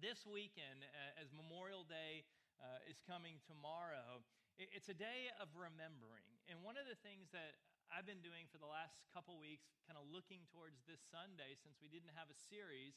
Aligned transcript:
this 0.00 0.24
weekend, 0.24 0.80
uh, 0.80 1.20
as 1.20 1.28
Memorial 1.36 1.84
Day 1.84 2.24
uh, 2.56 2.80
is 2.88 3.04
coming 3.04 3.36
tomorrow, 3.44 4.24
it's 4.56 4.88
a 4.88 4.96
day 4.96 5.28
of 5.40 5.52
remembering. 5.52 6.24
And 6.48 6.60
one 6.64 6.80
of 6.80 6.88
the 6.88 6.96
things 7.04 7.28
that 7.36 7.60
I've 7.92 8.08
been 8.08 8.24
doing 8.24 8.48
for 8.48 8.56
the 8.56 8.68
last 8.68 9.04
couple 9.12 9.36
weeks, 9.36 9.68
kind 9.84 10.00
of 10.00 10.08
looking 10.08 10.48
towards 10.52 10.80
this 10.88 11.00
Sunday, 11.12 11.52
since 11.60 11.76
we 11.84 11.92
didn't 11.92 12.16
have 12.16 12.32
a 12.32 12.38
series, 12.48 12.96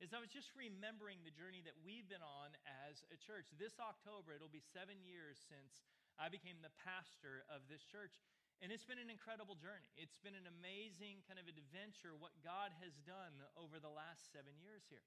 is 0.00 0.12
I 0.12 0.20
was 0.20 0.28
just 0.28 0.52
remembering 0.52 1.24
the 1.24 1.32
journey 1.32 1.64
that 1.64 1.76
we've 1.80 2.08
been 2.08 2.24
on 2.24 2.52
as 2.68 3.00
a 3.08 3.16
church. 3.16 3.48
This 3.56 3.80
October, 3.80 4.36
it'll 4.36 4.52
be 4.52 4.64
seven 4.64 5.00
years 5.00 5.40
since 5.40 5.84
I 6.20 6.28
became 6.28 6.60
the 6.60 6.74
pastor 6.84 7.48
of 7.48 7.64
this 7.72 7.84
church. 7.88 8.20
And 8.60 8.68
it's 8.70 8.84
been 8.84 9.00
an 9.00 9.08
incredible 9.08 9.56
journey. 9.56 9.88
It's 9.96 10.20
been 10.20 10.36
an 10.36 10.46
amazing 10.46 11.24
kind 11.24 11.40
of 11.40 11.48
adventure, 11.48 12.12
what 12.12 12.36
God 12.44 12.76
has 12.84 12.92
done 13.08 13.40
over 13.56 13.80
the 13.80 13.90
last 13.90 14.30
seven 14.30 14.52
years 14.60 14.84
here. 14.92 15.02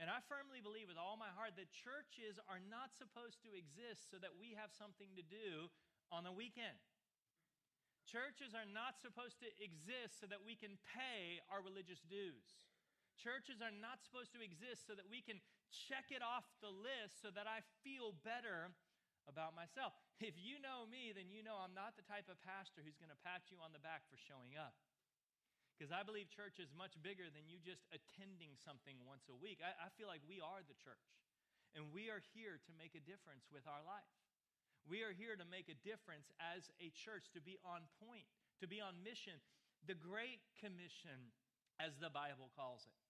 And 0.00 0.08
I 0.08 0.24
firmly 0.32 0.64
believe 0.64 0.88
with 0.88 0.96
all 0.96 1.20
my 1.20 1.28
heart 1.36 1.60
that 1.60 1.68
churches 1.68 2.40
are 2.48 2.58
not 2.72 2.96
supposed 2.96 3.44
to 3.44 3.52
exist 3.52 4.08
so 4.08 4.16
that 4.24 4.32
we 4.40 4.56
have 4.56 4.72
something 4.72 5.12
to 5.12 5.20
do 5.20 5.68
on 6.08 6.24
the 6.24 6.32
weekend. 6.32 6.80
Churches 8.08 8.56
are 8.56 8.64
not 8.64 8.96
supposed 8.96 9.36
to 9.44 9.52
exist 9.60 10.16
so 10.16 10.26
that 10.32 10.40
we 10.40 10.56
can 10.56 10.80
pay 10.96 11.44
our 11.52 11.60
religious 11.60 12.00
dues. 12.00 12.64
Churches 13.20 13.60
are 13.60 13.76
not 13.76 14.00
supposed 14.00 14.32
to 14.32 14.40
exist 14.40 14.88
so 14.88 14.96
that 14.96 15.04
we 15.04 15.20
can 15.20 15.36
check 15.68 16.08
it 16.08 16.24
off 16.24 16.48
the 16.64 16.72
list 16.72 17.20
so 17.20 17.28
that 17.36 17.44
I 17.44 17.60
feel 17.84 18.16
better 18.24 18.72
about 19.28 19.52
myself. 19.52 19.92
If 20.16 20.34
you 20.40 20.58
know 20.64 20.88
me, 20.88 21.12
then 21.12 21.28
you 21.28 21.44
know 21.44 21.60
I'm 21.60 21.76
not 21.76 22.00
the 22.00 22.08
type 22.08 22.32
of 22.32 22.40
pastor 22.40 22.80
who's 22.80 22.96
going 22.96 23.12
to 23.12 23.20
pat 23.20 23.52
you 23.52 23.60
on 23.60 23.76
the 23.76 23.84
back 23.84 24.08
for 24.08 24.16
showing 24.16 24.56
up. 24.56 24.72
Because 25.80 25.96
I 25.96 26.04
believe 26.04 26.28
church 26.28 26.60
is 26.60 26.68
much 26.76 26.92
bigger 27.00 27.32
than 27.32 27.48
you 27.48 27.56
just 27.56 27.88
attending 27.88 28.52
something 28.60 29.00
once 29.08 29.32
a 29.32 29.36
week. 29.40 29.64
I, 29.64 29.72
I, 29.72 29.88
feel 29.96 30.12
like 30.12 30.20
we 30.28 30.36
are 30.36 30.60
the 30.60 30.76
church, 30.76 31.08
and 31.72 31.88
we 31.88 32.12
are 32.12 32.20
here 32.36 32.60
to 32.60 32.72
make 32.76 32.92
a 32.92 33.00
difference 33.00 33.48
with 33.48 33.64
our 33.64 33.80
life. 33.80 34.12
We 34.84 35.00
are 35.08 35.16
here 35.16 35.40
to 35.40 35.46
make 35.48 35.72
a 35.72 35.80
difference 35.80 36.28
as 36.36 36.68
a 36.84 36.92
church, 36.92 37.32
to 37.32 37.40
be 37.40 37.56
on 37.64 37.88
point, 37.96 38.28
to 38.60 38.68
be 38.68 38.76
on 38.76 39.00
mission, 39.00 39.40
the 39.88 39.96
Great 39.96 40.44
Commission, 40.60 41.32
as 41.80 41.96
the 41.96 42.12
Bible 42.12 42.52
calls 42.52 42.84
it. 42.84 43.00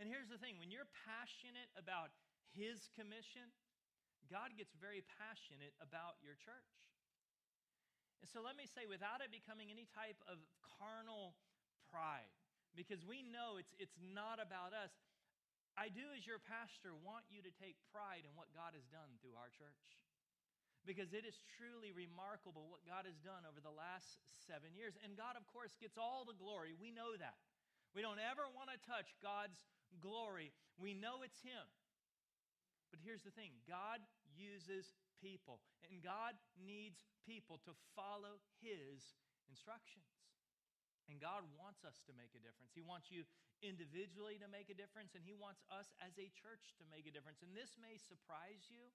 And 0.00 0.08
here's 0.08 0.32
the 0.32 0.40
thing 0.40 0.56
when 0.56 0.72
you're 0.72 0.88
passionate 1.04 1.68
about 1.76 2.08
His 2.56 2.88
commission, 2.96 3.52
God 4.32 4.56
gets 4.56 4.72
very 4.80 5.04
passionate 5.20 5.76
about 5.76 6.16
your 6.24 6.40
church. 6.40 6.72
And 8.24 8.32
so 8.32 8.40
let 8.40 8.56
me 8.56 8.64
say, 8.64 8.88
without 8.88 9.20
it 9.20 9.28
becoming 9.28 9.68
any 9.68 9.84
type 9.92 10.16
of 10.24 10.40
carnal 10.80 11.36
pride 11.94 12.26
because 12.74 13.06
we 13.06 13.22
know 13.22 13.54
it's, 13.62 13.70
it's 13.78 13.94
not 14.02 14.42
about 14.42 14.74
us. 14.74 14.90
I 15.78 15.90
do, 15.90 16.02
as 16.18 16.26
your 16.26 16.42
pastor, 16.42 16.90
want 17.06 17.22
you 17.30 17.38
to 17.46 17.54
take 17.62 17.78
pride 17.94 18.26
in 18.26 18.34
what 18.34 18.50
God 18.50 18.74
has 18.74 18.86
done 18.90 19.14
through 19.22 19.38
our 19.38 19.50
church 19.54 19.86
because 20.84 21.16
it 21.16 21.24
is 21.24 21.34
truly 21.56 21.90
remarkable 21.96 22.68
what 22.68 22.84
God 22.84 23.08
has 23.08 23.16
done 23.24 23.48
over 23.48 23.58
the 23.58 23.72
last 23.72 24.20
seven 24.44 24.76
years. 24.76 24.94
And 25.00 25.16
God, 25.16 25.34
of 25.34 25.48
course, 25.48 25.72
gets 25.80 25.96
all 25.96 26.28
the 26.28 26.36
glory. 26.36 26.76
We 26.76 26.92
know 26.92 27.16
that. 27.16 27.40
We 27.96 28.04
don't 28.04 28.20
ever 28.20 28.44
want 28.52 28.68
to 28.68 28.78
touch 28.84 29.16
God's 29.24 29.56
glory. 29.98 30.52
We 30.76 30.92
know 30.92 31.24
it's 31.24 31.40
Him. 31.40 31.64
But 32.92 33.00
here's 33.02 33.24
the 33.24 33.34
thing 33.34 33.50
God 33.64 34.04
uses 34.36 34.92
people, 35.24 35.64
and 35.88 36.04
God 36.04 36.36
needs 36.60 37.02
people 37.24 37.58
to 37.64 37.72
follow 37.96 38.38
His 38.60 39.16
instructions. 39.48 40.13
And 41.08 41.20
God 41.20 41.44
wants 41.60 41.84
us 41.84 42.00
to 42.08 42.16
make 42.16 42.32
a 42.32 42.40
difference. 42.40 42.72
He 42.72 42.80
wants 42.80 43.12
you 43.12 43.28
individually 43.60 44.40
to 44.40 44.48
make 44.48 44.72
a 44.72 44.76
difference, 44.76 45.12
and 45.12 45.24
He 45.24 45.36
wants 45.36 45.60
us 45.68 45.92
as 46.00 46.16
a 46.16 46.32
church 46.32 46.72
to 46.80 46.84
make 46.88 47.04
a 47.04 47.12
difference. 47.12 47.44
And 47.44 47.52
this 47.52 47.76
may 47.76 48.00
surprise 48.00 48.64
you, 48.72 48.88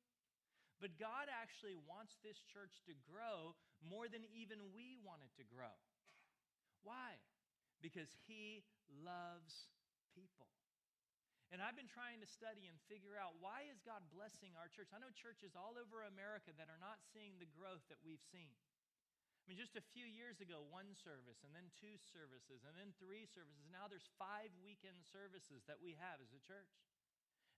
but 0.82 0.98
God 0.98 1.30
actually 1.30 1.78
wants 1.78 2.18
this 2.26 2.42
church 2.50 2.82
to 2.90 2.98
grow 3.06 3.54
more 3.86 4.10
than 4.10 4.26
even 4.34 4.74
we 4.74 4.98
want 5.06 5.22
it 5.22 5.34
to 5.38 5.46
grow. 5.46 5.74
Why? 6.82 7.22
Because 7.84 8.10
He 8.26 8.66
loves 8.90 9.70
people. 10.18 10.50
And 11.50 11.66
I've 11.66 11.74
been 11.74 11.90
trying 11.90 12.22
to 12.22 12.30
study 12.30 12.70
and 12.70 12.78
figure 12.86 13.18
out 13.18 13.34
why 13.42 13.66
is 13.66 13.82
God 13.82 14.06
blessing 14.14 14.54
our 14.54 14.70
church? 14.70 14.94
I 14.94 15.02
know 15.02 15.10
churches 15.18 15.58
all 15.58 15.82
over 15.82 16.06
America 16.06 16.54
that 16.62 16.70
are 16.70 16.78
not 16.78 17.02
seeing 17.10 17.42
the 17.42 17.50
growth 17.50 17.82
that 17.90 17.98
we've 18.06 18.22
seen. 18.30 18.54
Mean, 19.50 19.58
just 19.58 19.74
a 19.74 19.82
few 19.98 20.06
years 20.06 20.38
ago, 20.46 20.62
one 20.70 20.94
service, 20.94 21.42
and 21.42 21.50
then 21.58 21.74
two 21.82 21.98
services, 22.14 22.62
and 22.70 22.78
then 22.78 22.94
three 23.02 23.26
services. 23.26 23.66
Now 23.74 23.90
there's 23.90 24.06
five 24.22 24.54
weekend 24.62 25.02
services 25.10 25.66
that 25.66 25.82
we 25.82 25.98
have 25.98 26.22
as 26.22 26.30
a 26.38 26.42
church. 26.46 26.70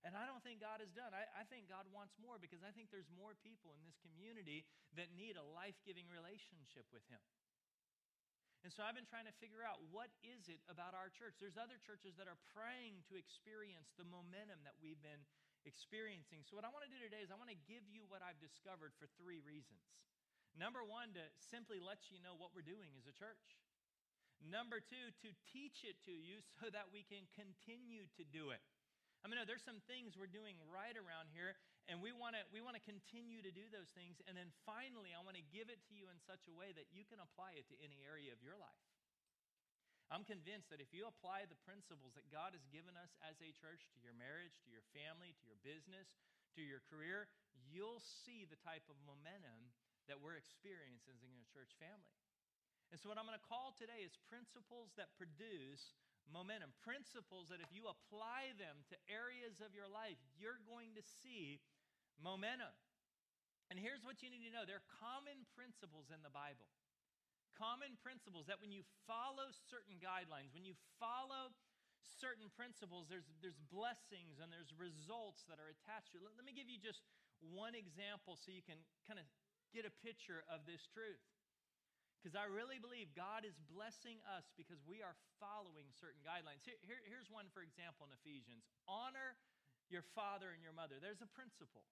And 0.00 0.16
I 0.16 0.24
don't 0.24 0.40
think 0.40 0.64
God 0.64 0.80
is 0.80 0.88
done. 0.96 1.12
I, 1.12 1.28
I, 1.36 1.44
think 1.52 1.68
God 1.68 1.84
wants 1.92 2.16
more 2.16 2.40
because 2.40 2.64
I 2.64 2.72
think 2.72 2.88
there's 2.88 3.12
more 3.12 3.36
people 3.44 3.76
in 3.76 3.84
this 3.84 4.00
community 4.00 4.64
that 4.96 5.12
need 5.12 5.36
a 5.36 5.44
life 5.44 5.76
giving 5.84 6.08
relationship 6.08 6.88
with 6.96 7.04
Him. 7.12 7.20
And 8.64 8.72
so 8.72 8.88
I've 8.88 8.96
been 8.96 9.06
trying 9.06 9.28
to 9.28 9.36
figure 9.36 9.60
out 9.60 9.84
what 9.92 10.08
is 10.24 10.48
it 10.48 10.64
about 10.72 10.96
our 10.96 11.12
church. 11.12 11.36
There's 11.44 11.60
other 11.60 11.76
churches 11.76 12.16
that 12.16 12.24
are 12.24 12.40
praying 12.56 13.04
to 13.12 13.20
experience 13.20 13.92
the 14.00 14.08
momentum 14.08 14.64
that 14.64 14.80
we've 14.80 14.98
been 15.04 15.28
experiencing. 15.68 16.40
So 16.48 16.56
what 16.56 16.64
I 16.64 16.72
want 16.72 16.88
to 16.88 16.90
do 16.90 16.98
today 17.04 17.20
is 17.20 17.28
I 17.28 17.36
want 17.36 17.52
to 17.52 17.60
give 17.68 17.84
you 17.84 18.08
what 18.08 18.24
I've 18.24 18.40
discovered 18.40 18.96
for 18.96 19.12
three 19.20 19.44
reasons. 19.44 19.84
Number 20.58 20.84
one, 20.84 21.16
to 21.16 21.24
simply 21.48 21.80
let 21.80 22.12
you 22.12 22.20
know 22.20 22.36
what 22.36 22.52
we're 22.52 22.66
doing 22.66 22.92
as 23.00 23.08
a 23.08 23.14
church. 23.16 23.56
Number 24.42 24.82
two, 24.82 25.14
to 25.22 25.30
teach 25.54 25.86
it 25.86 26.02
to 26.04 26.14
you 26.14 26.42
so 26.58 26.68
that 26.68 26.90
we 26.90 27.06
can 27.06 27.24
continue 27.32 28.10
to 28.18 28.24
do 28.26 28.50
it. 28.50 28.60
I 29.22 29.30
mean, 29.30 29.38
there's 29.46 29.62
some 29.62 29.78
things 29.86 30.18
we're 30.18 30.30
doing 30.30 30.58
right 30.66 30.98
around 30.98 31.30
here, 31.30 31.54
and 31.86 32.02
we 32.02 32.10
want 32.10 32.34
to 32.34 32.42
we 32.50 32.58
want 32.58 32.74
to 32.74 32.82
continue 32.82 33.38
to 33.38 33.54
do 33.54 33.70
those 33.70 33.94
things. 33.94 34.18
And 34.26 34.34
then 34.34 34.50
finally, 34.66 35.14
I 35.14 35.22
want 35.22 35.38
to 35.38 35.46
give 35.54 35.70
it 35.70 35.78
to 35.86 35.92
you 35.94 36.10
in 36.10 36.18
such 36.18 36.50
a 36.50 36.54
way 36.54 36.74
that 36.74 36.90
you 36.90 37.06
can 37.06 37.22
apply 37.22 37.54
it 37.54 37.70
to 37.70 37.76
any 37.78 38.02
area 38.02 38.34
of 38.34 38.42
your 38.42 38.58
life. 38.58 38.82
I'm 40.10 40.26
convinced 40.26 40.68
that 40.68 40.82
if 40.82 40.92
you 40.92 41.08
apply 41.08 41.46
the 41.48 41.56
principles 41.64 42.18
that 42.18 42.28
God 42.28 42.52
has 42.52 42.66
given 42.68 42.98
us 42.98 43.14
as 43.24 43.40
a 43.40 43.54
church 43.56 43.88
to 43.94 43.98
your 44.02 44.12
marriage, 44.12 44.60
to 44.66 44.74
your 44.74 44.84
family, 44.92 45.32
to 45.38 45.44
your 45.48 45.56
business, 45.64 46.18
to 46.58 46.60
your 46.60 46.84
career, 46.84 47.30
you'll 47.56 48.02
see 48.02 48.44
the 48.44 48.60
type 48.60 48.84
of 48.92 48.98
momentum 49.08 49.72
that 50.10 50.18
we're 50.18 50.38
experiencing 50.38 51.18
in 51.22 51.30
a 51.30 51.46
church 51.50 51.74
family. 51.78 52.16
And 52.92 53.00
so, 53.00 53.08
what 53.08 53.16
I'm 53.16 53.24
going 53.24 53.38
to 53.38 53.48
call 53.48 53.72
today 53.72 54.04
is 54.04 54.12
principles 54.28 54.92
that 55.00 55.16
produce 55.16 55.96
momentum. 56.28 56.76
Principles 56.84 57.48
that, 57.48 57.64
if 57.64 57.72
you 57.72 57.88
apply 57.88 58.52
them 58.60 58.84
to 58.92 58.96
areas 59.08 59.64
of 59.64 59.72
your 59.72 59.88
life, 59.88 60.20
you're 60.36 60.60
going 60.68 60.92
to 60.94 61.04
see 61.24 61.64
momentum. 62.20 62.70
And 63.72 63.80
here's 63.80 64.04
what 64.04 64.20
you 64.20 64.28
need 64.28 64.44
to 64.44 64.52
know 64.52 64.68
there 64.68 64.84
are 64.84 64.92
common 65.00 65.48
principles 65.56 66.12
in 66.12 66.20
the 66.20 66.28
Bible. 66.30 66.68
Common 67.56 67.96
principles 68.00 68.48
that 68.52 68.60
when 68.60 68.72
you 68.72 68.84
follow 69.08 69.48
certain 69.68 69.96
guidelines, 69.96 70.52
when 70.52 70.68
you 70.68 70.76
follow 71.00 71.52
certain 72.20 72.52
principles, 72.52 73.08
there's, 73.08 73.28
there's 73.40 73.60
blessings 73.72 74.40
and 74.40 74.52
there's 74.52 74.72
results 74.76 75.48
that 75.48 75.56
are 75.56 75.72
attached 75.72 76.12
to 76.12 76.20
it. 76.20 76.24
Let, 76.28 76.36
let 76.36 76.44
me 76.44 76.52
give 76.52 76.68
you 76.68 76.76
just 76.76 77.00
one 77.40 77.72
example 77.72 78.36
so 78.36 78.52
you 78.52 78.64
can 78.64 78.78
kind 79.08 79.16
of 79.16 79.26
get 79.72 79.88
a 79.88 79.94
picture 80.04 80.44
of 80.52 80.68
this 80.68 80.84
truth. 80.92 81.20
Because 82.20 82.38
I 82.38 82.46
really 82.46 82.78
believe 82.78 83.10
God 83.18 83.42
is 83.42 83.58
blessing 83.66 84.22
us 84.30 84.46
because 84.54 84.78
we 84.86 85.02
are 85.02 85.18
following 85.42 85.90
certain 85.98 86.22
guidelines. 86.22 86.62
Here, 86.62 86.78
here, 86.86 87.02
here's 87.02 87.26
one, 87.26 87.50
for 87.50 87.66
example, 87.66 88.06
in 88.06 88.14
Ephesians 88.14 88.62
honor 88.86 89.34
your 89.90 90.06
father 90.14 90.54
and 90.54 90.62
your 90.62 90.76
mother. 90.76 91.02
There's 91.02 91.24
a 91.24 91.26
principle, 91.34 91.82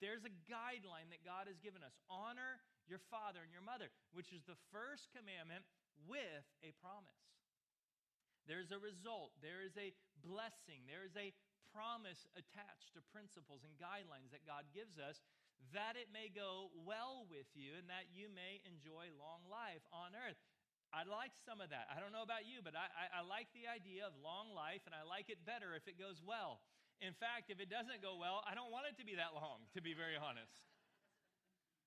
there's 0.00 0.24
a 0.24 0.32
guideline 0.48 1.12
that 1.12 1.20
God 1.28 1.44
has 1.44 1.60
given 1.60 1.84
us. 1.84 1.92
Honor 2.08 2.64
your 2.88 3.04
father 3.12 3.44
and 3.44 3.52
your 3.52 3.64
mother, 3.64 3.92
which 4.16 4.32
is 4.32 4.44
the 4.48 4.56
first 4.72 5.12
commandment 5.12 5.68
with 6.08 6.48
a 6.64 6.72
promise. 6.80 7.20
There's 8.44 8.72
a 8.72 8.80
result, 8.80 9.32
there 9.40 9.64
is 9.64 9.76
a 9.80 9.92
blessing, 10.20 10.84
there 10.84 11.04
is 11.04 11.16
a 11.16 11.32
promise 11.72 12.28
attached 12.36 12.92
to 12.94 13.00
principles 13.10 13.64
and 13.64 13.72
guidelines 13.80 14.30
that 14.30 14.44
God 14.44 14.68
gives 14.70 15.00
us 15.00 15.20
that 15.72 15.96
it 15.96 16.12
may 16.12 16.28
go 16.28 16.68
well 16.84 17.24
with 17.30 17.48
you 17.56 17.78
and 17.80 17.88
that 17.88 18.12
you 18.12 18.28
may 18.28 18.60
enjoy 18.68 19.08
long 19.16 19.46
life 19.48 19.82
on 19.94 20.12
earth. 20.12 20.38
I 20.94 21.02
like 21.08 21.34
some 21.34 21.58
of 21.58 21.74
that. 21.74 21.90
I 21.90 21.98
don't 21.98 22.14
know 22.14 22.22
about 22.22 22.46
you, 22.46 22.62
but 22.62 22.78
I, 22.78 22.86
I, 22.92 23.04
I, 23.18 23.20
like 23.26 23.50
the 23.50 23.66
idea 23.66 24.06
of 24.06 24.14
long 24.22 24.54
life, 24.54 24.86
and 24.86 24.94
I 24.94 25.02
like 25.02 25.26
it 25.26 25.42
better 25.42 25.74
if 25.74 25.90
it 25.90 25.98
goes 25.98 26.22
well. 26.22 26.62
In 27.02 27.10
fact, 27.18 27.50
if 27.50 27.58
it 27.58 27.66
doesn't 27.66 27.98
go 27.98 28.14
well, 28.14 28.46
I 28.46 28.54
don't 28.54 28.70
want 28.70 28.86
it 28.86 28.94
to 29.02 29.06
be 29.06 29.18
that 29.18 29.34
long, 29.34 29.66
to 29.74 29.82
be 29.82 29.90
very 29.90 30.14
honest. 30.14 30.62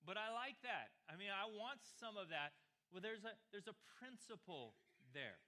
But 0.04 0.20
I 0.20 0.28
like 0.28 0.60
that. 0.60 0.92
I 1.08 1.16
mean, 1.16 1.32
I 1.32 1.48
want 1.48 1.80
some 1.80 2.20
of 2.20 2.28
that. 2.28 2.52
Well, 2.92 3.00
there's 3.00 3.24
a, 3.24 3.32
there's 3.48 3.68
a 3.68 3.76
principle 3.96 4.76
there. 5.16 5.40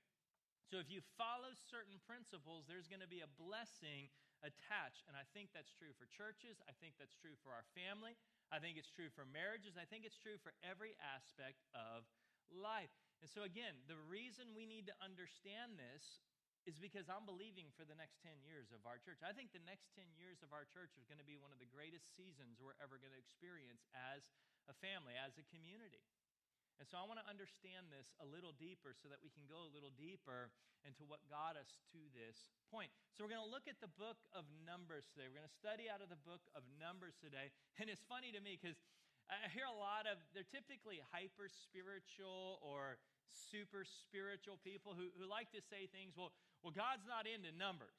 So 0.73 0.81
if 0.81 0.88
you 0.88 1.05
follow 1.21 1.53
certain 1.53 2.00
principles, 2.09 2.65
there's 2.65 2.88
going 2.88 3.05
to 3.05 3.11
be 3.11 3.21
a 3.21 3.31
blessing 3.37 4.09
attached. 4.41 5.05
And 5.07 5.15
I 5.17 5.25
think 5.33 5.53
that's 5.53 5.73
true 5.73 5.93
for 5.97 6.09
churches. 6.09 6.61
I 6.67 6.75
think 6.81 6.97
that's 6.97 7.17
true 7.17 7.37
for 7.41 7.53
our 7.53 7.65
family. 7.77 8.17
I 8.51 8.59
think 8.59 8.81
it's 8.81 8.91
true 8.91 9.13
for 9.13 9.25
marriages. 9.29 9.79
I 9.79 9.87
think 9.87 10.03
it's 10.05 10.19
true 10.19 10.41
for 10.41 10.53
every 10.65 10.99
aspect 11.01 11.65
of 11.77 12.09
life. 12.51 12.93
And 13.23 13.29
so, 13.29 13.47
again, 13.47 13.79
the 13.87 14.01
reason 14.09 14.57
we 14.57 14.67
need 14.67 14.89
to 14.91 14.97
understand 14.99 15.77
this 15.77 16.25
is 16.69 16.77
because 16.77 17.09
I'm 17.09 17.25
believing 17.25 17.73
for 17.73 17.89
the 17.89 17.97
next 17.97 18.21
10 18.21 18.45
years 18.45 18.69
of 18.69 18.85
our 18.85 19.01
church. 19.01 19.25
I 19.25 19.33
think 19.33 19.57
the 19.57 19.65
next 19.65 19.97
10 19.97 20.05
years 20.13 20.45
of 20.45 20.53
our 20.53 20.69
church 20.69 20.93
is 21.01 21.09
going 21.09 21.21
to 21.21 21.25
be 21.25 21.41
one 21.41 21.57
of 21.57 21.61
the 21.61 21.69
greatest 21.69 22.13
seasons 22.13 22.61
we're 22.61 22.77
ever 22.85 23.01
going 23.01 23.17
to 23.17 23.21
experience 23.21 23.89
as 23.97 24.29
a 24.69 24.77
family, 24.77 25.17
as 25.17 25.41
a 25.41 25.45
community. 25.49 26.05
And 26.81 26.88
so 26.88 26.97
I 26.97 27.05
want 27.05 27.21
to 27.21 27.29
understand 27.29 27.93
this 27.93 28.09
a 28.25 28.27
little 28.27 28.56
deeper 28.56 28.97
so 28.97 29.12
that 29.12 29.21
we 29.21 29.29
can 29.29 29.44
go 29.44 29.69
a 29.69 29.71
little 29.71 29.93
deeper 29.93 30.49
into 30.88 31.05
what 31.05 31.21
got 31.29 31.61
us 31.61 31.77
to 31.93 32.00
this 32.17 32.49
point. 32.73 32.88
So 33.12 33.21
we're 33.21 33.37
going 33.37 33.44
to 33.44 33.53
look 33.53 33.69
at 33.69 33.77
the 33.85 33.93
book 34.00 34.17
of 34.32 34.49
Numbers 34.65 35.12
today. 35.12 35.29
We're 35.29 35.44
going 35.44 35.53
to 35.53 35.61
study 35.61 35.93
out 35.93 36.00
of 36.00 36.09
the 36.09 36.17
book 36.25 36.41
of 36.56 36.65
Numbers 36.81 37.21
today. 37.21 37.53
And 37.77 37.93
it's 37.93 38.00
funny 38.09 38.32
to 38.32 38.41
me 38.41 38.56
because 38.56 38.81
I 39.29 39.53
hear 39.53 39.69
a 39.69 39.77
lot 39.77 40.09
of, 40.09 40.17
they're 40.32 40.49
typically 40.49 41.05
hyper 41.12 41.53
spiritual 41.53 42.65
or 42.65 42.97
super 43.29 43.85
spiritual 43.85 44.56
people 44.65 44.97
who, 44.97 45.12
who 45.21 45.29
like 45.29 45.53
to 45.53 45.61
say 45.61 45.85
things, 45.93 46.17
well, 46.17 46.32
well, 46.65 46.73
God's 46.73 47.05
not 47.05 47.29
into 47.29 47.53
numbers. 47.53 47.94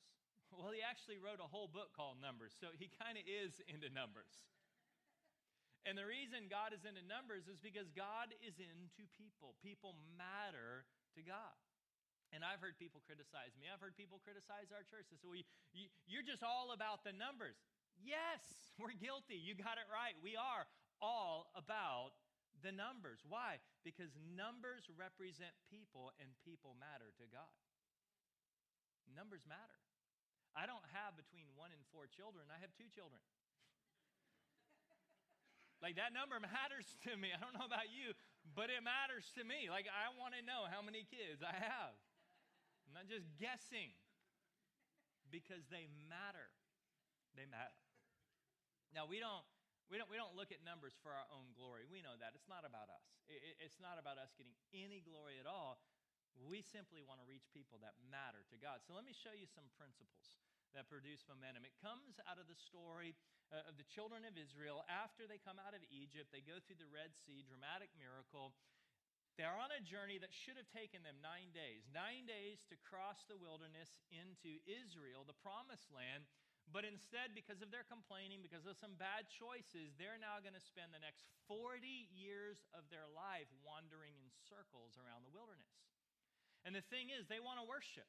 Well, 0.51 0.73
he 0.73 0.83
actually 0.83 1.21
wrote 1.21 1.39
a 1.39 1.47
whole 1.47 1.71
book 1.71 1.95
called 1.95 2.19
Numbers, 2.19 2.51
so 2.59 2.67
he 2.75 2.91
kind 2.99 3.15
of 3.15 3.23
is 3.23 3.63
into 3.71 3.87
numbers. 3.87 4.43
And 5.85 5.97
the 5.97 6.05
reason 6.05 6.45
God 6.45 6.77
is 6.77 6.85
into 6.85 7.01
numbers 7.01 7.49
is 7.49 7.57
because 7.57 7.89
God 7.97 8.29
is 8.45 8.53
into 8.61 9.09
people. 9.17 9.57
People 9.65 9.97
matter 10.13 10.85
to 11.17 11.21
God. 11.25 11.57
And 12.31 12.45
I've 12.45 12.63
heard 12.63 12.79
people 12.79 13.03
criticize 13.03 13.51
me. 13.59 13.67
I've 13.67 13.81
heard 13.83 13.97
people 13.97 14.21
criticize 14.23 14.71
our 14.71 14.85
church. 14.87 15.09
They 15.11 15.19
say, 15.19 15.27
well, 15.27 15.41
you, 15.73 15.89
you're 16.07 16.23
just 16.23 16.45
all 16.45 16.71
about 16.71 17.03
the 17.03 17.11
numbers. 17.11 17.59
Yes, 17.99 18.39
we're 18.79 18.95
guilty. 18.95 19.35
You 19.35 19.57
got 19.57 19.81
it 19.81 19.89
right. 19.91 20.15
We 20.21 20.37
are 20.39 20.69
all 21.03 21.49
about 21.57 22.15
the 22.61 22.71
numbers. 22.71 23.25
Why? 23.25 23.57
Because 23.81 24.13
numbers 24.37 24.85
represent 24.93 25.51
people 25.67 26.13
and 26.21 26.29
people 26.45 26.77
matter 26.77 27.09
to 27.19 27.25
God. 27.33 27.57
Numbers 29.11 29.43
matter. 29.49 29.81
I 30.55 30.67
don't 30.67 30.83
have 30.95 31.15
between 31.15 31.47
one 31.55 31.71
and 31.71 31.83
four 31.91 32.07
children, 32.11 32.47
I 32.51 32.59
have 32.59 32.71
two 32.75 32.87
children. 32.91 33.19
Like 35.81 35.97
that 35.97 36.13
number 36.13 36.37
matters 36.37 36.85
to 37.09 37.17
me. 37.17 37.33
I 37.33 37.41
don't 37.41 37.57
know 37.57 37.65
about 37.65 37.89
you, 37.89 38.13
but 38.53 38.69
it 38.69 38.85
matters 38.85 39.33
to 39.35 39.41
me. 39.41 39.67
Like 39.67 39.89
I 39.89 40.13
want 40.15 40.37
to 40.37 40.45
know 40.45 40.69
how 40.69 40.85
many 40.85 41.03
kids 41.09 41.41
I 41.41 41.57
have. 41.57 41.97
I'm 42.85 42.93
not 42.93 43.09
just 43.09 43.25
guessing 43.41 43.97
because 45.33 45.65
they 45.73 45.89
matter. 46.05 46.53
They 47.33 47.49
matter. 47.49 47.81
Now 48.93 49.09
we 49.09 49.17
don't 49.17 49.43
we 49.91 49.99
don't, 49.99 50.07
we 50.07 50.15
don't 50.15 50.39
look 50.39 50.55
at 50.55 50.63
numbers 50.63 50.95
for 51.03 51.11
our 51.11 51.27
own 51.35 51.51
glory. 51.51 51.83
We 51.83 51.99
know 51.99 52.15
that. 52.15 52.31
It's 52.31 52.47
not 52.47 52.63
about 52.63 52.87
us. 52.87 53.03
It, 53.27 53.59
it's 53.59 53.83
not 53.83 53.99
about 53.99 54.15
us 54.15 54.31
getting 54.39 54.55
any 54.71 55.03
glory 55.03 55.35
at 55.35 55.43
all. 55.43 55.83
We 56.47 56.63
simply 56.63 57.03
want 57.03 57.19
to 57.19 57.27
reach 57.27 57.43
people 57.51 57.75
that 57.83 57.99
matter 58.07 58.39
to 58.47 58.55
God. 58.55 58.79
So 58.87 58.95
let 58.95 59.03
me 59.03 59.11
show 59.11 59.35
you 59.35 59.51
some 59.51 59.67
principles 59.75 60.39
that 60.73 60.87
produce 60.87 61.23
momentum. 61.27 61.67
It 61.67 61.75
comes 61.79 62.19
out 62.27 62.39
of 62.39 62.47
the 62.47 62.55
story 62.55 63.15
uh, 63.51 63.67
of 63.67 63.75
the 63.75 63.87
children 63.87 64.23
of 64.23 64.39
Israel 64.39 64.83
after 64.87 65.27
they 65.27 65.39
come 65.39 65.59
out 65.59 65.75
of 65.75 65.83
Egypt. 65.91 66.31
They 66.31 66.43
go 66.43 66.59
through 66.63 66.79
the 66.79 66.87
Red 66.87 67.11
Sea, 67.27 67.43
dramatic 67.43 67.91
miracle. 67.99 68.55
They're 69.39 69.55
on 69.55 69.71
a 69.71 69.83
journey 69.83 70.19
that 70.19 70.35
should 70.35 70.59
have 70.59 70.67
taken 70.71 71.03
them 71.07 71.19
nine 71.23 71.55
days, 71.55 71.87
nine 71.91 72.27
days 72.27 72.67
to 72.67 72.75
cross 72.83 73.23
the 73.25 73.39
wilderness 73.39 73.89
into 74.11 74.59
Israel, 74.67 75.23
the 75.23 75.37
promised 75.39 75.87
land. 75.91 76.27
But 76.69 76.87
instead, 76.87 77.35
because 77.35 77.59
of 77.59 77.71
their 77.71 77.87
complaining, 77.87 78.39
because 78.39 78.63
of 78.63 78.79
some 78.79 78.95
bad 78.95 79.27
choices, 79.27 79.91
they're 79.99 80.19
now 80.19 80.39
going 80.39 80.55
to 80.55 80.63
spend 80.63 80.95
the 80.95 81.03
next 81.03 81.27
40 81.51 81.83
years 82.11 82.63
of 82.71 82.87
their 82.87 83.07
life 83.11 83.49
wandering 83.59 84.15
in 84.15 84.27
circles 84.47 84.95
around 84.95 85.27
the 85.27 85.33
wilderness. 85.35 85.75
And 86.63 86.71
the 86.71 86.85
thing 86.87 87.09
is, 87.11 87.27
they 87.27 87.41
want 87.41 87.59
to 87.59 87.65
worship, 87.65 88.07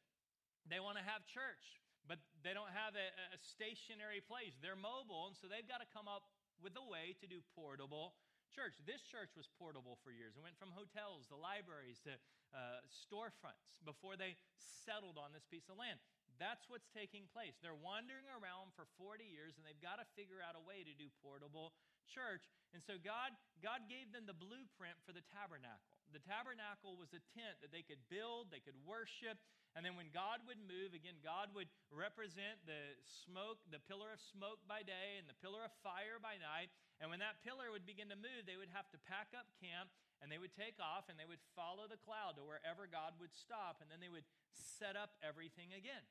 they 0.68 0.78
want 0.78 1.00
to 1.00 1.04
have 1.06 1.24
church, 1.24 1.80
but 2.06 2.18
they 2.42 2.52
don't 2.52 2.72
have 2.72 2.98
a, 2.98 3.08
a 3.34 3.38
stationary 3.38 4.20
place. 4.20 4.58
They're 4.58 4.78
mobile, 4.78 5.30
and 5.30 5.36
so 5.38 5.46
they've 5.46 5.66
got 5.66 5.80
to 5.80 5.88
come 5.90 6.06
up 6.10 6.26
with 6.62 6.74
a 6.78 6.86
way 6.86 7.14
to 7.18 7.26
do 7.26 7.42
portable 7.54 8.14
church. 8.52 8.76
This 8.84 9.00
church 9.00 9.32
was 9.32 9.48
portable 9.56 9.96
for 10.04 10.12
years. 10.12 10.36
It 10.36 10.44
went 10.44 10.60
from 10.60 10.76
hotels 10.76 11.24
to 11.32 11.36
libraries 11.40 12.04
to 12.04 12.14
uh, 12.52 12.84
storefronts 12.92 13.80
before 13.82 14.20
they 14.20 14.36
settled 14.60 15.16
on 15.16 15.32
this 15.32 15.48
piece 15.48 15.72
of 15.72 15.80
land. 15.80 15.96
That's 16.36 16.68
what's 16.68 16.88
taking 16.92 17.28
place. 17.32 17.56
They're 17.60 17.76
wandering 17.76 18.28
around 18.28 18.76
for 18.76 18.88
40 19.00 19.24
years 19.24 19.56
and 19.56 19.64
they've 19.64 19.80
got 19.80 20.00
to 20.00 20.06
figure 20.16 20.40
out 20.40 20.56
a 20.56 20.64
way 20.64 20.84
to 20.84 20.92
do 20.96 21.08
portable 21.24 21.72
church. 22.08 22.44
And 22.76 22.80
so 22.80 23.00
God, 23.00 23.36
God 23.60 23.88
gave 23.88 24.12
them 24.12 24.28
the 24.28 24.36
blueprint 24.36 24.96
for 25.04 25.12
the 25.16 25.24
tabernacle. 25.32 26.02
The 26.10 26.24
tabernacle 26.24 26.96
was 26.98 27.12
a 27.16 27.22
tent 27.36 27.60
that 27.64 27.72
they 27.72 27.84
could 27.84 28.00
build, 28.12 28.52
they 28.52 28.64
could 28.64 28.76
worship, 28.84 29.40
and 29.72 29.80
then 29.80 29.96
when 29.96 30.12
God 30.12 30.44
would 30.44 30.60
move, 30.60 30.92
again, 30.92 31.16
God 31.24 31.48
would 31.56 31.68
represent 31.88 32.60
the 32.68 32.92
smoke, 33.24 33.56
the 33.72 33.80
pillar 33.80 34.12
of 34.12 34.20
smoke 34.20 34.60
by 34.68 34.84
day 34.84 35.16
and 35.16 35.24
the 35.24 35.38
pillar 35.40 35.64
of 35.64 35.72
fire 35.80 36.20
by 36.20 36.36
night. 36.36 36.68
And 37.00 37.08
when 37.08 37.24
that 37.24 37.40
pillar 37.40 37.72
would 37.72 37.88
begin 37.88 38.12
to 38.12 38.18
move, 38.20 38.44
they 38.44 38.60
would 38.60 38.72
have 38.76 38.92
to 38.92 39.00
pack 39.08 39.32
up 39.32 39.48
camp 39.56 39.88
and 40.20 40.28
they 40.28 40.36
would 40.36 40.52
take 40.52 40.76
off 40.76 41.08
and 41.08 41.16
they 41.16 41.24
would 41.24 41.40
follow 41.56 41.88
the 41.88 41.96
cloud 42.04 42.36
to 42.36 42.44
wherever 42.44 42.84
God 42.84 43.16
would 43.16 43.32
stop. 43.32 43.80
And 43.80 43.88
then 43.88 44.04
they 44.04 44.12
would 44.12 44.28
set 44.52 44.92
up 44.92 45.16
everything 45.24 45.72
again. 45.72 46.04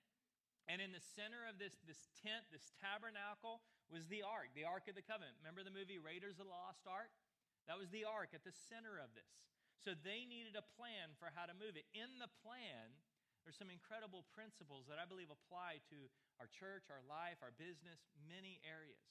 And 0.66 0.81
in 0.81 0.90
the 0.90 1.04
center 1.13 1.46
of 1.46 1.62
this, 1.62 1.78
this 1.86 2.10
tent, 2.18 2.50
this 2.50 2.74
tabernacle, 2.81 3.62
was 3.94 4.10
the 4.10 4.25
ark, 4.25 4.56
the 4.58 4.66
Ark 4.66 4.90
of 4.90 4.98
the 4.98 5.06
Covenant. 5.06 5.38
Remember 5.44 5.62
the 5.62 5.74
movie 5.74 6.02
Raiders 6.02 6.40
of 6.42 6.48
the 6.48 6.54
Lost 6.54 6.88
Ark? 6.90 7.12
That 7.69 7.78
was 7.78 7.92
the 7.94 8.08
ark 8.08 8.34
at 8.34 8.42
the 8.48 8.56
center 8.72 8.98
of 8.98 9.13
this. 9.13 9.28
So 9.84 9.94
they 9.94 10.25
needed 10.25 10.56
a 10.56 10.66
plan 10.78 11.13
for 11.18 11.30
how 11.34 11.46
to 11.46 11.58
move 11.58 11.75
it. 11.75 11.86
In 11.94 12.22
the 12.22 12.31
plan, 12.42 12.94
there's 13.44 13.58
some 13.58 13.74
incredible 13.74 14.26
principles 14.32 14.86
that 14.88 15.02
I 15.02 15.10
believe 15.10 15.34
apply 15.34 15.82
to 15.90 16.00
our 16.38 16.50
church, 16.50 16.90
our 16.94 17.02
life, 17.10 17.42
our 17.42 17.54
business, 17.58 18.02
many 18.30 18.62
areas. 18.62 19.02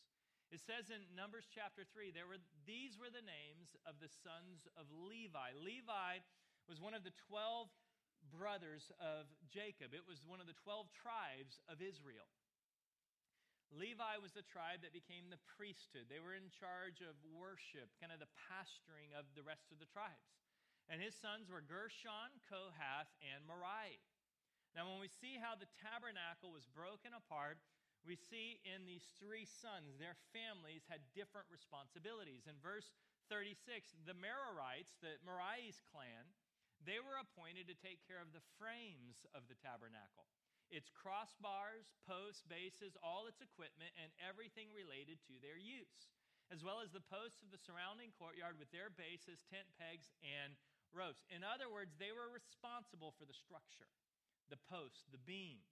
It 0.50 0.58
says 0.58 0.90
in 0.90 1.06
Numbers 1.14 1.46
chapter 1.46 1.86
3, 1.86 2.10
there 2.10 2.26
were, 2.26 2.42
these 2.66 2.98
were 2.98 3.10
the 3.10 3.22
names 3.22 3.78
of 3.86 4.02
the 4.02 4.10
sons 4.10 4.66
of 4.74 4.90
Levi. 4.90 5.54
Levi 5.54 6.22
was 6.66 6.82
one 6.82 6.94
of 6.94 7.06
the 7.06 7.14
12 7.30 7.70
brothers 8.34 8.90
of 8.98 9.30
Jacob, 9.46 9.94
it 9.94 10.04
was 10.04 10.20
one 10.26 10.42
of 10.42 10.50
the 10.50 10.58
12 10.60 10.90
tribes 10.92 11.62
of 11.70 11.78
Israel. 11.80 12.28
Levi 13.70 14.18
was 14.18 14.34
the 14.34 14.42
tribe 14.42 14.82
that 14.82 14.90
became 14.90 15.30
the 15.30 15.38
priesthood. 15.54 16.10
They 16.10 16.18
were 16.18 16.34
in 16.34 16.50
charge 16.50 16.98
of 17.06 17.14
worship, 17.30 17.86
kind 18.02 18.10
of 18.10 18.18
the 18.18 18.34
pasturing 18.50 19.14
of 19.14 19.30
the 19.38 19.46
rest 19.46 19.70
of 19.70 19.78
the 19.78 19.86
tribes. 19.86 20.34
And 20.90 20.98
his 20.98 21.14
sons 21.14 21.46
were 21.46 21.62
Gershon, 21.62 22.42
Kohath, 22.50 23.14
and 23.22 23.46
Merari. 23.46 24.02
Now, 24.74 24.86
when 24.86 25.02
we 25.02 25.10
see 25.10 25.34
how 25.36 25.58
the 25.58 25.70
tabernacle 25.82 26.54
was 26.54 26.66
broken 26.70 27.10
apart, 27.10 27.58
we 28.06 28.16
see 28.16 28.62
in 28.64 28.88
these 28.88 29.04
three 29.20 29.44
sons, 29.44 29.98
their 30.00 30.16
families 30.32 30.88
had 30.88 31.04
different 31.12 31.50
responsibilities. 31.52 32.48
In 32.48 32.56
verse 32.62 32.96
36, 33.28 33.92
the 34.08 34.16
Merarites, 34.16 34.96
the 35.04 35.20
Merari's 35.26 35.82
clan, 35.90 36.32
they 36.80 36.96
were 36.96 37.20
appointed 37.20 37.68
to 37.68 37.76
take 37.76 38.00
care 38.08 38.22
of 38.22 38.32
the 38.32 38.44
frames 38.56 39.28
of 39.36 39.44
the 39.50 39.58
tabernacle 39.60 40.30
its 40.70 40.86
crossbars, 40.94 41.90
posts, 42.06 42.46
bases, 42.46 42.94
all 43.02 43.26
its 43.26 43.42
equipment, 43.42 43.90
and 43.98 44.14
everything 44.22 44.70
related 44.70 45.18
to 45.26 45.34
their 45.42 45.58
use, 45.58 46.14
as 46.54 46.62
well 46.62 46.78
as 46.78 46.94
the 46.94 47.02
posts 47.02 47.42
of 47.42 47.50
the 47.50 47.58
surrounding 47.58 48.14
courtyard 48.14 48.54
with 48.54 48.70
their 48.70 48.86
bases, 48.86 49.42
tent 49.50 49.66
pegs, 49.82 50.14
and 50.22 50.54
ropes. 50.94 51.26
In 51.26 51.42
other 51.42 51.66
words, 51.66 51.98
they 51.98 52.14
were 52.14 52.30
responsible 52.30 53.10
for 53.18 53.26
the 53.26 53.34
structure 53.34 53.90
the 54.50 54.60
post, 54.68 55.06
the 55.14 55.22
beam. 55.22 55.62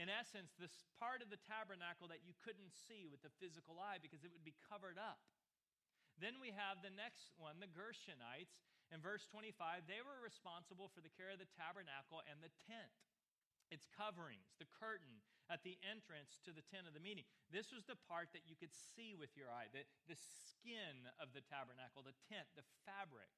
In 0.00 0.08
essence, 0.08 0.56
this 0.56 0.88
part 0.96 1.20
of 1.20 1.28
the 1.28 1.40
tabernacle 1.44 2.08
that 2.08 2.24
you 2.24 2.32
couldn't 2.40 2.72
see 2.72 3.04
with 3.04 3.20
the 3.20 3.32
physical 3.36 3.76
eye 3.76 4.00
because 4.00 4.24
it 4.24 4.32
would 4.32 4.44
be 4.44 4.56
covered 4.72 4.96
up. 4.96 5.20
Then 6.16 6.40
we 6.40 6.52
have 6.56 6.80
the 6.80 6.92
next 6.92 7.36
one, 7.36 7.60
the 7.60 7.68
Gershonites. 7.68 8.56
In 8.92 9.00
verse 9.00 9.24
25, 9.28 9.88
they 9.88 10.00
were 10.04 10.20
responsible 10.20 10.92
for 10.92 11.00
the 11.00 11.12
care 11.12 11.32
of 11.32 11.40
the 11.40 11.48
tabernacle 11.56 12.20
and 12.28 12.40
the 12.40 12.52
tent, 12.68 12.92
its 13.72 13.88
coverings, 13.88 14.52
the 14.60 14.68
curtain 14.68 15.24
at 15.48 15.64
the 15.64 15.80
entrance 15.84 16.40
to 16.44 16.52
the 16.52 16.64
tent 16.68 16.88
of 16.88 16.96
the 16.96 17.04
meeting. 17.04 17.24
This 17.48 17.72
was 17.72 17.84
the 17.84 18.00
part 18.08 18.32
that 18.36 18.44
you 18.48 18.56
could 18.56 18.72
see 18.72 19.16
with 19.16 19.32
your 19.36 19.48
eye, 19.48 19.72
the, 19.72 19.84
the 20.08 20.16
skin 20.16 21.08
of 21.20 21.32
the 21.32 21.44
tabernacle, 21.44 22.04
the 22.04 22.16
tent, 22.28 22.48
the 22.56 22.64
fabric. 22.84 23.32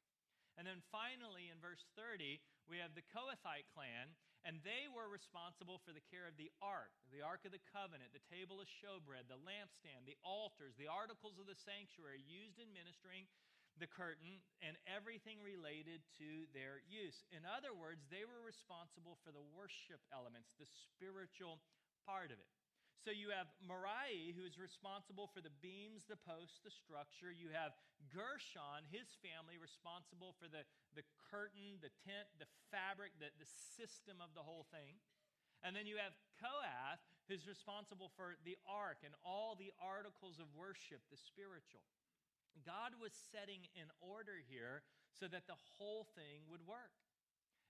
And 0.55 0.67
then 0.67 0.83
finally, 0.95 1.51
in 1.51 1.59
verse 1.59 1.87
30, 1.99 2.39
we 2.71 2.79
have 2.79 2.95
the 2.95 3.07
Kohathite 3.11 3.67
clan, 3.75 4.15
and 4.45 4.61
they 4.61 4.87
were 4.93 5.09
responsible 5.09 5.81
for 5.81 5.97
the 5.97 6.05
care 6.13 6.29
of 6.29 6.37
the 6.37 6.53
ark, 6.61 6.93
the 7.09 7.25
ark 7.25 7.49
of 7.49 7.53
the 7.57 7.65
covenant, 7.73 8.13
the 8.13 8.29
table 8.29 8.61
of 8.61 8.69
showbread, 8.69 9.27
the 9.27 9.41
lampstand, 9.41 10.05
the 10.05 10.21
altars, 10.21 10.77
the 10.77 10.89
articles 10.89 11.41
of 11.41 11.49
the 11.49 11.57
sanctuary 11.57 12.21
used 12.21 12.61
in 12.61 12.69
ministering 12.77 13.25
the 13.83 13.91
curtain, 13.91 14.39
and 14.63 14.79
everything 14.87 15.43
related 15.43 15.99
to 16.15 16.47
their 16.55 16.79
use. 16.87 17.27
In 17.35 17.43
other 17.43 17.75
words, 17.75 18.07
they 18.07 18.23
were 18.23 18.39
responsible 18.47 19.19
for 19.27 19.35
the 19.35 19.43
worship 19.51 19.99
elements, 20.15 20.55
the 20.63 20.69
spiritual 20.69 21.59
part 22.07 22.31
of 22.31 22.39
it. 22.39 22.51
So 23.05 23.13
you 23.13 23.37
have 23.37 23.53
Merari, 23.61 24.33
who's 24.33 24.57
responsible 24.57 25.29
for 25.29 25.45
the 25.45 25.53
beams, 25.61 26.09
the 26.09 26.17
posts, 26.17 26.65
the 26.65 26.73
structure. 26.73 27.29
You 27.29 27.53
have 27.53 27.77
Gershon, 28.09 28.89
his 28.89 29.13
family, 29.21 29.61
responsible 29.61 30.33
for 30.41 30.49
the, 30.49 30.65
the 30.97 31.05
curtain, 31.29 31.85
the 31.85 31.93
tent, 32.09 32.33
the 32.41 32.49
fabric, 32.73 33.13
the, 33.21 33.29
the 33.37 33.45
system 33.77 34.25
of 34.25 34.33
the 34.33 34.41
whole 34.41 34.65
thing. 34.73 34.97
And 35.61 35.77
then 35.77 35.85
you 35.85 36.01
have 36.01 36.17
Kohath, 36.41 37.05
who's 37.29 37.45
responsible 37.45 38.09
for 38.17 38.41
the 38.49 38.57
ark 38.65 39.05
and 39.05 39.13
all 39.21 39.53
the 39.53 39.77
articles 39.77 40.41
of 40.41 40.49
worship, 40.57 41.05
the 41.13 41.21
spiritual. 41.21 41.85
God 42.65 42.97
was 42.97 43.13
setting 43.13 43.69
in 43.77 43.93
order 44.01 44.41
here 44.49 44.81
so 45.13 45.29
that 45.29 45.45
the 45.45 45.61
whole 45.77 46.09
thing 46.17 46.49
would 46.49 46.65
work. 46.65 47.04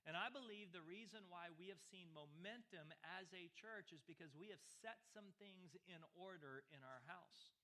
And 0.04 0.20
I 0.20 0.28
believe 0.28 0.68
the 0.68 0.84
reason 0.84 1.24
why 1.32 1.48
we 1.56 1.72
have 1.72 1.80
seen 1.80 2.12
momentum 2.12 2.92
as 3.16 3.32
a 3.32 3.48
church 3.56 3.88
is 3.88 4.04
because 4.04 4.36
we 4.36 4.52
have 4.52 4.60
set 4.60 5.00
some 5.08 5.32
things 5.40 5.72
in 5.88 6.04
order 6.12 6.68
in 6.68 6.84
our 6.84 7.00
house. 7.08 7.56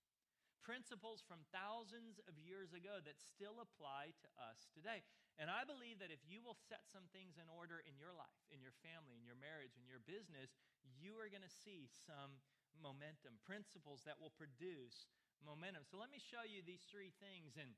Principles 0.65 1.21
from 1.25 1.45
thousands 1.53 2.17
of 2.25 2.41
years 2.41 2.73
ago 2.73 3.01
that 3.05 3.21
still 3.21 3.61
apply 3.61 4.17
to 4.25 4.29
us 4.41 4.69
today. 4.73 5.05
And 5.37 5.53
I 5.53 5.69
believe 5.69 6.01
that 6.01 6.13
if 6.13 6.21
you 6.25 6.41
will 6.41 6.57
set 6.57 6.85
some 6.89 7.09
things 7.13 7.37
in 7.37 7.49
order 7.49 7.81
in 7.85 7.97
your 7.97 8.13
life, 8.13 8.45
in 8.53 8.61
your 8.61 8.77
family, 8.85 9.17
in 9.17 9.25
your 9.25 9.41
marriage, 9.41 9.77
in 9.77 9.89
your 9.89 10.01
business, 10.05 10.53
you 11.01 11.17
are 11.21 11.33
going 11.33 11.45
to 11.45 11.61
see 11.65 11.89
some 11.89 12.41
momentum, 12.77 13.37
principles 13.45 14.05
that 14.09 14.17
will 14.17 14.33
produce 14.33 15.09
momentum. 15.45 15.85
So 15.85 16.01
let 16.01 16.13
me 16.13 16.21
show 16.21 16.45
you 16.45 16.65
these 16.65 16.85
three 16.89 17.13
things 17.21 17.57
and 17.57 17.73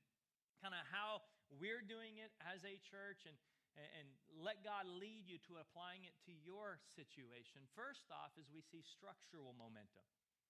kind 0.62 0.74
of 0.74 0.82
how 0.90 1.26
we're 1.50 1.82
doing 1.82 2.22
it 2.22 2.30
as 2.42 2.62
a 2.62 2.78
church 2.82 3.26
and 3.26 3.34
and 3.76 4.08
let 4.36 4.60
God 4.60 4.84
lead 4.84 5.24
you 5.24 5.40
to 5.48 5.60
applying 5.60 6.04
it 6.04 6.16
to 6.28 6.32
your 6.44 6.76
situation. 6.92 7.64
First 7.72 8.12
off, 8.12 8.36
is 8.36 8.52
we 8.52 8.60
see 8.60 8.84
structural 8.84 9.56
momentum. 9.56 10.04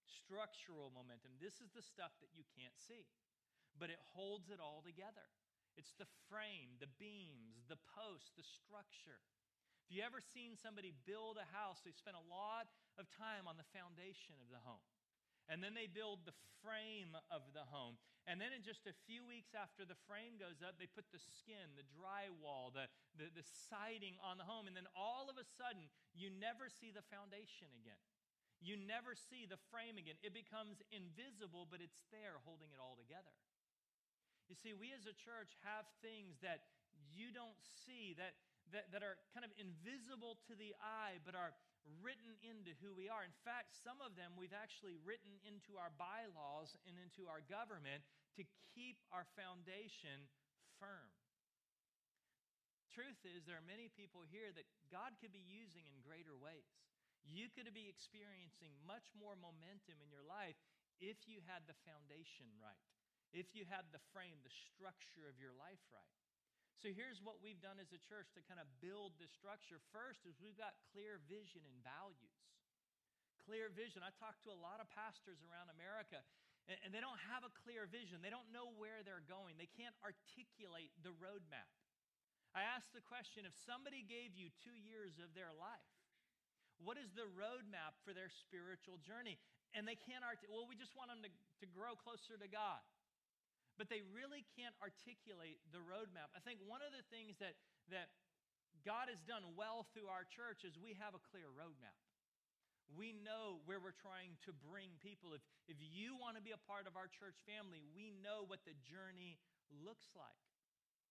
Structural 0.07 0.91
momentum. 0.91 1.39
This 1.39 1.63
is 1.63 1.71
the 1.71 1.85
stuff 1.85 2.11
that 2.19 2.35
you 2.35 2.43
can't 2.59 2.75
see, 2.75 3.07
but 3.79 3.89
it 3.91 4.03
holds 4.13 4.51
it 4.51 4.59
all 4.59 4.83
together. 4.83 5.25
It's 5.79 5.95
the 5.97 6.11
frame, 6.29 6.77
the 6.83 6.91
beams, 7.01 7.65
the 7.71 7.81
posts, 7.97 8.35
the 8.37 8.45
structure. 8.45 9.23
If 9.87 9.95
you 9.95 10.05
ever 10.05 10.21
seen 10.21 10.59
somebody 10.59 10.93
build 11.07 11.41
a 11.41 11.49
house, 11.55 11.81
they 11.81 11.95
spend 11.95 12.19
a 12.19 12.29
lot 12.29 12.69
of 13.01 13.09
time 13.09 13.49
on 13.49 13.57
the 13.57 13.67
foundation 13.73 14.37
of 14.43 14.53
the 14.53 14.61
home. 14.63 14.85
And 15.49 15.65
then 15.65 15.75
they 15.75 15.91
build 15.91 16.23
the 16.23 16.37
frame 16.63 17.19
of 17.33 17.43
the 17.57 17.67
home. 17.67 17.99
And 18.31 18.39
then 18.39 18.55
in 18.55 18.63
just 18.63 18.87
a 18.87 18.95
few 19.11 19.27
weeks 19.27 19.51
after 19.51 19.83
the 19.83 19.99
frame 20.07 20.39
goes 20.39 20.63
up, 20.63 20.79
they 20.79 20.87
put 20.87 21.11
the 21.11 21.19
skin, 21.19 21.75
the 21.75 21.87
drywall, 21.91 22.71
the, 22.71 22.87
the, 23.19 23.27
the 23.35 23.43
siding 23.43 24.15
on 24.23 24.39
the 24.39 24.47
home. 24.47 24.71
And 24.71 24.79
then 24.79 24.87
all 24.95 25.27
of 25.27 25.35
a 25.43 25.47
sudden, 25.59 25.91
you 26.15 26.31
never 26.31 26.71
see 26.71 26.95
the 26.95 27.03
foundation 27.11 27.67
again. 27.83 27.99
You 28.63 28.79
never 28.79 29.19
see 29.19 29.43
the 29.43 29.59
frame 29.75 29.99
again. 29.99 30.15
It 30.23 30.31
becomes 30.31 30.79
invisible, 30.95 31.67
but 31.67 31.83
it's 31.83 32.07
there 32.15 32.39
holding 32.47 32.71
it 32.71 32.79
all 32.79 32.95
together. 32.95 33.35
You 34.47 34.55
see, 34.55 34.71
we 34.71 34.95
as 34.95 35.11
a 35.11 35.17
church 35.19 35.59
have 35.67 35.91
things 35.99 36.39
that 36.47 36.63
you 37.11 37.35
don't 37.35 37.59
see, 37.59 38.15
that, 38.23 38.39
that, 38.71 38.95
that 38.95 39.03
are 39.03 39.19
kind 39.35 39.43
of 39.43 39.51
invisible 39.59 40.39
to 40.47 40.55
the 40.55 40.79
eye, 40.79 41.19
but 41.27 41.35
are 41.35 41.51
written 42.03 42.39
into 42.43 42.75
who 42.79 42.95
we 42.95 43.11
are. 43.11 43.27
In 43.27 43.35
fact, 43.43 43.75
some 43.75 43.99
of 44.03 44.15
them 44.15 44.35
we've 44.39 44.55
actually 44.55 44.95
written 45.03 45.39
into 45.43 45.79
our 45.79 45.91
bylaws 45.99 46.75
and 46.87 46.95
into 46.99 47.27
our 47.27 47.43
government 47.47 48.07
to 48.39 48.47
keep 48.75 48.99
our 49.11 49.27
foundation 49.35 50.31
firm. 50.79 51.11
Truth 52.93 53.25
is, 53.25 53.49
there 53.49 53.57
are 53.57 53.65
many 53.65 53.89
people 53.89 54.21
here 54.29 54.53
that 54.53 54.69
God 54.93 55.17
could 55.17 55.33
be 55.33 55.43
using 55.43 55.89
in 55.89 56.05
greater 56.05 56.37
ways. 56.37 56.69
You 57.25 57.49
could 57.49 57.71
be 57.73 57.89
experiencing 57.89 58.75
much 58.85 59.09
more 59.17 59.39
momentum 59.39 60.03
in 60.03 60.13
your 60.13 60.27
life 60.27 60.59
if 61.01 61.25
you 61.25 61.41
had 61.49 61.65
the 61.65 61.79
foundation 61.89 62.47
right, 62.61 62.87
if 63.33 63.55
you 63.57 63.65
had 63.67 63.89
the 63.91 64.03
frame, 64.13 64.39
the 64.45 64.53
structure 64.53 65.27
of 65.27 65.41
your 65.41 65.55
life 65.57 65.81
right. 65.91 66.22
So 66.81 66.91
here's 66.91 67.21
what 67.23 67.39
we've 67.43 67.61
done 67.61 67.79
as 67.79 67.93
a 67.95 68.01
church 68.01 68.33
to 68.35 68.43
kind 68.49 68.59
of 68.59 68.67
build 68.83 69.15
this 69.21 69.31
structure. 69.31 69.79
First 69.93 70.25
is 70.25 70.39
we've 70.43 70.59
got 70.59 70.75
clear 70.91 71.21
vision 71.29 71.63
and 71.63 71.77
values. 71.85 72.37
Clear 73.45 73.71
vision. 73.75 74.07
I 74.07 74.15
talk 74.17 74.39
to 74.47 74.51
a 74.55 74.59
lot 74.59 74.79
of 74.79 74.87
pastors 74.95 75.43
around 75.43 75.71
America, 75.75 76.23
and, 76.71 76.95
they 76.95 77.03
don't 77.03 77.19
have 77.27 77.43
a 77.43 77.51
clear 77.67 77.91
vision. 77.91 78.23
They 78.23 78.31
don't 78.31 78.47
know 78.55 78.71
where 78.79 79.03
they're 79.03 79.27
going. 79.27 79.59
They 79.59 79.71
can't 79.71 79.95
articulate 79.99 80.95
the 81.03 81.11
roadmap. 81.19 81.71
I 82.55 82.63
asked 82.63 82.95
the 82.95 83.03
question 83.03 83.43
if 83.43 83.57
somebody 83.67 84.07
gave 84.07 84.39
you 84.39 84.55
two 84.63 84.77
years 84.77 85.19
of 85.19 85.35
their 85.35 85.51
life, 85.51 85.91
what 86.79 86.99
is 86.99 87.11
the 87.19 87.27
roadmap 87.35 87.99
for 88.07 88.15
their 88.15 88.31
spiritual 88.31 89.03
journey? 89.03 89.43
And 89.75 89.89
they 89.89 89.99
can't 89.99 90.23
articulate, 90.23 90.55
well, 90.55 90.69
we 90.69 90.79
just 90.79 90.95
want 90.95 91.11
them 91.11 91.25
to, 91.25 91.31
to 91.31 91.67
grow 91.67 91.99
closer 91.99 92.39
to 92.39 92.47
God 92.47 92.83
but 93.83 93.91
they 93.91 94.07
really 94.15 94.47
can't 94.55 94.79
articulate 94.79 95.59
the 95.75 95.83
roadmap. 95.83 96.31
I 96.39 96.41
think 96.47 96.63
one 96.63 96.87
of 96.87 96.95
the 96.95 97.03
things 97.11 97.35
that, 97.43 97.59
that 97.91 98.15
God 98.87 99.11
has 99.11 99.19
done 99.27 99.43
well 99.59 99.91
through 99.91 100.07
our 100.07 100.23
church 100.23 100.63
is 100.63 100.79
we 100.79 100.95
have 101.03 101.19
a 101.19 101.23
clear 101.35 101.51
roadmap. 101.51 101.99
We 102.95 103.11
know 103.11 103.59
where 103.67 103.83
we're 103.83 103.99
trying 103.99 104.39
to 104.47 104.55
bring 104.55 104.95
people. 105.03 105.35
If, 105.35 105.43
if 105.67 105.83
you 105.83 106.15
want 106.15 106.39
to 106.39 106.45
be 106.47 106.55
a 106.55 106.63
part 106.63 106.87
of 106.87 106.95
our 106.95 107.11
church 107.11 107.43
family, 107.43 107.83
we 107.91 108.15
know 108.23 108.47
what 108.47 108.63
the 108.63 108.79
journey 108.87 109.43
looks 109.83 110.15
like. 110.15 110.47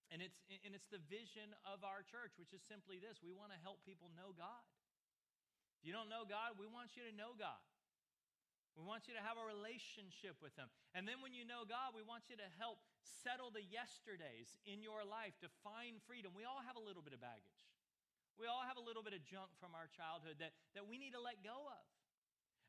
And 0.08 0.24
it's, 0.24 0.40
and 0.64 0.72
it's 0.72 0.88
the 0.88 1.04
vision 1.12 1.52
of 1.68 1.84
our 1.84 2.08
church, 2.08 2.40
which 2.40 2.56
is 2.56 2.64
simply 2.72 3.04
this 3.04 3.20
we 3.20 3.36
want 3.36 3.52
to 3.52 3.60
help 3.60 3.84
people 3.84 4.08
know 4.16 4.32
God. 4.32 4.64
If 5.76 5.84
you 5.84 5.92
don't 5.92 6.08
know 6.08 6.24
God, 6.24 6.56
we 6.56 6.72
want 6.72 6.96
you 6.96 7.04
to 7.04 7.12
know 7.12 7.36
God. 7.36 7.60
We 8.80 8.88
want 8.88 9.12
you 9.12 9.14
to 9.20 9.24
have 9.24 9.36
a 9.36 9.44
relationship 9.44 10.40
with 10.40 10.56
Him. 10.56 10.72
And 10.96 11.04
then 11.04 11.20
when 11.20 11.36
you 11.36 11.44
know 11.44 11.68
God, 11.68 11.92
we 11.92 12.02
want 12.02 12.32
you 12.32 12.40
to 12.40 12.50
help 12.56 12.80
settle 13.04 13.52
the 13.52 13.64
yesterdays 13.64 14.56
in 14.64 14.80
your 14.80 15.04
life 15.04 15.36
to 15.44 15.52
find 15.62 16.00
freedom. 16.08 16.32
We 16.32 16.48
all 16.48 16.64
have 16.64 16.80
a 16.80 16.84
little 16.84 17.04
bit 17.04 17.12
of 17.12 17.20
baggage. 17.20 17.68
We 18.40 18.48
all 18.48 18.64
have 18.64 18.80
a 18.80 18.86
little 18.86 19.04
bit 19.04 19.12
of 19.12 19.22
junk 19.28 19.52
from 19.60 19.76
our 19.76 19.92
childhood 19.92 20.40
that, 20.40 20.56
that 20.74 20.88
we 20.88 20.96
need 20.96 21.14
to 21.14 21.22
let 21.22 21.44
go 21.44 21.68
of. 21.68 21.86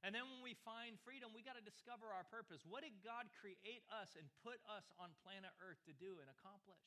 And 0.03 0.11
then 0.11 0.27
when 0.27 0.43
we 0.43 0.59
find 0.67 0.99
freedom, 1.07 1.31
we 1.31 1.47
got 1.47 1.55
to 1.55 1.63
discover 1.63 2.11
our 2.11 2.27
purpose. 2.27 2.67
What 2.67 2.83
did 2.83 2.99
God 3.07 3.31
create 3.39 3.87
us 3.87 4.19
and 4.19 4.27
put 4.43 4.59
us 4.67 4.91
on 4.99 5.15
planet 5.23 5.55
Earth 5.63 5.79
to 5.87 5.95
do 5.95 6.19
and 6.19 6.27
accomplish? 6.27 6.83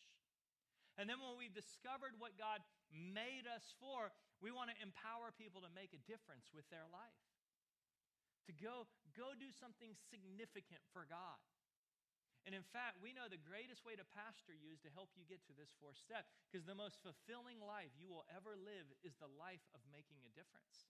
And 0.99 1.07
then 1.07 1.23
when 1.23 1.39
we've 1.39 1.55
discovered 1.55 2.19
what 2.19 2.35
God 2.35 2.59
made 2.91 3.47
us 3.47 3.71
for, 3.79 4.11
we 4.43 4.51
want 4.51 4.71
to 4.75 4.77
empower 4.83 5.31
people 5.31 5.63
to 5.63 5.71
make 5.71 5.95
a 5.95 6.01
difference 6.03 6.51
with 6.51 6.67
their 6.67 6.87
life 6.91 7.23
to 8.47 8.53
go, 8.53 8.85
go 9.15 9.33
do 9.33 9.49
something 9.55 9.95
significant 10.11 10.83
for 10.91 11.07
God. 11.07 11.39
And 12.45 12.53
in 12.53 12.61
fact, 12.61 13.01
we 13.01 13.09
know 13.09 13.25
the 13.25 13.41
greatest 13.41 13.81
way 13.81 13.97
to 13.97 14.05
pastor 14.13 14.53
you 14.53 14.69
is 14.69 14.77
to 14.85 14.93
help 14.93 15.09
you 15.17 15.25
get 15.25 15.41
to 15.49 15.55
this 15.57 15.73
fourth 15.81 15.97
step 15.97 16.29
because 16.45 16.61
the 16.61 16.77
most 16.77 17.01
fulfilling 17.01 17.57
life 17.57 17.89
you 17.97 18.05
will 18.05 18.21
ever 18.29 18.53
live 18.53 18.85
is 19.01 19.17
the 19.17 19.31
life 19.41 19.65
of 19.73 19.81
making 19.89 20.21
a 20.21 20.35
difference. 20.37 20.85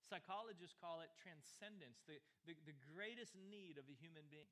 Psychologists 0.00 0.72
call 0.80 1.04
it 1.04 1.12
transcendence, 1.20 2.00
the, 2.08 2.16
the, 2.48 2.56
the 2.64 2.76
greatest 2.96 3.36
need 3.36 3.76
of 3.76 3.84
a 3.92 3.96
human 3.96 4.24
being 4.32 4.48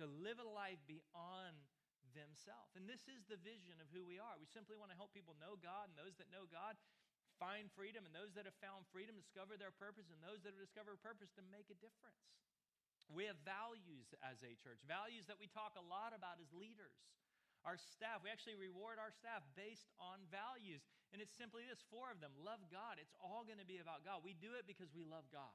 to 0.00 0.08
live 0.08 0.40
a 0.40 0.48
life 0.48 0.80
beyond 0.88 1.60
themselves. 2.16 2.72
And 2.72 2.88
this 2.88 3.04
is 3.04 3.28
the 3.28 3.36
vision 3.40 3.76
of 3.84 3.88
who 3.92 4.00
we 4.00 4.16
are. 4.16 4.40
We 4.40 4.48
simply 4.48 4.80
want 4.80 4.90
to 4.92 4.98
help 4.98 5.12
people 5.12 5.36
know 5.36 5.60
God, 5.60 5.92
and 5.92 5.96
those 5.96 6.16
that 6.16 6.32
know 6.32 6.48
God 6.48 6.80
find 7.40 7.72
freedom, 7.72 8.04
and 8.04 8.12
those 8.12 8.36
that 8.36 8.44
have 8.44 8.56
found 8.60 8.84
freedom 8.92 9.16
discover 9.16 9.56
their 9.56 9.72
purpose, 9.72 10.12
and 10.12 10.20
those 10.20 10.44
that 10.44 10.52
have 10.52 10.60
discovered 10.60 11.00
purpose 11.00 11.32
to 11.34 11.42
make 11.48 11.72
a 11.72 11.78
difference. 11.80 12.20
We 13.10 13.26
have 13.26 13.40
values 13.42 14.12
as 14.22 14.44
a 14.46 14.54
church, 14.54 14.84
values 14.86 15.26
that 15.26 15.40
we 15.40 15.50
talk 15.50 15.74
a 15.74 15.82
lot 15.82 16.14
about 16.14 16.38
as 16.38 16.52
leaders. 16.54 16.94
Our 17.66 17.76
staff, 17.76 18.22
we 18.24 18.30
actually 18.32 18.56
reward 18.56 18.96
our 18.96 19.12
staff 19.12 19.44
based 19.52 19.90
on 20.00 20.22
values. 20.32 20.80
And 21.12 21.20
it's 21.20 21.34
simply 21.34 21.66
this 21.68 21.82
four 21.92 22.08
of 22.08 22.22
them 22.22 22.32
love 22.40 22.62
God. 22.72 22.96
It's 22.96 23.12
all 23.20 23.44
going 23.44 23.60
to 23.60 23.68
be 23.68 23.82
about 23.82 24.06
God. 24.06 24.24
We 24.24 24.32
do 24.38 24.56
it 24.56 24.64
because 24.64 24.94
we 24.94 25.04
love 25.04 25.28
God. 25.28 25.52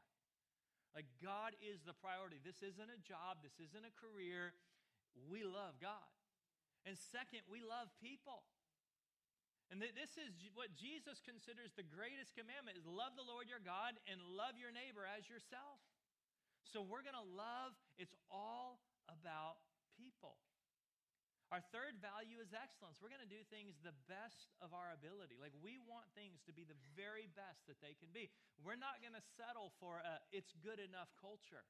Like, 0.93 1.09
God 1.17 1.57
is 1.59 1.81
the 1.83 1.97
priority. 1.97 2.37
This 2.43 2.61
isn't 2.61 2.91
a 2.91 3.01
job, 3.01 3.41
this 3.41 3.57
isn't 3.57 3.83
a 3.83 3.95
career. 3.99 4.53
We 5.27 5.47
love 5.47 5.79
God. 5.79 6.07
And 6.85 6.93
second, 6.95 7.47
we 7.49 7.63
love 7.65 7.89
people. 7.97 8.45
And 9.73 9.81
this 9.81 10.13
is 10.21 10.29
what 10.53 10.71
Jesus 10.77 11.19
considers 11.25 11.73
the 11.73 11.85
greatest 11.85 12.37
commandment 12.37 12.77
is 12.77 12.85
love 12.85 13.17
the 13.17 13.25
Lord 13.25 13.49
your 13.49 13.63
God 13.63 13.97
and 14.05 14.21
love 14.21 14.61
your 14.61 14.69
neighbor 14.69 15.03
as 15.09 15.25
yourself. 15.25 15.81
So 16.69 16.85
we're 16.85 17.05
going 17.05 17.17
to 17.17 17.29
love, 17.33 17.73
it's 17.97 18.13
all 18.29 18.81
about 19.09 19.61
people. 19.97 20.37
Our 21.53 21.61
third 21.69 22.01
value 22.01 22.41
is 22.41 22.57
excellence. 22.57 22.97
We're 22.97 23.13
going 23.13 23.25
to 23.25 23.29
do 23.29 23.45
things 23.53 23.77
the 23.85 23.93
best 24.09 24.49
of 24.65 24.73
our 24.73 24.89
ability. 24.89 25.37
Like 25.37 25.53
we 25.61 25.77
want 25.77 26.09
things 26.17 26.41
to 26.49 26.53
be 26.53 26.65
the 26.65 26.77
very 26.97 27.29
best 27.37 27.69
that 27.69 27.77
they 27.85 27.93
can 27.93 28.09
be. 28.09 28.33
We're 28.65 28.81
not 28.81 28.97
going 29.01 29.13
to 29.13 29.25
settle 29.37 29.69
for 29.77 30.01
a 30.01 30.19
it's 30.33 30.57
good 30.65 30.81
enough 30.81 31.13
culture. 31.21 31.61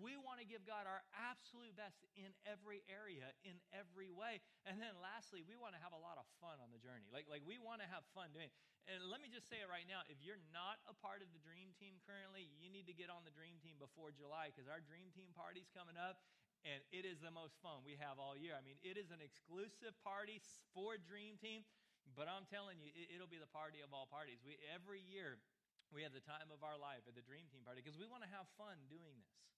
We 0.00 0.16
want 0.16 0.40
to 0.40 0.48
give 0.48 0.64
God 0.64 0.88
our 0.88 1.04
absolute 1.12 1.76
best 1.76 2.04
in 2.16 2.32
every 2.48 2.80
area, 2.88 3.28
in 3.44 3.60
every 3.72 4.08
way. 4.08 4.40
And 4.64 4.80
then 4.80 4.96
lastly, 5.00 5.44
we 5.44 5.60
want 5.60 5.76
to 5.76 5.80
have 5.84 5.92
a 5.92 6.00
lot 6.00 6.16
of 6.16 6.24
fun 6.40 6.56
on 6.64 6.72
the 6.72 6.80
journey. 6.80 7.08
Like, 7.12 7.28
like 7.28 7.44
we 7.44 7.60
want 7.60 7.84
to 7.84 7.88
have 7.88 8.04
fun 8.16 8.32
doing 8.32 8.48
it. 8.48 8.56
And 8.84 9.00
let 9.08 9.24
me 9.24 9.32
just 9.32 9.48
say 9.48 9.64
it 9.64 9.68
right 9.68 9.88
now 9.88 10.04
if 10.12 10.20
you're 10.20 10.40
not 10.52 10.80
a 10.84 10.96
part 10.96 11.24
of 11.24 11.32
the 11.32 11.40
Dream 11.40 11.72
Team 11.76 12.00
currently, 12.04 12.52
you 12.60 12.68
need 12.68 12.84
to 12.88 12.96
get 12.96 13.08
on 13.08 13.24
the 13.24 13.32
Dream 13.32 13.56
Team 13.60 13.76
before 13.80 14.12
July 14.12 14.52
because 14.52 14.68
our 14.68 14.80
Dream 14.80 15.08
Team 15.12 15.32
party's 15.32 15.68
coming 15.72 15.96
up 15.96 16.20
and 16.64 16.80
it 16.92 17.04
is 17.04 17.20
the 17.20 17.32
most 17.32 17.60
fun 17.60 17.84
we 17.84 17.96
have 18.00 18.16
all 18.16 18.32
year. 18.36 18.56
I 18.56 18.64
mean, 18.64 18.80
it 18.80 18.96
is 18.96 19.12
an 19.12 19.20
exclusive 19.20 19.92
party 20.00 20.40
for 20.72 20.96
Dream 20.96 21.36
Team, 21.36 21.64
but 22.16 22.24
I'm 22.24 22.48
telling 22.48 22.80
you, 22.80 22.88
it, 22.92 23.20
will 23.20 23.28
be 23.28 23.40
the 23.40 23.48
party 23.52 23.84
of 23.84 23.92
all 23.92 24.08
parties. 24.08 24.40
We, 24.40 24.56
every 24.72 25.04
year, 25.04 25.40
We 25.92 26.02
have 26.02 26.16
the 26.16 26.24
time 26.24 26.50
of 26.50 26.64
our 26.66 26.74
life 26.74 27.06
at 27.06 27.14
the 27.14 27.22
Dream 27.22 27.46
Team 27.52 27.62
party 27.62 27.78
because 27.78 27.94
we 27.94 28.08
want 28.08 28.26
to 28.26 28.30
have 28.32 28.50
fun 28.58 28.74
doing 28.90 29.14
this. 29.20 29.53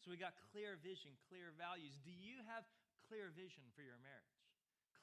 So 0.00 0.08
we 0.08 0.16
got 0.16 0.32
clear 0.48 0.80
vision, 0.80 1.12
clear 1.28 1.52
values. 1.60 2.00
Do 2.00 2.08
you 2.08 2.40
have 2.48 2.64
clear 3.04 3.28
vision 3.36 3.68
for 3.76 3.84
your 3.84 4.00
marriage? 4.00 4.40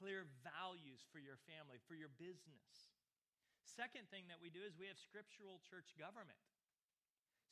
Clear 0.01 0.25
values 0.41 1.05
for 1.13 1.21
your 1.21 1.37
family, 1.45 1.77
for 1.85 1.93
your 1.93 2.09
business? 2.17 2.89
Second 3.61 4.09
thing 4.09 4.25
that 4.33 4.41
we 4.41 4.49
do 4.49 4.65
is 4.65 4.73
we 4.73 4.89
have 4.89 4.97
scriptural 4.97 5.61
church 5.69 5.93
government. 6.01 6.41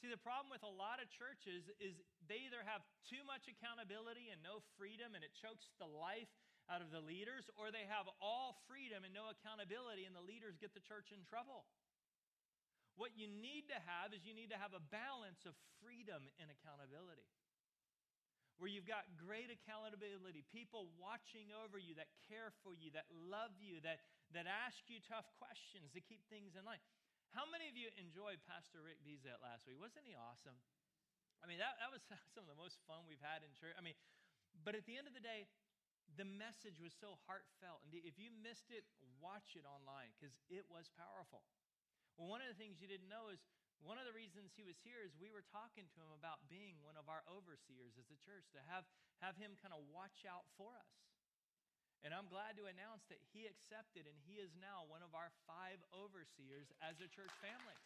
See, 0.02 0.10
the 0.10 0.20
problem 0.20 0.50
with 0.50 0.66
a 0.66 0.74
lot 0.74 0.98
of 0.98 1.08
churches 1.14 1.70
is 1.78 2.02
they 2.26 2.50
either 2.50 2.66
have 2.66 2.82
too 3.06 3.22
much 3.30 3.46
accountability 3.46 4.34
and 4.34 4.42
no 4.42 4.66
freedom, 4.76 5.14
and 5.14 5.22
it 5.22 5.32
chokes 5.38 5.70
the 5.78 5.88
life 5.88 6.30
out 6.66 6.82
of 6.82 6.90
the 6.90 7.00
leaders, 7.00 7.46
or 7.62 7.70
they 7.70 7.86
have 7.86 8.10
all 8.18 8.58
freedom 8.66 9.06
and 9.06 9.14
no 9.14 9.30
accountability, 9.30 10.10
and 10.10 10.18
the 10.18 10.26
leaders 10.26 10.58
get 10.58 10.74
the 10.74 10.82
church 10.82 11.14
in 11.14 11.22
trouble. 11.30 11.70
What 12.96 13.12
you 13.20 13.28
need 13.28 13.68
to 13.72 13.80
have 13.84 14.16
is 14.16 14.24
you 14.24 14.32
need 14.32 14.56
to 14.56 14.60
have 14.60 14.72
a 14.72 14.80
balance 14.80 15.44
of 15.44 15.56
freedom 15.84 16.32
and 16.40 16.48
accountability. 16.48 17.28
Where 18.56 18.72
you've 18.72 18.88
got 18.88 19.04
great 19.20 19.52
accountability, 19.52 20.48
people 20.48 20.88
watching 20.96 21.52
over 21.52 21.76
you 21.76 21.92
that 22.00 22.08
care 22.32 22.56
for 22.64 22.72
you, 22.72 22.88
that 22.96 23.04
love 23.12 23.52
you, 23.60 23.84
that, 23.84 24.00
that 24.32 24.48
ask 24.48 24.88
you 24.88 25.04
tough 25.04 25.28
questions 25.36 25.92
to 25.92 26.00
keep 26.00 26.24
things 26.32 26.56
in 26.56 26.64
line. 26.64 26.80
How 27.36 27.44
many 27.44 27.68
of 27.68 27.76
you 27.76 27.92
enjoyed 28.00 28.40
Pastor 28.48 28.80
Rick 28.80 29.04
Bezet 29.04 29.44
last 29.44 29.68
week? 29.68 29.76
Wasn't 29.76 30.08
he 30.08 30.16
awesome? 30.16 30.56
I 31.44 31.52
mean, 31.52 31.60
that, 31.60 31.76
that 31.84 31.92
was 31.92 32.00
some 32.32 32.48
of 32.48 32.52
the 32.56 32.56
most 32.56 32.80
fun 32.88 33.04
we've 33.04 33.20
had 33.20 33.44
in 33.44 33.52
church. 33.60 33.76
I 33.76 33.84
mean, 33.84 34.00
but 34.64 34.72
at 34.72 34.88
the 34.88 34.96
end 34.96 35.12
of 35.12 35.12
the 35.12 35.20
day, 35.20 35.52
the 36.16 36.24
message 36.24 36.80
was 36.80 36.96
so 36.96 37.20
heartfelt. 37.28 37.84
And 37.84 37.92
if 37.92 38.16
you 38.16 38.32
missed 38.32 38.72
it, 38.72 38.88
watch 39.20 39.60
it 39.60 39.68
online 39.68 40.16
because 40.16 40.32
it 40.48 40.64
was 40.72 40.88
powerful. 40.96 41.44
Well, 42.16 42.32
one 42.32 42.40
of 42.40 42.48
the 42.48 42.56
things 42.56 42.80
you 42.80 42.88
didn't 42.88 43.12
know 43.12 43.28
is 43.28 43.44
one 43.84 44.00
of 44.00 44.08
the 44.08 44.16
reasons 44.16 44.56
he 44.56 44.64
was 44.64 44.80
here 44.82 45.04
is 45.04 45.12
we 45.20 45.28
were 45.28 45.44
talking 45.52 45.86
to 45.92 46.00
him 46.00 46.12
about 46.16 46.48
being 46.48 46.80
one 46.80 46.96
of 46.96 47.12
our 47.12 47.28
overseers 47.28 48.00
as 48.00 48.08
a 48.08 48.18
church, 48.24 48.48
to 48.56 48.62
have, 48.72 48.88
have 49.20 49.36
him 49.36 49.60
kind 49.60 49.76
of 49.76 49.84
watch 49.92 50.24
out 50.24 50.48
for 50.56 50.74
us. 50.80 50.96
And 52.08 52.14
I'm 52.14 52.30
glad 52.30 52.56
to 52.62 52.70
announce 52.70 53.04
that 53.10 53.20
he 53.34 53.50
accepted 53.50 54.06
and 54.06 54.16
he 54.30 54.38
is 54.38 54.54
now 54.56 54.86
one 54.86 55.02
of 55.02 55.12
our 55.18 55.34
five 55.50 55.82
overseers 55.92 56.70
as 56.80 57.02
a 57.02 57.10
church 57.10 57.34
family. 57.42 57.78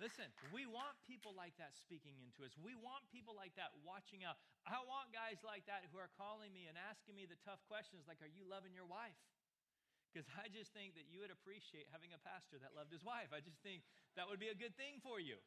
Listen, 0.00 0.32
we 0.48 0.64
want 0.64 0.96
people 1.04 1.36
like 1.36 1.52
that 1.60 1.76
speaking 1.76 2.16
into 2.24 2.40
us. 2.48 2.56
We 2.56 2.72
want 2.72 3.04
people 3.12 3.36
like 3.36 3.52
that 3.60 3.76
watching 3.84 4.24
out. 4.24 4.40
I 4.64 4.80
want 4.88 5.12
guys 5.12 5.44
like 5.44 5.68
that 5.68 5.84
who 5.92 6.00
are 6.00 6.08
calling 6.16 6.56
me 6.56 6.72
and 6.72 6.76
asking 6.80 7.20
me 7.20 7.28
the 7.28 7.36
tough 7.44 7.60
questions 7.68 8.08
like, 8.08 8.24
Are 8.24 8.32
you 8.32 8.48
loving 8.48 8.72
your 8.72 8.88
wife? 8.88 9.20
Because 10.10 10.26
I 10.34 10.50
just 10.50 10.74
think 10.74 10.98
that 10.98 11.06
you 11.06 11.22
would 11.22 11.30
appreciate 11.30 11.86
having 11.94 12.10
a 12.10 12.18
pastor 12.18 12.58
that 12.58 12.74
loved 12.74 12.90
his 12.90 13.06
wife. 13.06 13.30
I 13.30 13.38
just 13.38 13.62
think 13.62 13.86
that 14.18 14.26
would 14.26 14.42
be 14.42 14.50
a 14.50 14.58
good 14.58 14.74
thing 14.74 14.98
for 14.98 15.22
you. 15.22 15.38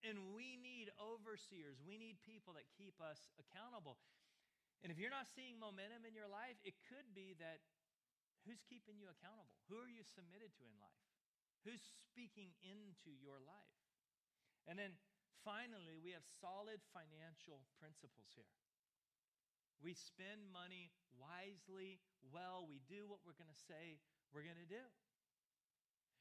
And 0.00 0.34
we 0.34 0.56
need 0.58 0.90
overseers, 0.98 1.78
we 1.84 2.00
need 2.00 2.18
people 2.24 2.56
that 2.56 2.66
keep 2.74 2.96
us 2.98 3.30
accountable. 3.38 4.00
And 4.82 4.90
if 4.90 4.98
you're 4.98 5.14
not 5.14 5.30
seeing 5.30 5.62
momentum 5.62 6.02
in 6.02 6.16
your 6.16 6.26
life, 6.26 6.58
it 6.66 6.74
could 6.90 7.06
be 7.14 7.38
that 7.38 7.62
who's 8.42 8.58
keeping 8.66 8.98
you 8.98 9.06
accountable? 9.06 9.54
Who 9.70 9.78
are 9.78 9.86
you 9.86 10.02
submitted 10.02 10.50
to 10.58 10.66
in 10.66 10.74
life? 10.82 11.06
Who's 11.62 11.84
speaking 12.10 12.50
into 12.66 13.14
your 13.14 13.38
life? 13.38 13.78
And 14.66 14.74
then 14.74 14.98
finally, 15.46 16.02
we 16.02 16.10
have 16.18 16.26
solid 16.26 16.82
financial 16.90 17.62
principles 17.78 18.34
here. 18.34 18.50
We 19.82 19.98
spend 19.98 20.46
money 20.54 20.94
wisely, 21.18 21.98
well. 22.30 22.70
We 22.70 22.78
do 22.86 23.10
what 23.10 23.20
we're 23.26 23.36
going 23.36 23.50
to 23.50 23.62
say 23.66 23.98
we're 24.30 24.46
going 24.46 24.62
to 24.62 24.70
do. 24.70 24.80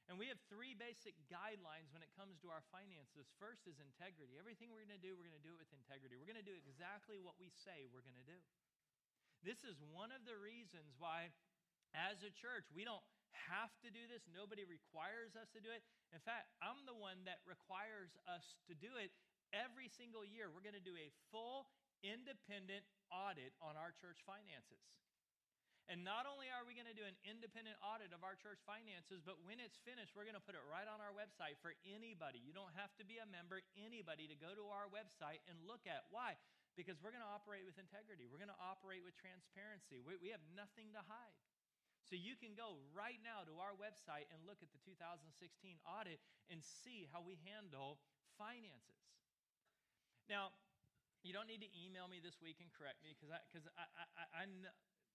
And 0.09 0.17
we 0.19 0.27
have 0.27 0.41
three 0.51 0.75
basic 0.75 1.15
guidelines 1.31 1.93
when 1.95 2.03
it 2.03 2.11
comes 2.17 2.35
to 2.43 2.51
our 2.51 2.65
finances. 2.73 3.31
First 3.39 3.69
is 3.69 3.79
integrity. 3.79 4.35
Everything 4.35 4.73
we're 4.73 4.83
going 4.83 4.97
to 4.97 4.99
do, 4.99 5.15
we're 5.15 5.29
going 5.29 5.37
to 5.37 5.45
do 5.45 5.55
it 5.55 5.61
with 5.61 5.71
integrity. 5.71 6.19
We're 6.19 6.27
going 6.27 6.41
to 6.41 6.43
do 6.43 6.57
exactly 6.57 7.21
what 7.21 7.39
we 7.39 7.47
say 7.47 7.87
we're 7.87 8.03
going 8.03 8.19
to 8.19 8.27
do. 8.27 8.41
This 9.45 9.63
is 9.63 9.79
one 9.93 10.11
of 10.11 10.25
the 10.27 10.35
reasons 10.35 10.97
why, 10.99 11.31
as 11.95 12.21
a 12.25 12.33
church, 12.33 12.67
we 12.75 12.83
don't 12.83 13.05
have 13.47 13.71
to 13.85 13.89
do 13.89 14.03
this. 14.09 14.25
Nobody 14.27 14.67
requires 14.67 15.37
us 15.39 15.47
to 15.55 15.63
do 15.63 15.71
it. 15.71 15.85
In 16.11 16.19
fact, 16.19 16.51
I'm 16.59 16.83
the 16.83 16.97
one 16.97 17.23
that 17.23 17.39
requires 17.47 18.11
us 18.27 18.59
to 18.67 18.75
do 18.75 18.99
it 18.99 19.15
every 19.55 19.87
single 19.87 20.27
year. 20.27 20.51
We're 20.51 20.65
going 20.65 20.77
to 20.77 20.83
do 20.83 20.97
a 20.99 21.13
full 21.31 21.71
independent 22.03 22.83
audit 23.11 23.53
on 23.59 23.75
our 23.75 23.91
church 23.91 24.23
finances. 24.23 24.81
And 25.91 26.07
not 26.07 26.23
only 26.23 26.47
are 26.47 26.63
we 26.63 26.71
going 26.71 26.87
to 26.87 26.95
do 26.95 27.03
an 27.03 27.19
independent 27.27 27.75
audit 27.83 28.15
of 28.15 28.23
our 28.23 28.39
church 28.39 28.63
finances, 28.63 29.19
but 29.19 29.43
when 29.43 29.59
it's 29.59 29.75
finished, 29.83 30.15
we're 30.15 30.23
going 30.23 30.39
to 30.39 30.47
put 30.47 30.55
it 30.55 30.63
right 30.63 30.87
on 30.87 31.03
our 31.03 31.11
website 31.11 31.59
for 31.59 31.75
anybody. 31.83 32.39
You 32.39 32.55
don't 32.55 32.71
have 32.79 32.95
to 32.95 33.03
be 33.03 33.19
a 33.19 33.27
member, 33.27 33.59
anybody 33.75 34.23
to 34.31 34.37
go 34.39 34.55
to 34.55 34.71
our 34.71 34.87
website 34.87 35.43
and 35.51 35.59
look 35.67 35.83
at. 35.83 36.07
Why? 36.07 36.39
Because 36.79 36.95
we're 37.03 37.11
going 37.11 37.25
to 37.25 37.33
operate 37.35 37.67
with 37.67 37.75
integrity, 37.75 38.31
we're 38.31 38.39
going 38.39 38.53
to 38.53 38.63
operate 38.63 39.03
with 39.03 39.19
transparency. 39.19 39.99
We, 39.99 40.15
we 40.15 40.31
have 40.31 40.43
nothing 40.55 40.95
to 40.95 41.03
hide. 41.03 41.35
So 42.07 42.15
you 42.15 42.39
can 42.39 42.55
go 42.55 42.79
right 42.95 43.19
now 43.19 43.43
to 43.43 43.59
our 43.59 43.75
website 43.75 44.31
and 44.31 44.39
look 44.47 44.63
at 44.63 44.71
the 44.71 44.79
2016 44.87 45.27
audit 45.83 46.23
and 46.47 46.63
see 46.63 47.07
how 47.11 47.19
we 47.19 47.35
handle 47.43 47.99
finances. 48.39 49.03
Now, 50.31 50.55
you 51.21 51.33
don't 51.33 51.45
need 51.45 51.61
to 51.61 51.71
email 51.77 52.09
me 52.09 52.17
this 52.17 52.37
week 52.41 52.57
and 52.61 52.69
correct 52.73 53.01
me 53.05 53.13
because 53.13 53.29
I, 53.29 53.39
cause 53.53 53.65
I, 53.77 53.85
I, 53.93 54.05
I, 54.17 54.25
I, 54.41 54.43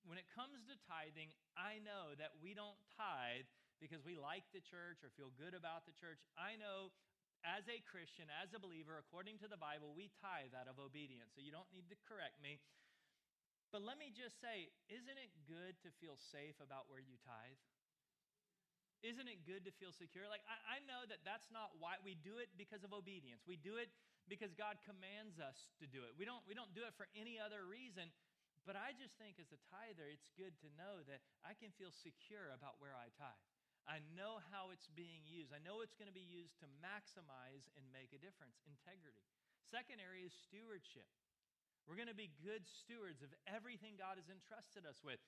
when 0.07 0.19
it 0.23 0.31
comes 0.31 0.63
to 0.71 0.75
tithing, 0.87 1.35
I 1.59 1.83
know 1.83 2.15
that 2.19 2.39
we 2.39 2.55
don't 2.55 2.79
tithe 2.95 3.51
because 3.83 4.07
we 4.07 4.15
like 4.15 4.47
the 4.55 4.63
church 4.63 5.03
or 5.03 5.11
feel 5.19 5.35
good 5.35 5.53
about 5.53 5.85
the 5.85 5.95
church. 5.99 6.23
I 6.39 6.55
know 6.57 6.95
as 7.45 7.67
a 7.67 7.83
Christian, 7.85 8.31
as 8.43 8.55
a 8.55 8.63
believer, 8.63 8.97
according 8.97 9.43
to 9.45 9.51
the 9.51 9.59
Bible, 9.59 9.93
we 9.93 10.11
tithe 10.23 10.55
out 10.57 10.71
of 10.71 10.79
obedience. 10.79 11.35
So 11.35 11.43
you 11.43 11.53
don't 11.53 11.69
need 11.75 11.91
to 11.91 11.99
correct 12.07 12.39
me. 12.41 12.63
But 13.75 13.83
let 13.83 13.99
me 13.99 14.15
just 14.15 14.39
say, 14.39 14.71
isn't 14.87 15.19
it 15.19 15.35
good 15.51 15.75
to 15.83 15.91
feel 15.99 16.17
safe 16.31 16.57
about 16.63 16.87
where 16.87 17.03
you 17.03 17.19
tithe? 17.27 17.59
Isn't 19.07 19.31
it 19.31 19.47
good 19.47 19.63
to 19.71 19.73
feel 19.79 19.95
secure? 19.95 20.27
Like, 20.27 20.43
I, 20.51 20.59
I, 20.67 20.77
know 20.83 21.07
that 21.07 21.23
that's 21.23 21.47
not 21.55 21.79
why 21.79 21.95
we 22.03 22.19
do 22.19 22.43
it 22.43 22.51
because 22.59 22.83
of 22.83 22.91
obedience. 22.91 23.47
We 23.47 23.55
do 23.55 23.79
it 23.79 23.87
because 24.27 24.51
God 24.51 24.83
commands 24.83 25.39
us 25.39 25.71
to 25.79 25.87
do 25.87 26.03
it. 26.03 26.19
We 26.19 26.27
don't, 26.27 26.43
we 26.51 26.59
don't 26.59 26.75
do 26.75 26.83
it 26.83 26.91
for 26.99 27.07
any 27.15 27.39
other 27.39 27.63
reason. 27.63 28.11
But 28.67 28.75
I 28.75 28.91
just 28.99 29.15
think 29.15 29.39
as 29.39 29.55
a 29.55 29.63
tither, 29.71 30.11
it's 30.11 30.27
good 30.35 30.59
to 30.59 30.69
know 30.75 31.07
that 31.07 31.23
I 31.47 31.55
can 31.55 31.71
feel 31.79 31.95
secure 31.95 32.51
about 32.51 32.83
where 32.83 32.99
I 32.99 33.15
tithe. 33.15 33.47
I 33.87 34.03
know 34.19 34.43
how 34.51 34.75
it's 34.75 34.91
being 34.91 35.23
used. 35.23 35.55
I 35.55 35.63
know 35.63 35.87
it's 35.87 35.95
going 35.95 36.11
to 36.11 36.15
be 36.15 36.27
used 36.27 36.59
to 36.59 36.67
maximize 36.83 37.71
and 37.79 37.87
make 37.95 38.11
a 38.11 38.19
difference. 38.19 38.59
Integrity. 38.67 39.23
Second 39.63 40.03
area 40.03 40.27
is 40.27 40.35
stewardship. 40.35 41.07
We're 41.87 41.95
going 41.95 42.11
to 42.11 42.19
be 42.19 42.35
good 42.43 42.67
stewards 42.67 43.23
of 43.23 43.31
everything 43.47 43.95
God 43.95 44.19
has 44.19 44.27
entrusted 44.27 44.83
us 44.83 45.07
with, 45.07 45.23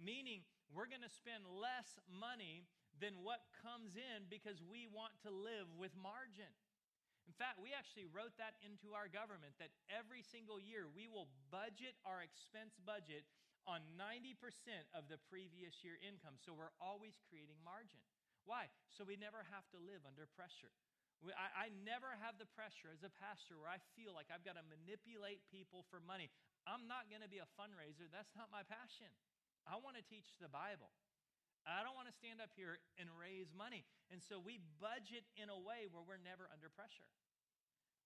meaning 0.00 0.48
we're 0.72 0.88
going 0.88 1.04
to 1.04 1.12
spend 1.12 1.44
less 1.44 2.00
money 2.08 2.64
than 2.98 3.22
what 3.22 3.46
comes 3.62 3.94
in 3.94 4.26
because 4.30 4.58
we 4.62 4.90
want 4.90 5.14
to 5.22 5.30
live 5.30 5.70
with 5.78 5.94
margin. 5.98 6.50
In 7.28 7.36
fact, 7.36 7.60
we 7.60 7.76
actually 7.76 8.08
wrote 8.08 8.32
that 8.40 8.56
into 8.64 8.96
our 8.96 9.06
government 9.06 9.52
that 9.60 9.74
every 9.92 10.24
single 10.24 10.56
year 10.56 10.88
we 10.88 11.06
will 11.06 11.28
budget 11.52 11.94
our 12.08 12.24
expense 12.24 12.80
budget 12.80 13.28
on 13.68 13.84
90% 14.00 14.32
of 14.96 15.12
the 15.12 15.20
previous 15.28 15.84
year 15.84 16.00
income. 16.00 16.40
So 16.40 16.56
we're 16.56 16.72
always 16.80 17.20
creating 17.28 17.60
margin. 17.60 18.00
Why? 18.48 18.72
So 18.88 19.04
we 19.04 19.20
never 19.20 19.44
have 19.52 19.68
to 19.76 19.78
live 19.78 20.08
under 20.08 20.24
pressure. 20.24 20.72
I, 21.36 21.68
I 21.68 21.74
never 21.84 22.16
have 22.24 22.40
the 22.40 22.48
pressure 22.56 22.88
as 22.88 23.04
a 23.04 23.12
pastor 23.12 23.60
where 23.60 23.68
I 23.68 23.76
feel 23.92 24.16
like 24.16 24.32
I've 24.32 24.46
got 24.46 24.56
to 24.56 24.64
manipulate 24.64 25.44
people 25.52 25.84
for 25.92 26.00
money. 26.00 26.32
I'm 26.64 26.88
not 26.88 27.12
going 27.12 27.20
to 27.20 27.28
be 27.28 27.44
a 27.44 27.48
fundraiser. 27.60 28.08
That's 28.08 28.32
not 28.32 28.48
my 28.48 28.64
passion. 28.64 29.12
I 29.68 29.76
want 29.76 30.00
to 30.00 30.04
teach 30.06 30.32
the 30.40 30.48
Bible. 30.48 30.88
I 31.68 31.84
don't 31.84 31.92
want 31.92 32.08
to 32.08 32.16
stand 32.16 32.40
up 32.40 32.48
here 32.56 32.80
and 32.96 33.12
raise 33.12 33.52
money. 33.52 33.84
And 34.08 34.24
so 34.24 34.40
we 34.40 34.56
budget 34.80 35.28
in 35.36 35.52
a 35.52 35.58
way 35.58 35.84
where 35.92 36.00
we're 36.00 36.20
never 36.20 36.48
under 36.48 36.72
pressure. 36.72 37.06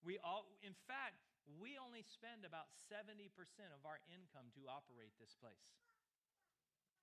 We 0.02 0.18
all, 0.18 0.50
in 0.66 0.74
fact, 0.90 1.22
we 1.46 1.78
only 1.78 2.02
spend 2.02 2.42
about 2.42 2.74
70% 2.90 3.30
of 3.70 3.86
our 3.86 4.02
income 4.10 4.50
to 4.58 4.66
operate 4.66 5.14
this 5.22 5.34
place 5.38 5.70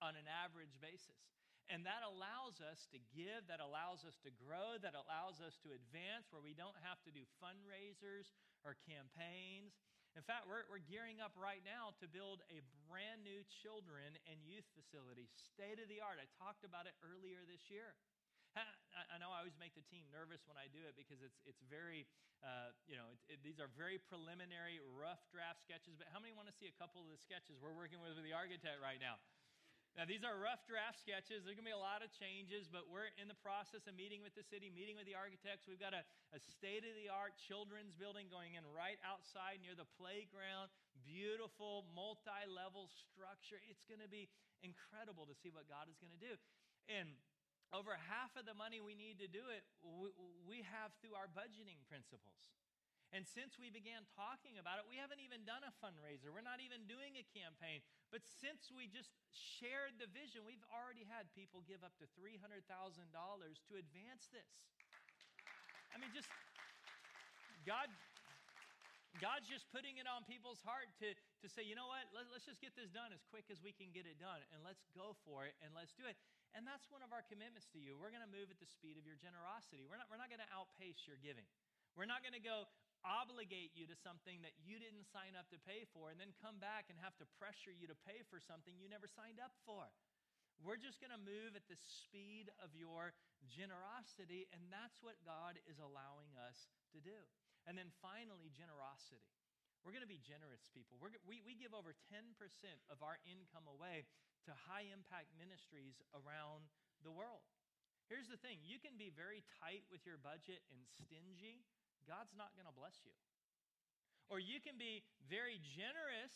on 0.04 0.20
an 0.20 0.28
average 0.28 0.76
basis. 0.80 1.20
And 1.70 1.86
that 1.86 2.02
allows 2.02 2.58
us 2.66 2.90
to 2.90 3.00
give, 3.14 3.46
that 3.46 3.62
allows 3.62 4.02
us 4.02 4.18
to 4.26 4.34
grow, 4.34 4.82
that 4.82 4.98
allows 4.98 5.38
us 5.38 5.62
to 5.62 5.70
advance 5.70 6.26
where 6.34 6.42
we 6.42 6.58
don't 6.58 6.76
have 6.82 6.98
to 7.06 7.14
do 7.14 7.22
fundraisers 7.38 8.34
or 8.66 8.74
campaigns. 8.90 9.78
In 10.18 10.26
fact, 10.26 10.50
we're, 10.50 10.66
we're 10.68 10.84
gearing 10.84 11.22
up 11.22 11.34
right 11.38 11.62
now 11.62 11.94
to 12.02 12.06
build 12.10 12.42
a 12.50 12.66
brand 12.90 13.22
new 13.22 13.46
children 13.62 14.18
and 14.26 14.42
youth 14.42 14.66
facility, 14.74 15.30
state 15.34 15.78
of 15.78 15.88
the 15.88 16.02
art. 16.02 16.18
I 16.18 16.28
talked 16.42 16.66
about 16.66 16.90
it 16.90 16.98
earlier 17.06 17.46
this 17.46 17.70
year. 17.70 17.94
I 19.14 19.22
know 19.22 19.30
I 19.30 19.46
always 19.46 19.56
make 19.62 19.78
the 19.78 19.86
team 19.86 20.10
nervous 20.10 20.42
when 20.50 20.58
I 20.58 20.66
do 20.74 20.82
it 20.82 20.98
because 20.98 21.22
it's, 21.22 21.38
it's 21.46 21.62
very, 21.70 22.10
uh, 22.42 22.74
you 22.90 22.98
know, 22.98 23.14
it, 23.14 23.38
it, 23.38 23.40
these 23.46 23.62
are 23.62 23.70
very 23.78 24.02
preliminary, 24.02 24.82
rough 24.82 25.22
draft 25.30 25.62
sketches. 25.62 25.94
But 25.94 26.10
how 26.10 26.18
many 26.18 26.34
want 26.34 26.50
to 26.50 26.56
see 26.58 26.66
a 26.66 26.76
couple 26.76 27.06
of 27.06 27.14
the 27.14 27.22
sketches 27.22 27.62
we're 27.62 27.78
working 27.78 28.02
with 28.02 28.18
with 28.18 28.26
the 28.26 28.34
architect 28.34 28.82
right 28.82 28.98
now? 28.98 29.22
Now, 29.98 30.08
these 30.08 30.24
are 30.24 30.32
rough 30.38 30.64
draft 30.70 31.02
sketches. 31.02 31.44
There's 31.44 31.58
going 31.58 31.68
to 31.68 31.74
be 31.74 31.76
a 31.76 31.80
lot 31.80 32.00
of 32.06 32.14
changes, 32.16 32.72
but 32.72 32.88
we're 32.88 33.12
in 33.20 33.28
the 33.28 33.36
process 33.42 33.84
of 33.90 33.98
meeting 33.98 34.24
with 34.24 34.32
the 34.32 34.46
city, 34.48 34.72
meeting 34.72 34.96
with 34.96 35.10
the 35.10 35.18
architects. 35.18 35.68
We've 35.68 35.82
got 35.82 35.92
a, 35.92 36.08
a 36.32 36.40
state 36.40 36.88
of 36.88 36.94
the 36.96 37.12
art 37.12 37.36
children's 37.36 37.92
building 37.98 38.32
going 38.32 38.56
in 38.56 38.64
right 38.72 39.02
outside 39.04 39.60
near 39.60 39.76
the 39.76 39.90
playground. 40.00 40.72
Beautiful, 41.04 41.90
multi 41.92 42.44
level 42.48 42.88
structure. 42.88 43.60
It's 43.68 43.84
going 43.90 44.00
to 44.00 44.08
be 44.08 44.32
incredible 44.64 45.28
to 45.28 45.36
see 45.36 45.52
what 45.52 45.68
God 45.68 45.92
is 45.92 46.00
going 46.00 46.16
to 46.16 46.22
do. 46.22 46.36
And 46.88 47.12
over 47.76 47.94
half 48.10 48.34
of 48.40 48.50
the 48.50 48.58
money 48.58 48.82
we 48.82 48.98
need 48.98 49.22
to 49.22 49.30
do 49.30 49.52
it, 49.52 49.68
we 50.48 50.66
have 50.66 50.96
through 51.02 51.14
our 51.14 51.30
budgeting 51.30 51.78
principles. 51.86 52.40
And 53.10 53.26
since 53.26 53.58
we 53.58 53.74
began 53.74 54.06
talking 54.14 54.62
about 54.62 54.78
it, 54.78 54.86
we 54.86 55.02
haven't 55.02 55.18
even 55.18 55.42
done 55.42 55.66
a 55.66 55.74
fundraiser. 55.82 56.30
We're 56.30 56.46
not 56.46 56.62
even 56.62 56.86
doing 56.86 57.18
a 57.18 57.26
campaign. 57.34 57.82
But 58.14 58.22
since 58.22 58.70
we 58.70 58.86
just 58.86 59.10
shared 59.34 59.98
the 59.98 60.06
vision, 60.14 60.46
we've 60.46 60.62
already 60.70 61.10
had 61.10 61.26
people 61.34 61.66
give 61.66 61.82
up 61.82 61.98
to 61.98 62.06
$300,000 62.14 62.70
to 62.70 63.74
advance 63.82 64.30
this. 64.30 64.50
I 65.90 65.98
mean, 65.98 66.14
just 66.14 66.30
God. 67.66 67.90
God's 69.18 69.50
just 69.50 69.66
putting 69.74 69.98
it 69.98 70.08
on 70.08 70.24
people's 70.30 70.62
heart 70.64 70.88
to, 71.02 71.12
to 71.12 71.48
say, 71.50 71.66
you 71.66 71.74
know 71.74 71.90
what, 71.90 72.08
Let, 72.16 72.30
let's 72.32 72.46
just 72.46 72.62
get 72.62 72.78
this 72.78 72.88
done 72.94 73.10
as 73.12 73.20
quick 73.28 73.50
as 73.52 73.60
we 73.60 73.74
can 73.74 73.90
get 73.92 74.06
it 74.08 74.16
done, 74.22 74.40
and 74.54 74.62
let's 74.64 74.86
go 74.96 75.18
for 75.28 75.44
it, 75.44 75.58
and 75.60 75.74
let's 75.76 75.92
do 75.92 76.06
it. 76.08 76.16
And 76.54 76.64
that's 76.64 76.88
one 76.94 77.02
of 77.04 77.12
our 77.12 77.26
commitments 77.26 77.68
to 77.74 77.82
you. 77.82 77.98
We're 77.98 78.14
going 78.14 78.24
to 78.24 78.32
move 78.32 78.54
at 78.54 78.62
the 78.62 78.70
speed 78.70 78.96
of 78.96 79.04
your 79.04 79.18
generosity. 79.20 79.84
We're 79.84 79.98
not, 79.98 80.08
we're 80.14 80.22
not 80.22 80.32
going 80.32 80.42
to 80.46 80.52
outpace 80.54 81.04
your 81.10 81.18
giving. 81.20 81.44
We're 81.98 82.10
not 82.10 82.22
going 82.26 82.38
to 82.38 82.44
go 82.44 82.70
obligate 83.06 83.72
you 83.76 83.88
to 83.88 83.96
something 83.96 84.44
that 84.44 84.56
you 84.60 84.76
didn't 84.76 85.08
sign 85.08 85.36
up 85.40 85.48
to 85.56 85.60
pay 85.64 85.88
for 85.96 86.12
and 86.12 86.20
then 86.20 86.36
come 86.44 86.60
back 86.60 86.92
and 86.92 87.00
have 87.00 87.16
to 87.24 87.28
pressure 87.40 87.72
you 87.72 87.88
to 87.88 87.98
pay 88.04 88.28
for 88.28 88.44
something 88.44 88.76
you 88.76 88.92
never 88.92 89.08
signed 89.08 89.40
up 89.40 89.56
for. 89.64 89.88
We're 90.60 90.80
just 90.80 91.00
going 91.00 91.16
to 91.16 91.22
move 91.22 91.56
at 91.56 91.64
the 91.72 91.80
speed 91.80 92.52
of 92.60 92.76
your 92.76 93.16
generosity, 93.48 94.52
and 94.52 94.60
that's 94.68 95.00
what 95.00 95.16
God 95.24 95.56
is 95.64 95.80
allowing 95.80 96.36
us 96.36 96.68
to 96.92 97.00
do. 97.00 97.16
And 97.64 97.80
then 97.80 97.88
finally, 98.04 98.52
generosity. 98.52 99.24
We're 99.88 99.96
going 99.96 100.04
to 100.04 100.12
be 100.12 100.20
generous 100.20 100.68
people. 100.76 101.00
We're, 101.00 101.16
we, 101.24 101.40
we 101.40 101.56
give 101.56 101.72
over 101.72 101.96
10% 102.12 102.36
of 102.92 103.00
our 103.00 103.16
income 103.24 103.72
away 103.72 104.04
to 104.48 104.52
high 104.68 104.92
impact 104.92 105.32
ministries 105.40 106.04
around 106.12 106.68
the 107.08 107.16
world. 107.16 107.48
Here's 108.12 108.28
the 108.28 108.42
thing 108.42 108.60
you 108.60 108.84
can 108.84 109.00
be 109.00 109.14
very 109.14 109.46
tight 109.64 109.88
with 109.88 110.04
your 110.04 110.20
budget 110.20 110.66
and 110.74 110.82
stingy, 110.84 111.64
God's 112.10 112.34
not 112.34 112.58
going 112.58 112.66
to 112.66 112.74
bless 112.74 113.06
you. 113.06 113.14
Or 114.34 114.42
you 114.42 114.58
can 114.58 114.82
be 114.82 115.06
very 115.30 115.62
generous 115.62 116.34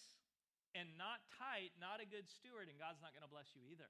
and 0.78 0.94
not 0.98 1.26
tight, 1.34 1.74
not 1.82 1.98
a 1.98 2.06
good 2.06 2.30
steward, 2.30 2.70
and 2.70 2.78
God's 2.78 3.02
not 3.02 3.14
going 3.14 3.26
to 3.26 3.30
bless 3.30 3.58
you 3.58 3.66
either. 3.66 3.90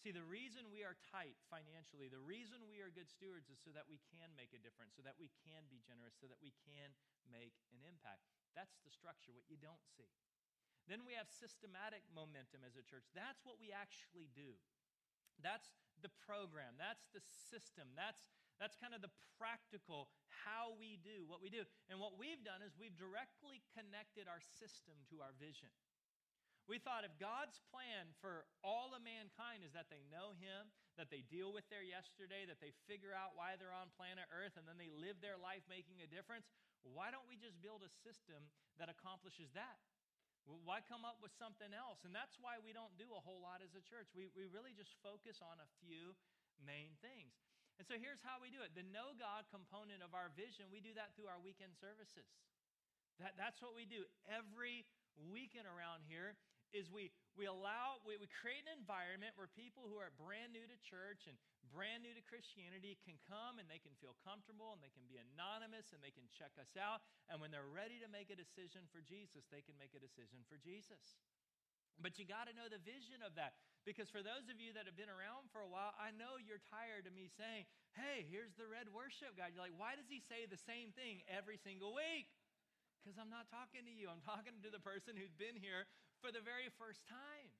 See, 0.00 0.12
the 0.12 0.24
reason 0.24 0.68
we 0.68 0.84
are 0.84 0.96
tight 1.12 1.36
financially, 1.48 2.12
the 2.12 2.20
reason 2.20 2.68
we 2.68 2.84
are 2.84 2.92
good 2.92 3.08
stewards 3.08 3.48
is 3.48 3.56
so 3.56 3.72
that 3.72 3.88
we 3.88 4.00
can 4.12 4.32
make 4.36 4.52
a 4.52 4.60
difference, 4.60 4.96
so 4.96 5.04
that 5.04 5.16
we 5.16 5.32
can 5.44 5.64
be 5.72 5.80
generous, 5.80 6.12
so 6.20 6.28
that 6.28 6.40
we 6.44 6.52
can 6.68 6.92
make 7.24 7.56
an 7.72 7.80
impact. 7.84 8.20
That's 8.52 8.76
the 8.84 8.92
structure, 8.92 9.32
what 9.32 9.48
you 9.48 9.56
don't 9.56 9.80
see. 9.96 10.12
Then 10.84 11.08
we 11.08 11.16
have 11.16 11.32
systematic 11.32 12.04
momentum 12.12 12.60
as 12.60 12.76
a 12.76 12.84
church. 12.84 13.08
That's 13.16 13.40
what 13.48 13.56
we 13.56 13.72
actually 13.72 14.28
do. 14.36 14.60
That's 15.40 15.72
the 16.04 16.12
program, 16.28 16.76
that's 16.76 17.08
the 17.16 17.24
system, 17.24 17.96
that's 17.96 18.28
that's 18.62 18.78
kind 18.78 18.94
of 18.94 19.02
the 19.02 19.12
practical 19.38 20.08
how 20.44 20.76
we 20.76 21.00
do 21.00 21.24
what 21.26 21.40
we 21.40 21.48
do. 21.48 21.64
And 21.88 21.98
what 21.98 22.20
we've 22.20 22.42
done 22.44 22.60
is 22.60 22.76
we've 22.76 22.96
directly 22.96 23.64
connected 23.72 24.28
our 24.28 24.42
system 24.60 24.94
to 25.10 25.24
our 25.24 25.32
vision. 25.40 25.72
We 26.64 26.80
thought 26.80 27.04
if 27.04 27.12
God's 27.20 27.60
plan 27.68 28.16
for 28.24 28.48
all 28.64 28.96
of 28.96 29.04
mankind 29.04 29.60
is 29.60 29.76
that 29.76 29.92
they 29.92 30.00
know 30.08 30.32
Him, 30.32 30.72
that 30.96 31.12
they 31.12 31.20
deal 31.20 31.52
with 31.52 31.68
their 31.68 31.84
yesterday, 31.84 32.48
that 32.48 32.56
they 32.56 32.72
figure 32.88 33.12
out 33.12 33.36
why 33.36 33.60
they're 33.60 33.74
on 33.74 33.92
planet 34.00 34.24
Earth, 34.32 34.56
and 34.56 34.64
then 34.64 34.80
they 34.80 34.88
live 34.88 35.20
their 35.20 35.36
life 35.36 35.60
making 35.68 36.00
a 36.00 36.08
difference, 36.08 36.48
why 36.88 37.12
don't 37.12 37.28
we 37.28 37.36
just 37.36 37.60
build 37.60 37.84
a 37.84 37.92
system 38.00 38.48
that 38.80 38.88
accomplishes 38.88 39.52
that? 39.52 39.76
Why 40.44 40.84
come 40.84 41.08
up 41.08 41.20
with 41.24 41.32
something 41.36 41.72
else? 41.72 42.04
And 42.04 42.12
that's 42.12 42.36
why 42.36 42.60
we 42.60 42.76
don't 42.76 42.92
do 43.00 43.08
a 43.16 43.20
whole 43.20 43.40
lot 43.40 43.64
as 43.64 43.72
a 43.72 43.84
church. 43.84 44.12
We, 44.12 44.28
we 44.36 44.44
really 44.48 44.76
just 44.76 44.92
focus 45.00 45.40
on 45.40 45.56
a 45.56 45.68
few 45.80 46.12
main 46.60 46.96
things. 47.00 47.32
And 47.78 47.84
so 47.84 47.98
here's 47.98 48.22
how 48.22 48.38
we 48.38 48.54
do 48.54 48.62
it. 48.62 48.70
The 48.78 48.86
know 48.94 49.18
God 49.18 49.50
component 49.50 50.00
of 50.00 50.14
our 50.14 50.30
vision, 50.38 50.70
we 50.70 50.78
do 50.78 50.94
that 50.94 51.14
through 51.18 51.26
our 51.26 51.42
weekend 51.42 51.74
services. 51.74 52.30
That, 53.18 53.34
that's 53.38 53.62
what 53.62 53.74
we 53.74 53.86
do 53.86 54.06
every 54.26 54.86
weekend 55.18 55.66
around 55.70 56.02
here 56.06 56.34
is 56.74 56.90
we, 56.90 57.14
we 57.38 57.46
allow 57.46 58.02
we, 58.02 58.18
we 58.18 58.26
create 58.26 58.66
an 58.66 58.74
environment 58.74 59.38
where 59.38 59.46
people 59.46 59.86
who 59.86 60.02
are 60.02 60.10
brand 60.18 60.50
new 60.50 60.66
to 60.66 60.76
church 60.82 61.30
and 61.30 61.38
brand 61.70 62.02
new 62.02 62.10
to 62.10 62.22
christianity 62.26 62.98
can 63.06 63.14
come 63.30 63.62
and 63.62 63.70
they 63.70 63.78
can 63.78 63.94
feel 64.02 64.18
comfortable 64.26 64.74
and 64.74 64.82
they 64.82 64.90
can 64.90 65.06
be 65.06 65.22
anonymous 65.22 65.94
and 65.94 66.02
they 66.02 66.10
can 66.10 66.26
check 66.34 66.50
us 66.58 66.74
out. 66.74 67.06
And 67.30 67.38
when 67.38 67.54
they're 67.54 67.70
ready 67.70 68.02
to 68.02 68.10
make 68.10 68.34
a 68.34 68.38
decision 68.38 68.90
for 68.90 68.98
jesus 69.06 69.46
they 69.54 69.62
can 69.62 69.78
make 69.78 69.94
a 69.94 70.02
decision 70.02 70.42
for 70.50 70.58
jesus 70.58 71.14
but 72.00 72.18
you 72.18 72.26
got 72.26 72.50
to 72.50 72.54
know 72.56 72.66
the 72.66 72.82
vision 72.82 73.22
of 73.22 73.34
that. 73.38 73.54
Because 73.84 74.08
for 74.08 74.24
those 74.24 74.48
of 74.48 74.56
you 74.56 74.72
that 74.72 74.88
have 74.88 74.96
been 74.96 75.12
around 75.12 75.52
for 75.52 75.60
a 75.60 75.68
while, 75.68 75.92
I 76.00 76.08
know 76.16 76.40
you're 76.40 76.62
tired 76.72 77.04
of 77.04 77.12
me 77.12 77.28
saying, 77.28 77.68
hey, 77.92 78.24
here's 78.24 78.56
the 78.56 78.64
red 78.64 78.88
worship 78.88 79.36
guide. 79.36 79.52
You're 79.52 79.62
like, 79.62 79.76
why 79.76 79.92
does 79.94 80.08
he 80.08 80.24
say 80.24 80.48
the 80.48 80.58
same 80.58 80.96
thing 80.96 81.20
every 81.28 81.60
single 81.60 81.92
week? 81.92 82.32
Because 83.04 83.20
I'm 83.20 83.28
not 83.28 83.52
talking 83.52 83.84
to 83.84 83.92
you. 83.92 84.08
I'm 84.08 84.24
talking 84.24 84.56
to 84.64 84.72
the 84.72 84.80
person 84.80 85.14
who's 85.20 85.36
been 85.36 85.60
here 85.60 85.84
for 86.24 86.32
the 86.32 86.40
very 86.40 86.72
first 86.80 87.04
time. 87.04 87.52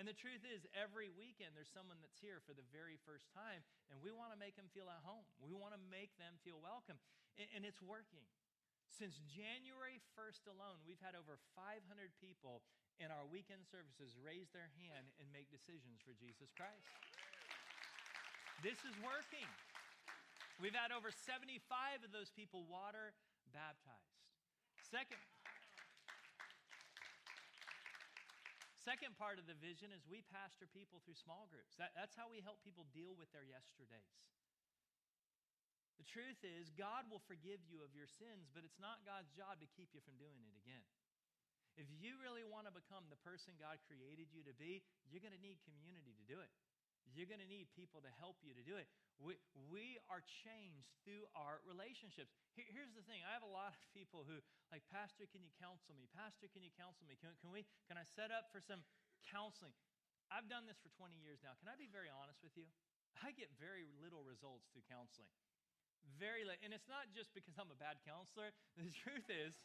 And 0.00 0.08
the 0.08 0.16
truth 0.16 0.40
is, 0.48 0.64
every 0.72 1.12
weekend 1.12 1.52
there's 1.52 1.68
someone 1.68 2.00
that's 2.00 2.16
here 2.16 2.40
for 2.48 2.56
the 2.56 2.64
very 2.72 2.96
first 3.04 3.28
time, 3.36 3.60
and 3.92 4.00
we 4.00 4.08
want 4.08 4.32
to 4.32 4.40
make 4.40 4.56
them 4.56 4.72
feel 4.72 4.88
at 4.88 5.04
home. 5.04 5.28
We 5.36 5.52
want 5.52 5.76
to 5.76 5.82
make 5.92 6.16
them 6.16 6.40
feel 6.40 6.56
welcome. 6.64 6.96
And, 7.36 7.60
and 7.60 7.62
it's 7.68 7.84
working. 7.84 8.24
Since 8.88 9.20
January 9.28 10.00
1st 10.16 10.48
alone, 10.48 10.80
we've 10.88 11.00
had 11.04 11.12
over 11.12 11.36
500 11.52 11.84
people 12.20 12.64
in 13.00 13.08
our 13.08 13.24
weekend 13.28 13.64
services 13.68 14.16
raise 14.20 14.50
their 14.52 14.68
hand 14.76 15.08
and 15.20 15.28
make 15.32 15.48
decisions 15.48 16.00
for 16.04 16.12
Jesus 16.16 16.52
Christ. 16.52 16.88
This 18.60 18.78
is 18.86 18.94
working. 19.02 19.48
We've 20.62 20.76
had 20.76 20.94
over 20.94 21.10
75 21.10 21.58
of 22.06 22.10
those 22.14 22.30
people 22.30 22.62
water 22.70 23.16
baptized. 23.50 24.22
Second, 24.86 25.18
second 28.78 29.18
part 29.18 29.42
of 29.42 29.48
the 29.50 29.58
vision 29.58 29.90
is 29.90 30.04
we 30.06 30.22
pastor 30.30 30.70
people 30.70 31.02
through 31.02 31.18
small 31.18 31.50
groups. 31.50 31.74
That, 31.80 31.96
that's 31.98 32.14
how 32.14 32.30
we 32.30 32.44
help 32.44 32.62
people 32.62 32.86
deal 32.94 33.16
with 33.16 33.32
their 33.34 33.46
yesterdays. 33.46 34.14
The 35.98 36.06
truth 36.06 36.42
is, 36.42 36.74
God 36.74 37.06
will 37.10 37.22
forgive 37.30 37.62
you 37.66 37.78
of 37.86 37.94
your 37.94 38.10
sins, 38.10 38.50
but 38.50 38.66
it's 38.66 38.82
not 38.82 39.06
God's 39.06 39.30
job 39.30 39.62
to 39.62 39.68
keep 39.70 39.94
you 39.94 40.02
from 40.02 40.18
doing 40.18 40.42
it 40.46 40.54
again. 40.58 40.82
If 41.76 41.88
you 41.88 42.20
really 42.20 42.44
want 42.44 42.68
to 42.68 42.74
become 42.74 43.08
the 43.08 43.20
person 43.24 43.56
God 43.56 43.80
created 43.88 44.28
you 44.32 44.44
to 44.44 44.54
be, 44.56 44.84
you're 45.08 45.24
going 45.24 45.36
to 45.36 45.40
need 45.40 45.60
community 45.64 46.12
to 46.16 46.24
do 46.28 46.38
it. 46.40 46.52
You're 47.10 47.26
going 47.28 47.42
to 47.42 47.50
need 47.50 47.66
people 47.74 47.98
to 48.00 48.12
help 48.22 48.38
you 48.46 48.54
to 48.54 48.62
do 48.62 48.78
it. 48.78 48.86
We, 49.18 49.34
we 49.68 49.98
are 50.06 50.22
changed 50.22 50.86
through 51.02 51.26
our 51.34 51.58
relationships. 51.66 52.30
Here, 52.54 52.68
here's 52.70 52.94
the 52.94 53.02
thing 53.04 53.20
I 53.26 53.34
have 53.34 53.44
a 53.44 53.50
lot 53.50 53.74
of 53.74 53.82
people 53.90 54.22
who, 54.22 54.38
like, 54.70 54.86
Pastor, 54.88 55.26
can 55.28 55.42
you 55.42 55.50
counsel 55.58 55.98
me? 55.98 56.06
Pastor, 56.14 56.46
can 56.48 56.62
you 56.62 56.72
counsel 56.78 57.04
me? 57.10 57.18
Can, 57.18 57.34
can, 57.42 57.50
we, 57.50 57.66
can 57.90 57.98
I 57.98 58.06
set 58.06 58.30
up 58.30 58.54
for 58.54 58.62
some 58.62 58.86
counseling? 59.28 59.74
I've 60.30 60.48
done 60.48 60.64
this 60.64 60.80
for 60.80 60.88
20 60.96 61.12
years 61.20 61.42
now. 61.44 61.52
Can 61.60 61.68
I 61.68 61.76
be 61.76 61.90
very 61.90 62.08
honest 62.08 62.40
with 62.40 62.56
you? 62.56 62.64
I 63.20 63.36
get 63.36 63.52
very 63.60 63.84
little 64.00 64.24
results 64.24 64.72
through 64.72 64.88
counseling. 64.88 65.28
Very 66.16 66.42
little. 66.48 66.62
And 66.64 66.72
it's 66.72 66.88
not 66.88 67.12
just 67.12 67.36
because 67.36 67.60
I'm 67.60 67.68
a 67.68 67.78
bad 67.78 68.00
counselor. 68.02 68.56
The 68.80 68.94
truth 69.04 69.28
is, 69.28 69.60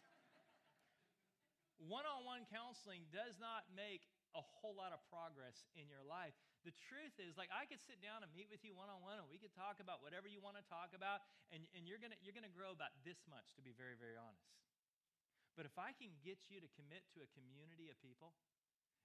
one 1.81 2.05
on 2.09 2.25
one 2.25 2.43
counseling 2.49 3.05
does 3.13 3.37
not 3.37 3.69
make 3.73 4.01
a 4.35 4.43
whole 4.43 4.77
lot 4.77 4.93
of 4.93 5.01
progress 5.09 5.65
in 5.73 5.89
your 5.89 6.03
life. 6.05 6.35
The 6.65 6.75
truth 6.91 7.15
is, 7.17 7.39
like, 7.39 7.49
I 7.49 7.63
could 7.65 7.79
sit 7.79 8.03
down 8.03 8.21
and 8.21 8.29
meet 8.35 8.51
with 8.51 8.61
you 8.61 8.75
one 8.75 8.91
on 8.91 8.99
one, 9.01 9.17
and 9.17 9.29
we 9.31 9.39
could 9.39 9.55
talk 9.55 9.79
about 9.79 10.03
whatever 10.03 10.27
you 10.27 10.43
want 10.43 10.59
to 10.59 10.65
talk 10.67 10.91
about, 10.91 11.23
and, 11.49 11.63
and 11.73 11.87
you're 11.87 12.01
going 12.01 12.13
you're 12.21 12.35
gonna 12.35 12.51
grow 12.51 12.75
about 12.75 12.91
this 13.07 13.23
much, 13.31 13.55
to 13.55 13.63
be 13.63 13.71
very, 13.73 13.95
very 13.95 14.19
honest. 14.19 14.51
But 15.57 15.65
if 15.65 15.73
I 15.79 15.95
can 15.97 16.13
get 16.21 16.53
you 16.53 16.61
to 16.61 16.69
commit 16.77 17.07
to 17.17 17.25
a 17.25 17.29
community 17.33 17.89
of 17.89 17.97
people, 17.97 18.37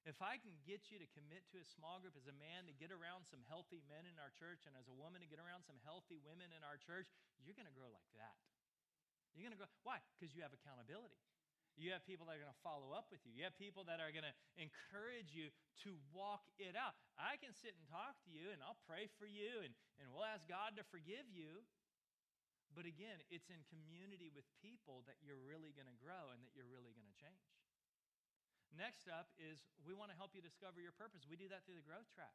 if 0.05 0.19
I 0.21 0.37
can 0.37 0.53
get 0.67 0.91
you 0.91 0.99
to 0.99 1.09
commit 1.15 1.47
to 1.55 1.63
a 1.63 1.67
small 1.79 2.03
group 2.03 2.19
as 2.19 2.27
a 2.27 2.35
man 2.35 2.67
to 2.67 2.75
get 2.75 2.91
around 2.91 3.25
some 3.31 3.41
healthy 3.47 3.81
men 3.87 4.05
in 4.05 4.19
our 4.19 4.35
church, 4.35 4.67
and 4.67 4.75
as 4.75 4.91
a 4.91 4.97
woman 4.99 5.23
to 5.23 5.31
get 5.31 5.39
around 5.39 5.63
some 5.63 5.79
healthy 5.87 6.19
women 6.19 6.51
in 6.51 6.67
our 6.67 6.77
church, 6.77 7.07
you're 7.41 7.55
going 7.55 7.71
to 7.71 7.73
grow 7.73 7.89
like 7.89 8.11
that. 8.19 8.35
You're 9.33 9.47
going 9.47 9.55
to 9.55 9.61
grow. 9.63 9.71
Why? 9.87 10.03
Because 10.19 10.35
you 10.35 10.43
have 10.43 10.53
accountability. 10.53 11.17
You 11.81 11.97
have 11.97 12.05
people 12.05 12.29
that 12.29 12.37
are 12.37 12.45
going 12.45 12.53
to 12.53 12.65
follow 12.65 12.93
up 12.93 13.09
with 13.09 13.25
you. 13.25 13.33
You 13.33 13.49
have 13.49 13.57
people 13.57 13.83
that 13.89 13.99
are 13.99 14.13
going 14.13 14.29
to 14.29 14.37
encourage 14.61 15.33
you 15.33 15.49
to 15.89 15.97
walk 16.13 16.45
it 16.61 16.77
out. 16.77 16.93
I 17.17 17.41
can 17.41 17.57
sit 17.57 17.73
and 17.75 17.85
talk 17.89 18.21
to 18.29 18.31
you, 18.31 18.53
and 18.53 18.61
I'll 18.61 18.79
pray 18.85 19.09
for 19.17 19.25
you, 19.25 19.65
and, 19.65 19.73
and 19.99 20.13
we'll 20.13 20.29
ask 20.29 20.45
God 20.45 20.77
to 20.77 20.85
forgive 20.93 21.27
you. 21.33 21.65
But 22.73 22.89
again, 22.89 23.21
it's 23.29 23.53
in 23.53 23.61
community 23.69 24.33
with 24.33 24.49
people 24.65 25.05
that 25.05 25.21
you're 25.21 25.41
really 25.41 25.77
going 25.77 25.89
to 25.89 25.99
grow 26.01 26.33
and 26.33 26.41
that 26.41 26.53
you're 26.57 26.69
really 26.69 26.97
going 26.97 27.09
to 27.09 27.19
change. 27.21 27.53
Next 28.73 29.05
up 29.13 29.29
is 29.37 29.61
we 29.85 29.93
want 29.93 30.09
to 30.09 30.17
help 30.17 30.33
you 30.33 30.41
discover 30.41 30.81
your 30.81 30.97
purpose. 30.97 31.29
We 31.29 31.37
do 31.37 31.49
that 31.53 31.69
through 31.69 31.77
the 31.77 31.85
growth 31.85 32.09
track. 32.17 32.33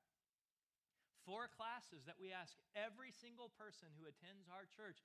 Four 1.26 1.50
classes 1.50 2.06
that 2.06 2.22
we 2.22 2.30
ask 2.30 2.54
every 2.78 3.10
single 3.10 3.50
person 3.58 3.90
who 3.98 4.06
attends 4.06 4.46
our 4.48 4.70
church 4.70 5.02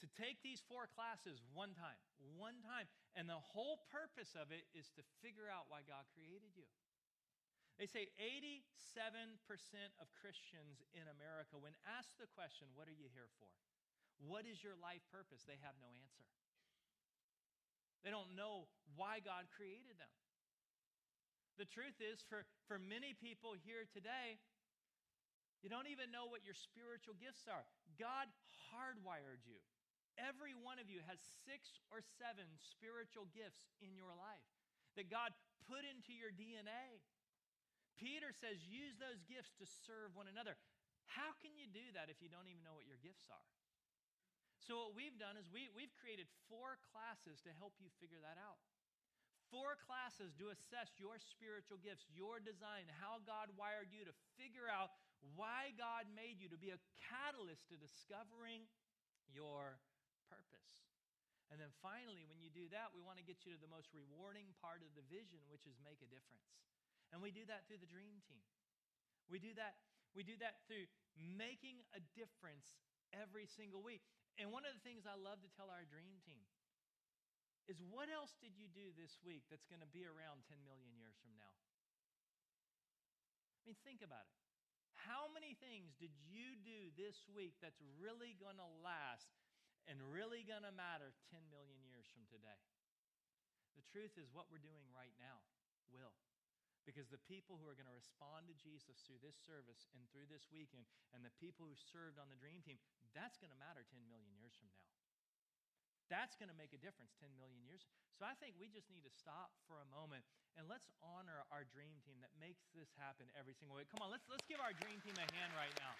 to 0.00 0.06
take 0.14 0.38
these 0.46 0.62
four 0.70 0.86
classes 0.86 1.42
one 1.50 1.74
time, 1.74 1.98
one 2.38 2.62
time. 2.62 2.86
And 3.18 3.26
the 3.26 3.38
whole 3.38 3.82
purpose 3.90 4.38
of 4.38 4.54
it 4.54 4.66
is 4.74 4.90
to 4.94 5.02
figure 5.22 5.50
out 5.50 5.66
why 5.66 5.82
God 5.82 6.06
created 6.14 6.54
you. 6.54 6.66
They 7.78 7.86
say 7.86 8.10
87% 8.18 8.66
of 10.02 10.10
Christians 10.18 10.82
in 10.90 11.06
America, 11.06 11.54
when 11.58 11.78
asked 11.86 12.18
the 12.18 12.26
question, 12.34 12.66
What 12.74 12.90
are 12.90 12.94
you 12.94 13.06
here 13.14 13.30
for? 13.38 13.50
What 14.18 14.42
is 14.42 14.58
your 14.58 14.74
life 14.74 15.02
purpose? 15.14 15.46
They 15.46 15.62
have 15.62 15.78
no 15.78 15.90
answer. 15.94 16.26
They 18.02 18.10
don't 18.10 18.34
know 18.34 18.66
why 18.98 19.22
God 19.22 19.46
created 19.54 19.94
them. 19.98 20.10
The 21.58 21.66
truth 21.66 21.98
is, 21.98 22.22
for, 22.26 22.46
for 22.70 22.78
many 22.78 23.14
people 23.18 23.54
here 23.54 23.86
today, 23.90 24.38
you 25.62 25.70
don't 25.70 25.90
even 25.90 26.14
know 26.14 26.30
what 26.30 26.46
your 26.46 26.54
spiritual 26.54 27.18
gifts 27.18 27.50
are. 27.50 27.66
God 27.98 28.30
hardwired 28.70 29.42
you. 29.42 29.58
Every 30.18 30.52
one 30.52 30.82
of 30.82 30.90
you 30.90 30.98
has 31.06 31.22
six 31.46 31.78
or 31.94 32.02
seven 32.18 32.46
spiritual 32.58 33.30
gifts 33.30 33.70
in 33.78 33.94
your 33.94 34.10
life 34.18 34.46
that 34.98 35.06
God 35.06 35.30
put 35.70 35.86
into 35.86 36.10
your 36.10 36.34
DNA. 36.34 36.98
Peter 37.94 38.34
says, 38.34 38.66
use 38.66 38.98
those 38.98 39.22
gifts 39.30 39.54
to 39.62 39.66
serve 39.66 40.14
one 40.18 40.26
another. 40.26 40.58
How 41.14 41.34
can 41.38 41.54
you 41.54 41.70
do 41.70 41.82
that 41.94 42.10
if 42.10 42.18
you 42.18 42.26
don't 42.26 42.50
even 42.50 42.62
know 42.66 42.74
what 42.74 42.86
your 42.86 42.98
gifts 42.98 43.30
are? 43.30 43.46
So, 44.58 44.90
what 44.90 44.92
we've 44.98 45.16
done 45.16 45.38
is 45.38 45.48
we, 45.48 45.70
we've 45.72 45.94
created 45.96 46.28
four 46.50 46.76
classes 46.92 47.40
to 47.46 47.50
help 47.56 47.78
you 47.78 47.88
figure 48.02 48.20
that 48.20 48.36
out. 48.36 48.60
Four 49.48 49.80
classes 49.80 50.36
to 50.36 50.52
assess 50.52 50.92
your 51.00 51.16
spiritual 51.16 51.80
gifts, 51.80 52.04
your 52.12 52.36
design, 52.36 52.84
how 53.00 53.24
God 53.24 53.48
wired 53.56 53.88
you 53.88 54.04
to 54.04 54.12
figure 54.36 54.68
out 54.68 54.92
why 55.32 55.72
God 55.80 56.04
made 56.12 56.36
you 56.36 56.52
to 56.52 56.60
be 56.60 56.68
a 56.68 56.82
catalyst 57.08 57.64
to 57.72 57.80
discovering 57.80 58.68
your 59.32 59.80
purpose. 60.28 60.86
And 61.48 61.56
then 61.56 61.72
finally, 61.80 62.28
when 62.28 62.44
you 62.44 62.52
do 62.52 62.68
that, 62.76 62.92
we 62.92 63.00
want 63.00 63.16
to 63.16 63.24
get 63.24 63.48
you 63.48 63.56
to 63.56 63.60
the 63.60 63.72
most 63.72 63.88
rewarding 63.96 64.52
part 64.60 64.84
of 64.84 64.92
the 64.92 65.04
vision, 65.08 65.40
which 65.48 65.64
is 65.64 65.80
make 65.80 66.04
a 66.04 66.08
difference. 66.08 66.52
And 67.08 67.24
we 67.24 67.32
do 67.32 67.48
that 67.48 67.64
through 67.64 67.80
the 67.80 67.88
dream 67.88 68.20
team. 68.28 68.44
We 69.32 69.40
do 69.40 69.56
that 69.56 69.80
we 70.16 70.24
do 70.24 70.36
that 70.40 70.64
through 70.64 70.88
making 71.14 71.84
a 71.92 72.00
difference 72.16 72.72
every 73.12 73.44
single 73.44 73.84
week. 73.84 74.04
And 74.40 74.54
one 74.54 74.64
of 74.64 74.72
the 74.72 74.84
things 74.84 75.04
I 75.04 75.18
love 75.18 75.42
to 75.44 75.50
tell 75.52 75.68
our 75.68 75.84
dream 75.84 76.22
team 76.24 76.42
is 77.68 77.76
what 77.84 78.08
else 78.08 78.32
did 78.40 78.56
you 78.56 78.70
do 78.72 78.94
this 78.96 79.20
week 79.20 79.44
that's 79.52 79.68
going 79.68 79.84
to 79.84 79.90
be 79.92 80.08
around 80.08 80.48
10 80.48 80.56
million 80.64 80.88
years 80.96 81.20
from 81.20 81.36
now? 81.36 81.54
I 83.60 83.62
mean, 83.68 83.76
think 83.84 84.00
about 84.00 84.24
it. 84.24 84.36
How 85.04 85.28
many 85.28 85.52
things 85.60 85.92
did 86.00 86.10
you 86.24 86.56
do 86.64 86.88
this 86.96 87.28
week 87.28 87.60
that's 87.60 87.78
really 88.00 88.32
going 88.40 88.56
to 88.56 88.68
last 88.80 89.28
and 89.88 89.96
really 90.12 90.44
going 90.44 90.62
to 90.62 90.74
matter 90.76 91.16
10 91.32 91.40
million 91.48 91.80
years 91.88 92.06
from 92.12 92.28
today? 92.28 92.60
The 93.74 93.86
truth 93.88 94.14
is, 94.20 94.28
what 94.30 94.52
we're 94.52 94.62
doing 94.62 94.86
right 94.92 95.14
now 95.16 95.40
will. 95.88 96.14
Because 96.84 97.12
the 97.12 97.20
people 97.28 97.60
who 97.60 97.68
are 97.68 97.76
going 97.76 97.88
to 97.88 97.96
respond 97.96 98.48
to 98.48 98.56
Jesus 98.56 99.04
through 99.04 99.20
this 99.20 99.36
service 99.36 99.88
and 99.92 100.08
through 100.08 100.24
this 100.28 100.48
weekend, 100.48 100.88
and 101.12 101.20
the 101.20 101.34
people 101.36 101.68
who 101.68 101.76
served 101.76 102.16
on 102.16 102.32
the 102.32 102.40
dream 102.40 102.64
team, 102.64 102.80
that's 103.12 103.36
going 103.36 103.52
to 103.52 103.60
matter 103.60 103.84
10 103.84 104.08
million 104.08 104.32
years 104.40 104.56
from 104.56 104.72
now. 104.72 104.88
That's 106.08 106.32
going 106.40 106.48
to 106.48 106.56
make 106.56 106.72
a 106.72 106.80
difference 106.80 107.12
10 107.20 107.28
million 107.36 107.60
years. 107.60 107.84
So 108.16 108.24
I 108.24 108.32
think 108.40 108.56
we 108.56 108.72
just 108.72 108.88
need 108.88 109.04
to 109.04 109.12
stop 109.12 109.52
for 109.68 109.84
a 109.84 109.88
moment 109.92 110.24
and 110.56 110.64
let's 110.64 110.88
honor 111.04 111.44
our 111.52 111.68
dream 111.68 112.00
team 112.02 112.16
that 112.24 112.32
makes 112.40 112.64
this 112.72 112.88
happen 112.96 113.28
every 113.36 113.52
single 113.52 113.76
week. 113.76 113.92
Come 113.92 114.00
on, 114.00 114.08
let's, 114.08 114.24
let's 114.32 114.48
give 114.48 114.58
our 114.58 114.72
dream 114.72 114.98
team 115.04 115.14
a 115.20 115.28
hand 115.36 115.52
right 115.54 115.76
now. 115.76 115.92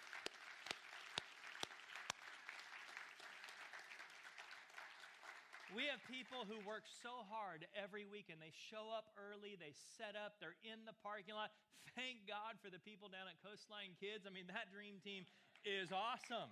We 5.69 5.85
have 5.85 6.01
people 6.09 6.49
who 6.49 6.57
work 6.65 6.89
so 6.89 7.21
hard 7.29 7.61
every 7.77 8.01
week 8.01 8.33
and 8.33 8.41
they 8.41 8.49
show 8.49 8.89
up 8.89 9.13
early, 9.13 9.53
they 9.53 9.69
set 10.01 10.17
up, 10.17 10.41
they're 10.41 10.57
in 10.65 10.81
the 10.89 10.97
parking 11.05 11.37
lot. 11.37 11.53
Thank 11.93 12.25
God 12.25 12.57
for 12.57 12.73
the 12.73 12.81
people 12.81 13.05
down 13.05 13.29
at 13.29 13.37
Coastline 13.45 13.93
Kids. 14.01 14.25
I 14.25 14.33
mean, 14.33 14.49
that 14.49 14.73
dream 14.73 14.97
team 15.05 15.29
is 15.61 15.93
awesome. 15.93 16.49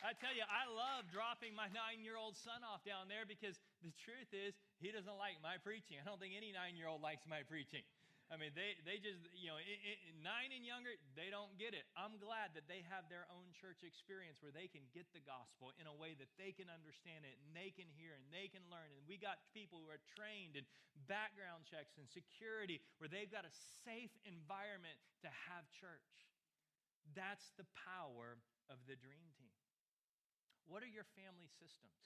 I 0.00 0.16
tell 0.16 0.32
you, 0.32 0.48
I 0.48 0.64
love 0.72 1.04
dropping 1.12 1.52
my 1.52 1.68
nine 1.68 2.00
year 2.00 2.16
old 2.16 2.32
son 2.32 2.64
off 2.64 2.80
down 2.88 3.12
there 3.12 3.28
because 3.28 3.60
the 3.84 3.92
truth 4.00 4.32
is, 4.32 4.56
he 4.80 4.88
doesn't 4.88 5.20
like 5.20 5.36
my 5.44 5.60
preaching. 5.60 6.00
I 6.00 6.04
don't 6.08 6.16
think 6.16 6.32
any 6.32 6.48
nine 6.48 6.80
year 6.80 6.88
old 6.88 7.04
likes 7.04 7.28
my 7.28 7.44
preaching. 7.44 7.84
I 8.26 8.34
mean, 8.34 8.50
they, 8.58 8.74
they 8.82 8.98
just, 8.98 9.22
you 9.38 9.54
know, 9.54 9.58
nine 10.18 10.50
and 10.50 10.66
younger, 10.66 10.90
they 11.14 11.30
don't 11.30 11.54
get 11.62 11.78
it. 11.78 11.86
I'm 11.94 12.18
glad 12.18 12.58
that 12.58 12.66
they 12.66 12.82
have 12.90 13.06
their 13.06 13.22
own 13.30 13.54
church 13.54 13.86
experience 13.86 14.42
where 14.42 14.50
they 14.50 14.66
can 14.66 14.82
get 14.90 15.06
the 15.14 15.22
gospel 15.22 15.70
in 15.78 15.86
a 15.86 15.94
way 15.94 16.18
that 16.18 16.26
they 16.34 16.50
can 16.50 16.66
understand 16.66 17.22
it 17.22 17.38
and 17.38 17.54
they 17.54 17.70
can 17.70 17.86
hear 17.94 18.18
and 18.18 18.26
they 18.34 18.50
can 18.50 18.66
learn. 18.66 18.90
And 18.90 19.06
we 19.06 19.14
got 19.14 19.38
people 19.54 19.78
who 19.78 19.86
are 19.94 20.02
trained 20.18 20.58
in 20.58 20.66
background 21.06 21.70
checks 21.70 21.94
and 22.02 22.10
security 22.10 22.82
where 22.98 23.06
they've 23.06 23.30
got 23.30 23.46
a 23.46 23.54
safe 23.86 24.10
environment 24.26 24.98
to 25.22 25.30
have 25.46 25.70
church. 25.70 26.26
That's 27.14 27.54
the 27.54 27.68
power 27.86 28.42
of 28.66 28.82
the 28.90 28.98
dream 28.98 29.30
team. 29.38 29.54
What 30.66 30.82
are 30.82 30.90
your 30.90 31.06
family 31.14 31.46
systems? 31.46 32.02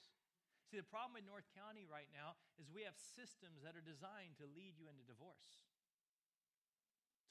See, 0.69 0.77
the 0.77 0.85
problem 0.85 1.17
with 1.17 1.25
North 1.25 1.49
County 1.57 1.89
right 1.89 2.07
now 2.13 2.37
is 2.61 2.69
we 2.69 2.85
have 2.85 2.93
systems 2.95 3.65
that 3.65 3.73
are 3.73 3.81
designed 3.81 4.37
to 4.37 4.45
lead 4.45 4.77
you 4.77 4.85
into 4.85 5.01
divorce. 5.03 5.70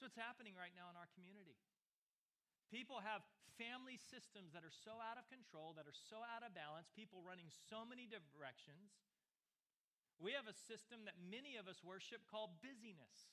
So 0.01 0.09
it's 0.09 0.17
happening 0.17 0.57
right 0.57 0.73
now 0.73 0.89
in 0.89 0.97
our 0.97 1.05
community. 1.13 1.61
People 2.73 3.05
have 3.05 3.21
family 3.53 4.01
systems 4.01 4.49
that 4.57 4.65
are 4.65 4.73
so 4.73 4.97
out 4.97 5.21
of 5.21 5.29
control, 5.29 5.77
that 5.77 5.85
are 5.85 5.93
so 5.93 6.25
out 6.25 6.41
of 6.41 6.57
balance, 6.57 6.89
people 6.89 7.21
running 7.21 7.53
so 7.69 7.85
many 7.85 8.09
directions. 8.09 8.97
We 10.17 10.33
have 10.33 10.49
a 10.49 10.57
system 10.57 11.05
that 11.05 11.21
many 11.21 11.53
of 11.61 11.69
us 11.69 11.85
worship 11.85 12.25
called 12.25 12.57
busyness, 12.65 13.29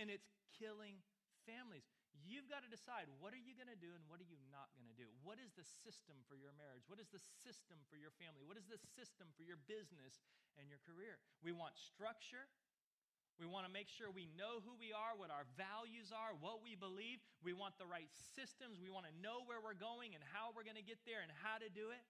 and 0.00 0.08
it's 0.08 0.32
killing 0.56 1.04
families. 1.44 1.84
You've 2.24 2.48
got 2.48 2.64
to 2.64 2.72
decide 2.72 3.12
what 3.20 3.36
are 3.36 3.44
you 3.44 3.52
going 3.52 3.68
to 3.68 3.76
do 3.76 3.92
and 3.92 4.00
what 4.08 4.24
are 4.24 4.30
you 4.32 4.40
not 4.48 4.72
going 4.80 4.88
to 4.88 4.96
do? 4.96 5.12
What 5.20 5.36
is 5.36 5.52
the 5.60 5.68
system 5.84 6.16
for 6.24 6.40
your 6.40 6.56
marriage? 6.56 6.88
What 6.88 7.04
is 7.04 7.12
the 7.12 7.20
system 7.20 7.76
for 7.92 8.00
your 8.00 8.16
family? 8.16 8.40
What 8.48 8.56
is 8.56 8.64
the 8.64 8.80
system 8.80 9.28
for 9.36 9.44
your 9.44 9.60
business 9.68 10.24
and 10.56 10.72
your 10.72 10.80
career? 10.88 11.20
We 11.44 11.52
want 11.52 11.76
structure. 11.76 12.48
We 13.36 13.44
want 13.44 13.68
to 13.68 13.72
make 13.72 13.92
sure 13.92 14.08
we 14.08 14.32
know 14.32 14.64
who 14.64 14.72
we 14.80 14.96
are, 14.96 15.12
what 15.12 15.28
our 15.28 15.44
values 15.60 16.08
are, 16.08 16.32
what 16.40 16.64
we 16.64 16.72
believe. 16.72 17.20
We 17.44 17.52
want 17.52 17.76
the 17.76 17.84
right 17.84 18.08
systems. 18.32 18.80
We 18.80 18.88
want 18.88 19.04
to 19.04 19.14
know 19.20 19.44
where 19.44 19.60
we're 19.60 19.76
going 19.76 20.16
and 20.16 20.24
how 20.32 20.56
we're 20.56 20.64
going 20.64 20.80
to 20.80 20.84
get 20.84 21.04
there 21.04 21.20
and 21.20 21.28
how 21.44 21.60
to 21.60 21.68
do 21.68 21.92
it. 21.92 22.04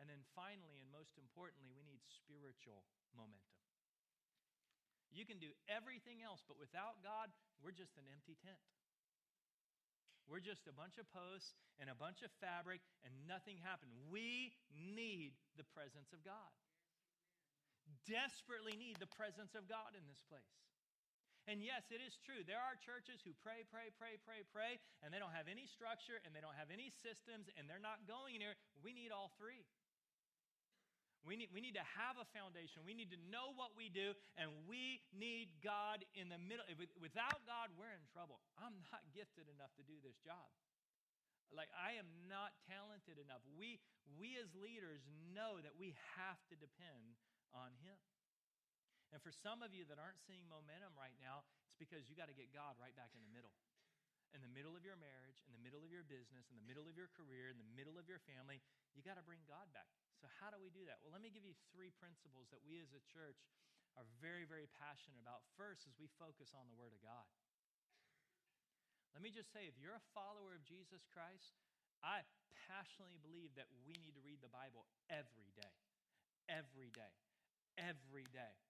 And 0.00 0.08
then 0.08 0.24
finally, 0.32 0.80
and 0.80 0.88
most 0.88 1.20
importantly, 1.20 1.68
we 1.76 1.84
need 1.84 2.00
spiritual 2.08 2.88
momentum. 3.12 3.60
You 5.12 5.28
can 5.28 5.36
do 5.36 5.52
everything 5.68 6.24
else, 6.24 6.40
but 6.48 6.56
without 6.56 7.04
God, 7.04 7.28
we're 7.60 7.76
just 7.76 8.00
an 8.00 8.08
empty 8.08 8.40
tent. 8.40 8.64
We're 10.24 10.40
just 10.40 10.70
a 10.70 10.72
bunch 10.72 10.96
of 10.96 11.10
posts 11.10 11.58
and 11.82 11.90
a 11.90 11.98
bunch 11.98 12.22
of 12.22 12.30
fabric, 12.38 12.80
and 13.02 13.12
nothing 13.26 13.58
happened. 13.60 13.90
We 14.08 14.54
need 14.70 15.34
the 15.58 15.66
presence 15.74 16.14
of 16.14 16.22
God. 16.22 16.54
Desperately 18.06 18.74
need 18.74 18.98
the 18.98 19.10
presence 19.10 19.54
of 19.58 19.66
God 19.66 19.94
in 19.98 20.04
this 20.06 20.22
place. 20.26 20.54
And 21.48 21.64
yes, 21.64 21.88
it 21.90 21.98
is 22.04 22.20
true. 22.20 22.44
There 22.44 22.60
are 22.60 22.76
churches 22.78 23.24
who 23.24 23.32
pray, 23.40 23.66
pray, 23.66 23.90
pray, 23.96 24.20
pray, 24.22 24.44
pray, 24.52 24.78
and 25.00 25.10
they 25.10 25.18
don't 25.18 25.34
have 25.34 25.48
any 25.48 25.64
structure 25.64 26.20
and 26.22 26.30
they 26.30 26.44
don't 26.44 26.54
have 26.54 26.70
any 26.70 26.92
systems 26.92 27.48
and 27.56 27.64
they're 27.66 27.82
not 27.82 28.04
going 28.04 28.38
anywhere. 28.38 28.60
We 28.84 28.92
need 28.92 29.10
all 29.10 29.32
three. 29.40 29.64
We 31.20 31.36
need, 31.36 31.52
we 31.52 31.60
need 31.60 31.76
to 31.76 31.84
have 32.00 32.16
a 32.16 32.24
foundation. 32.32 32.80
We 32.88 32.96
need 32.96 33.12
to 33.12 33.20
know 33.28 33.52
what 33.52 33.76
we 33.76 33.92
do, 33.92 34.16
and 34.40 34.48
we 34.64 35.04
need 35.12 35.52
God 35.60 36.00
in 36.16 36.32
the 36.32 36.40
middle. 36.40 36.64
Without 36.96 37.44
God, 37.44 37.68
we're 37.76 37.92
in 37.92 38.04
trouble. 38.08 38.40
I'm 38.56 38.80
not 38.88 39.04
gifted 39.16 39.44
enough 39.52 39.68
to 39.76 39.84
do 39.84 40.00
this 40.00 40.16
job. 40.24 40.48
Like, 41.52 41.68
I 41.76 41.98
am 42.00 42.08
not 42.30 42.56
talented 42.64 43.20
enough. 43.20 43.42
We, 43.52 43.82
we 44.16 44.38
as 44.38 44.48
leaders 44.56 45.02
know 45.34 45.60
that 45.60 45.74
we 45.76 45.98
have 46.16 46.40
to 46.48 46.56
depend 46.56 47.18
on 47.54 47.74
Him. 47.82 47.96
And 49.10 49.18
for 49.18 49.34
some 49.34 49.60
of 49.60 49.74
you 49.74 49.82
that 49.90 49.98
aren't 49.98 50.22
seeing 50.22 50.46
momentum 50.46 50.94
right 50.94 51.14
now, 51.18 51.42
it's 51.66 51.78
because 51.78 52.06
you 52.06 52.14
got 52.14 52.30
to 52.30 52.36
get 52.36 52.54
God 52.54 52.78
right 52.78 52.94
back 52.94 53.10
in 53.14 53.22
the 53.22 53.32
middle. 53.34 53.50
In 54.30 54.38
the 54.38 54.52
middle 54.54 54.78
of 54.78 54.86
your 54.86 54.94
marriage, 54.94 55.42
in 55.42 55.50
the 55.50 55.58
middle 55.58 55.82
of 55.82 55.90
your 55.90 56.06
business, 56.06 56.46
in 56.54 56.54
the 56.54 56.62
middle 56.62 56.86
of 56.86 56.94
your 56.94 57.10
career, 57.10 57.50
in 57.50 57.58
the 57.58 57.66
middle 57.74 57.98
of 57.98 58.06
your 58.06 58.22
family, 58.30 58.62
you 58.94 59.02
got 59.02 59.18
to 59.18 59.26
bring 59.26 59.42
God 59.50 59.66
back. 59.74 59.90
So, 60.22 60.30
how 60.38 60.54
do 60.54 60.62
we 60.62 60.70
do 60.70 60.86
that? 60.86 61.02
Well, 61.02 61.10
let 61.10 61.18
me 61.18 61.34
give 61.34 61.42
you 61.42 61.58
three 61.74 61.90
principles 61.98 62.46
that 62.54 62.62
we 62.62 62.78
as 62.78 62.94
a 62.94 63.02
church 63.10 63.42
are 63.98 64.06
very, 64.22 64.46
very 64.46 64.70
passionate 64.78 65.18
about. 65.18 65.42
First 65.58 65.90
is 65.90 65.98
we 65.98 66.06
focus 66.14 66.54
on 66.54 66.70
the 66.70 66.78
Word 66.78 66.94
of 66.94 67.02
God. 67.02 67.26
Let 69.10 69.26
me 69.26 69.34
just 69.34 69.50
say, 69.50 69.66
if 69.66 69.74
you're 69.74 69.98
a 69.98 70.08
follower 70.14 70.54
of 70.54 70.62
Jesus 70.62 71.02
Christ, 71.10 71.58
I 71.98 72.22
passionately 72.70 73.18
believe 73.18 73.50
that 73.58 73.66
we 73.82 73.98
need 73.98 74.14
to 74.14 74.22
read 74.22 74.38
the 74.38 74.52
Bible 74.52 74.86
every 75.10 75.50
day. 75.58 75.74
Every 76.46 76.94
day. 76.94 77.10
Every 77.80 78.28
day. 78.28 78.60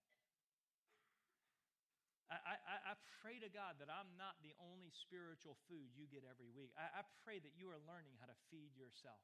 I, 2.31 2.55
I, 2.63 2.95
I 2.95 2.99
pray 3.19 3.43
to 3.43 3.51
God 3.51 3.83
that 3.83 3.91
I'm 3.91 4.15
not 4.15 4.39
the 4.39 4.55
only 4.63 4.95
spiritual 4.95 5.59
food 5.67 5.91
you 5.99 6.07
get 6.07 6.23
every 6.23 6.47
week. 6.55 6.71
I, 6.79 7.03
I 7.03 7.07
pray 7.27 7.43
that 7.43 7.59
you 7.59 7.75
are 7.75 7.83
learning 7.91 8.15
how 8.23 8.31
to 8.31 8.39
feed 8.55 8.79
yourself, 8.79 9.19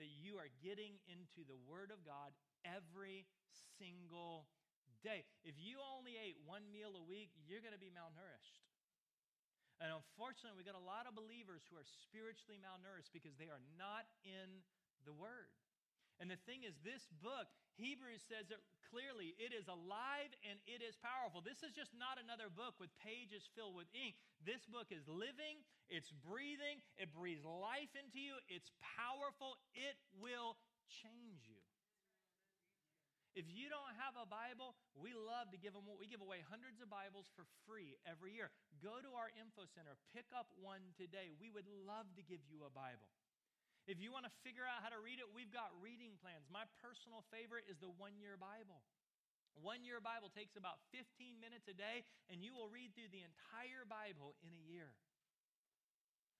that 0.00 0.08
you 0.08 0.40
are 0.40 0.48
getting 0.64 0.96
into 1.04 1.44
the 1.44 1.60
Word 1.68 1.92
of 1.92 2.00
God 2.08 2.32
every 2.64 3.28
single 3.76 4.48
day. 5.04 5.28
If 5.44 5.60
you 5.60 5.76
only 5.84 6.16
ate 6.16 6.40
one 6.48 6.64
meal 6.72 6.96
a 6.96 7.04
week, 7.04 7.36
you're 7.44 7.60
going 7.60 7.76
to 7.76 7.80
be 7.80 7.92
malnourished. 7.92 8.64
And 9.76 9.92
unfortunately, 9.92 10.56
we've 10.56 10.68
got 10.68 10.80
a 10.80 10.80
lot 10.80 11.04
of 11.04 11.12
believers 11.12 11.68
who 11.68 11.76
are 11.76 11.88
spiritually 12.08 12.56
malnourished 12.56 13.12
because 13.12 13.36
they 13.36 13.52
are 13.52 13.60
not 13.76 14.08
in 14.24 14.64
the 15.04 15.12
Word. 15.12 15.52
And 16.20 16.28
the 16.28 16.36
thing 16.44 16.68
is, 16.68 16.76
this 16.84 17.08
book, 17.24 17.48
Hebrews 17.80 18.20
says 18.28 18.52
it 18.52 18.60
clearly, 18.92 19.32
it 19.40 19.56
is 19.56 19.72
alive 19.72 20.28
and 20.44 20.60
it 20.68 20.84
is 20.84 21.00
powerful. 21.00 21.40
This 21.40 21.64
is 21.64 21.72
just 21.72 21.96
not 21.96 22.20
another 22.20 22.52
book 22.52 22.76
with 22.76 22.92
pages 23.00 23.48
filled 23.56 23.72
with 23.72 23.88
ink. 23.96 24.20
This 24.44 24.68
book 24.68 24.92
is 24.92 25.08
living, 25.08 25.64
it's 25.88 26.12
breathing, 26.12 26.84
it 27.00 27.08
breathes 27.16 27.40
life 27.48 27.88
into 27.96 28.20
you, 28.20 28.36
it's 28.52 28.68
powerful, 28.84 29.56
it 29.72 29.96
will 30.20 30.60
change 30.92 31.48
you. 31.48 31.64
If 33.38 33.46
you 33.46 33.70
don't 33.70 33.94
have 34.02 34.18
a 34.18 34.26
Bible, 34.26 34.74
we 34.98 35.14
love 35.14 35.54
to 35.54 35.58
give 35.58 35.70
them. 35.70 35.86
We 35.96 36.10
give 36.10 36.18
away 36.18 36.42
hundreds 36.42 36.82
of 36.82 36.90
Bibles 36.90 37.30
for 37.38 37.46
free 37.62 37.94
every 38.02 38.34
year. 38.34 38.50
Go 38.82 38.98
to 38.98 39.10
our 39.14 39.30
info 39.38 39.70
center, 39.70 39.94
pick 40.10 40.26
up 40.34 40.50
one 40.58 40.82
today. 40.98 41.30
We 41.38 41.54
would 41.54 41.70
love 41.86 42.10
to 42.18 42.22
give 42.26 42.42
you 42.50 42.66
a 42.66 42.72
Bible. 42.74 43.06
If 43.90 43.98
you 43.98 44.14
want 44.14 44.22
to 44.22 44.34
figure 44.46 44.62
out 44.62 44.86
how 44.86 44.94
to 44.94 45.02
read 45.02 45.18
it, 45.18 45.26
we've 45.34 45.50
got 45.50 45.74
reading 45.82 46.14
plans. 46.22 46.46
My 46.46 46.62
personal 46.78 47.26
favorite 47.34 47.66
is 47.66 47.82
the 47.82 47.90
one 47.90 48.14
year 48.22 48.38
Bible. 48.38 48.86
One 49.58 49.82
year 49.82 49.98
Bible 49.98 50.30
takes 50.30 50.54
about 50.54 50.78
15 50.94 51.42
minutes 51.42 51.66
a 51.66 51.74
day, 51.74 52.06
and 52.30 52.38
you 52.38 52.54
will 52.54 52.70
read 52.70 52.94
through 52.94 53.10
the 53.10 53.26
entire 53.26 53.82
Bible 53.82 54.38
in 54.46 54.54
a 54.54 54.62
year. 54.62 54.94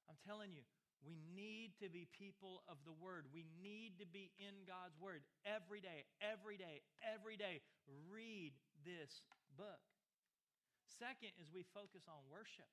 I'm 0.06 0.14
telling 0.22 0.54
you, 0.54 0.62
we 1.02 1.18
need 1.34 1.74
to 1.82 1.90
be 1.90 2.06
people 2.14 2.62
of 2.70 2.78
the 2.86 2.94
Word. 2.94 3.26
We 3.34 3.42
need 3.58 3.98
to 3.98 4.06
be 4.06 4.30
in 4.38 4.62
God's 4.62 4.94
Word 5.02 5.26
every 5.42 5.82
day, 5.82 6.06
every 6.22 6.54
day, 6.54 6.86
every 7.02 7.34
day. 7.34 7.66
Read 8.06 8.54
this 8.86 9.26
book. 9.58 9.82
Second 10.86 11.34
is 11.34 11.50
we 11.50 11.66
focus 11.74 12.06
on 12.06 12.22
worship. 12.30 12.70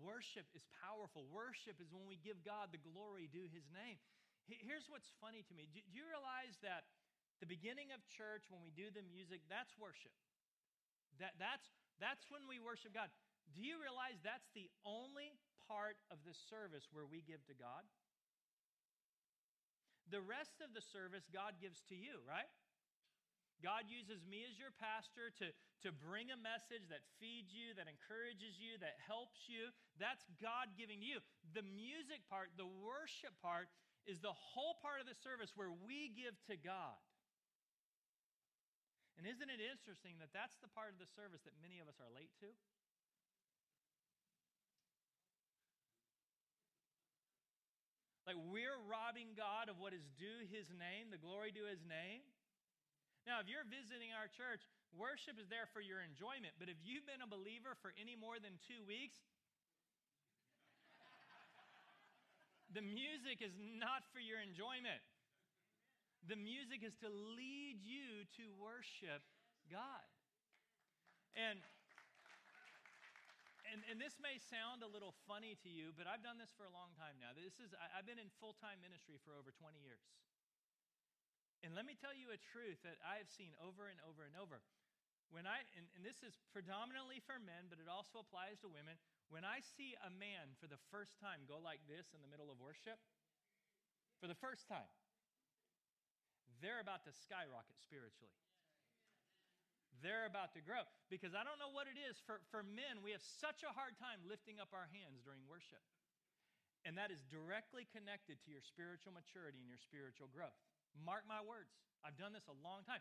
Worship 0.00 0.48
is 0.56 0.64
powerful. 0.80 1.28
Worship 1.28 1.76
is 1.76 1.92
when 1.92 2.08
we 2.08 2.16
give 2.16 2.40
God 2.40 2.72
the 2.72 2.80
glory 2.80 3.28
due 3.28 3.44
his 3.52 3.68
name. 3.68 4.00
Here's 4.48 4.88
what's 4.88 5.12
funny 5.20 5.44
to 5.46 5.54
me. 5.54 5.68
Do 5.70 5.84
you 5.92 6.08
realize 6.08 6.56
that 6.64 6.88
the 7.38 7.46
beginning 7.46 7.92
of 7.94 8.00
church, 8.08 8.48
when 8.48 8.64
we 8.64 8.72
do 8.72 8.88
the 8.90 9.04
music, 9.06 9.44
that's 9.46 9.76
worship? 9.76 10.10
That, 11.20 11.36
that's, 11.36 11.68
that's 12.00 12.24
when 12.32 12.48
we 12.48 12.58
worship 12.58 12.96
God. 12.96 13.12
Do 13.52 13.60
you 13.60 13.76
realize 13.78 14.16
that's 14.24 14.48
the 14.56 14.72
only 14.88 15.36
part 15.68 16.00
of 16.08 16.18
the 16.24 16.32
service 16.32 16.88
where 16.90 17.04
we 17.04 17.20
give 17.22 17.44
to 17.52 17.54
God? 17.54 17.84
The 20.08 20.24
rest 20.24 20.58
of 20.64 20.74
the 20.74 20.82
service, 20.82 21.28
God 21.30 21.60
gives 21.60 21.84
to 21.92 21.96
you, 21.96 22.24
right? 22.26 22.48
God 23.62 23.86
uses 23.86 24.26
me 24.26 24.42
as 24.42 24.58
your 24.58 24.74
pastor 24.76 25.30
to, 25.38 25.54
to 25.86 25.94
bring 25.94 26.34
a 26.34 26.38
message 26.38 26.90
that 26.90 27.06
feeds 27.22 27.54
you, 27.54 27.72
that 27.78 27.86
encourages 27.86 28.58
you, 28.58 28.76
that 28.82 28.98
helps 29.06 29.46
you. 29.46 29.70
That's 30.02 30.26
God 30.42 30.74
giving 30.74 30.98
you. 30.98 31.22
The 31.54 31.62
music 31.62 32.26
part, 32.26 32.50
the 32.58 32.68
worship 32.68 33.32
part, 33.38 33.70
is 34.02 34.18
the 34.18 34.34
whole 34.34 34.82
part 34.82 34.98
of 34.98 35.06
the 35.06 35.14
service 35.14 35.54
where 35.54 35.70
we 35.70 36.10
give 36.10 36.34
to 36.50 36.58
God. 36.58 36.98
And 39.14 39.30
isn't 39.30 39.46
it 39.46 39.62
interesting 39.62 40.18
that 40.18 40.34
that's 40.34 40.58
the 40.58 40.72
part 40.74 40.90
of 40.90 40.98
the 40.98 41.06
service 41.14 41.46
that 41.46 41.54
many 41.62 41.78
of 41.78 41.86
us 41.86 42.02
are 42.02 42.10
late 42.10 42.34
to? 42.42 42.50
Like 48.26 48.38
we're 48.50 48.78
robbing 48.86 49.34
God 49.34 49.70
of 49.70 49.78
what 49.82 49.94
is 49.94 50.06
due 50.18 50.46
his 50.50 50.70
name, 50.70 51.10
the 51.10 51.18
glory 51.18 51.50
due 51.50 51.66
his 51.66 51.82
name. 51.86 52.22
Now, 53.22 53.38
if 53.38 53.46
you're 53.46 53.66
visiting 53.66 54.10
our 54.10 54.26
church, 54.26 54.66
worship 54.90 55.38
is 55.38 55.46
there 55.46 55.70
for 55.70 55.78
your 55.78 56.02
enjoyment. 56.02 56.58
But 56.58 56.66
if 56.66 56.78
you've 56.82 57.06
been 57.06 57.22
a 57.22 57.30
believer 57.30 57.78
for 57.78 57.94
any 57.94 58.18
more 58.18 58.42
than 58.42 58.58
two 58.66 58.82
weeks, 58.82 59.22
the 62.74 62.82
music 62.82 63.44
is 63.44 63.54
not 63.54 64.02
for 64.10 64.18
your 64.18 64.42
enjoyment. 64.42 64.98
The 66.26 66.38
music 66.38 66.82
is 66.82 66.98
to 67.04 67.08
lead 67.10 67.84
you 67.84 68.26
to 68.40 68.44
worship 68.58 69.22
God. 69.70 70.06
And, 71.38 71.60
and, 73.70 73.80
and 73.86 73.96
this 74.00 74.18
may 74.18 74.40
sound 74.40 74.82
a 74.82 74.90
little 74.90 75.14
funny 75.28 75.54
to 75.62 75.70
you, 75.70 75.94
but 75.94 76.10
I've 76.10 76.24
done 76.24 76.40
this 76.40 76.50
for 76.56 76.66
a 76.66 76.72
long 76.72 76.90
time 76.98 77.20
now. 77.22 77.36
This 77.36 77.60
is, 77.60 77.70
I, 77.76 78.00
I've 78.00 78.08
been 78.08 78.18
in 78.18 78.32
full 78.40 78.56
time 78.58 78.80
ministry 78.82 79.20
for 79.22 79.36
over 79.36 79.54
20 79.54 79.78
years. 79.78 80.02
And 81.62 81.78
let 81.78 81.86
me 81.86 81.94
tell 81.94 82.14
you 82.14 82.34
a 82.34 82.38
truth 82.50 82.82
that 82.82 82.98
I 83.06 83.22
have 83.22 83.30
seen 83.30 83.54
over 83.62 83.86
and 83.86 84.02
over 84.02 84.26
and 84.26 84.34
over. 84.34 84.58
When 85.30 85.48
I, 85.48 85.64
and, 85.78 85.88
and 85.96 86.02
this 86.04 86.20
is 86.20 86.36
predominantly 86.52 87.22
for 87.24 87.40
men, 87.40 87.70
but 87.72 87.80
it 87.80 87.88
also 87.88 88.20
applies 88.20 88.60
to 88.60 88.68
women. 88.68 88.98
When 89.32 89.48
I 89.48 89.64
see 89.64 89.96
a 90.04 90.12
man 90.12 90.52
for 90.60 90.68
the 90.68 90.76
first 90.92 91.16
time 91.22 91.48
go 91.48 91.56
like 91.56 91.80
this 91.88 92.12
in 92.12 92.20
the 92.20 92.28
middle 92.28 92.52
of 92.52 92.60
worship, 92.60 93.00
for 94.20 94.28
the 94.28 94.36
first 94.36 94.68
time, 94.68 94.92
they're 96.60 96.84
about 96.84 97.08
to 97.08 97.12
skyrocket 97.14 97.80
spiritually. 97.80 98.36
They're 100.02 100.26
about 100.26 100.52
to 100.58 100.60
grow. 100.60 100.82
Because 101.08 101.32
I 101.32 101.46
don't 101.46 101.62
know 101.62 101.70
what 101.70 101.86
it 101.86 101.96
is. 101.96 102.18
For, 102.26 102.42
for 102.50 102.66
men, 102.66 103.00
we 103.06 103.14
have 103.14 103.22
such 103.22 103.62
a 103.62 103.70
hard 103.72 103.94
time 103.96 104.22
lifting 104.26 104.58
up 104.58 104.74
our 104.74 104.90
hands 104.90 105.22
during 105.22 105.46
worship. 105.46 105.82
And 106.82 106.98
that 106.98 107.14
is 107.14 107.22
directly 107.30 107.86
connected 107.94 108.42
to 108.42 108.48
your 108.50 108.62
spiritual 108.62 109.14
maturity 109.14 109.62
and 109.62 109.70
your 109.70 109.78
spiritual 109.78 110.26
growth. 110.26 110.58
Mark 110.98 111.24
my 111.24 111.40
words. 111.40 111.72
I've 112.02 112.18
done 112.18 112.34
this 112.34 112.46
a 112.50 112.56
long 112.60 112.84
time. 112.84 113.00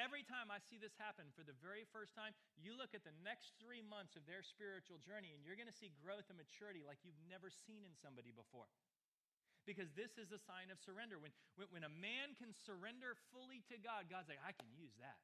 Every 0.00 0.24
time 0.24 0.48
I 0.48 0.56
see 0.72 0.80
this 0.80 0.96
happen 0.96 1.28
for 1.36 1.44
the 1.44 1.52
very 1.60 1.84
first 1.92 2.16
time, 2.16 2.32
you 2.56 2.72
look 2.72 2.96
at 2.96 3.04
the 3.04 3.12
next 3.20 3.52
three 3.60 3.84
months 3.84 4.16
of 4.16 4.24
their 4.24 4.40
spiritual 4.40 4.96
journey 5.04 5.36
and 5.36 5.44
you're 5.44 5.58
going 5.58 5.68
to 5.68 5.74
see 5.74 5.92
growth 6.00 6.32
and 6.32 6.40
maturity 6.40 6.80
like 6.80 7.04
you've 7.04 7.18
never 7.28 7.52
seen 7.52 7.84
in 7.84 7.92
somebody 8.00 8.32
before. 8.32 8.72
Because 9.68 9.92
this 9.92 10.16
is 10.16 10.32
a 10.32 10.40
sign 10.40 10.72
of 10.72 10.80
surrender. 10.80 11.20
When, 11.20 11.30
when, 11.60 11.68
when 11.70 11.84
a 11.84 11.92
man 11.92 12.32
can 12.40 12.56
surrender 12.56 13.14
fully 13.30 13.60
to 13.68 13.76
God, 13.78 14.08
God's 14.08 14.32
like, 14.32 14.40
I 14.40 14.56
can 14.56 14.66
use 14.72 14.96
that. 15.04 15.20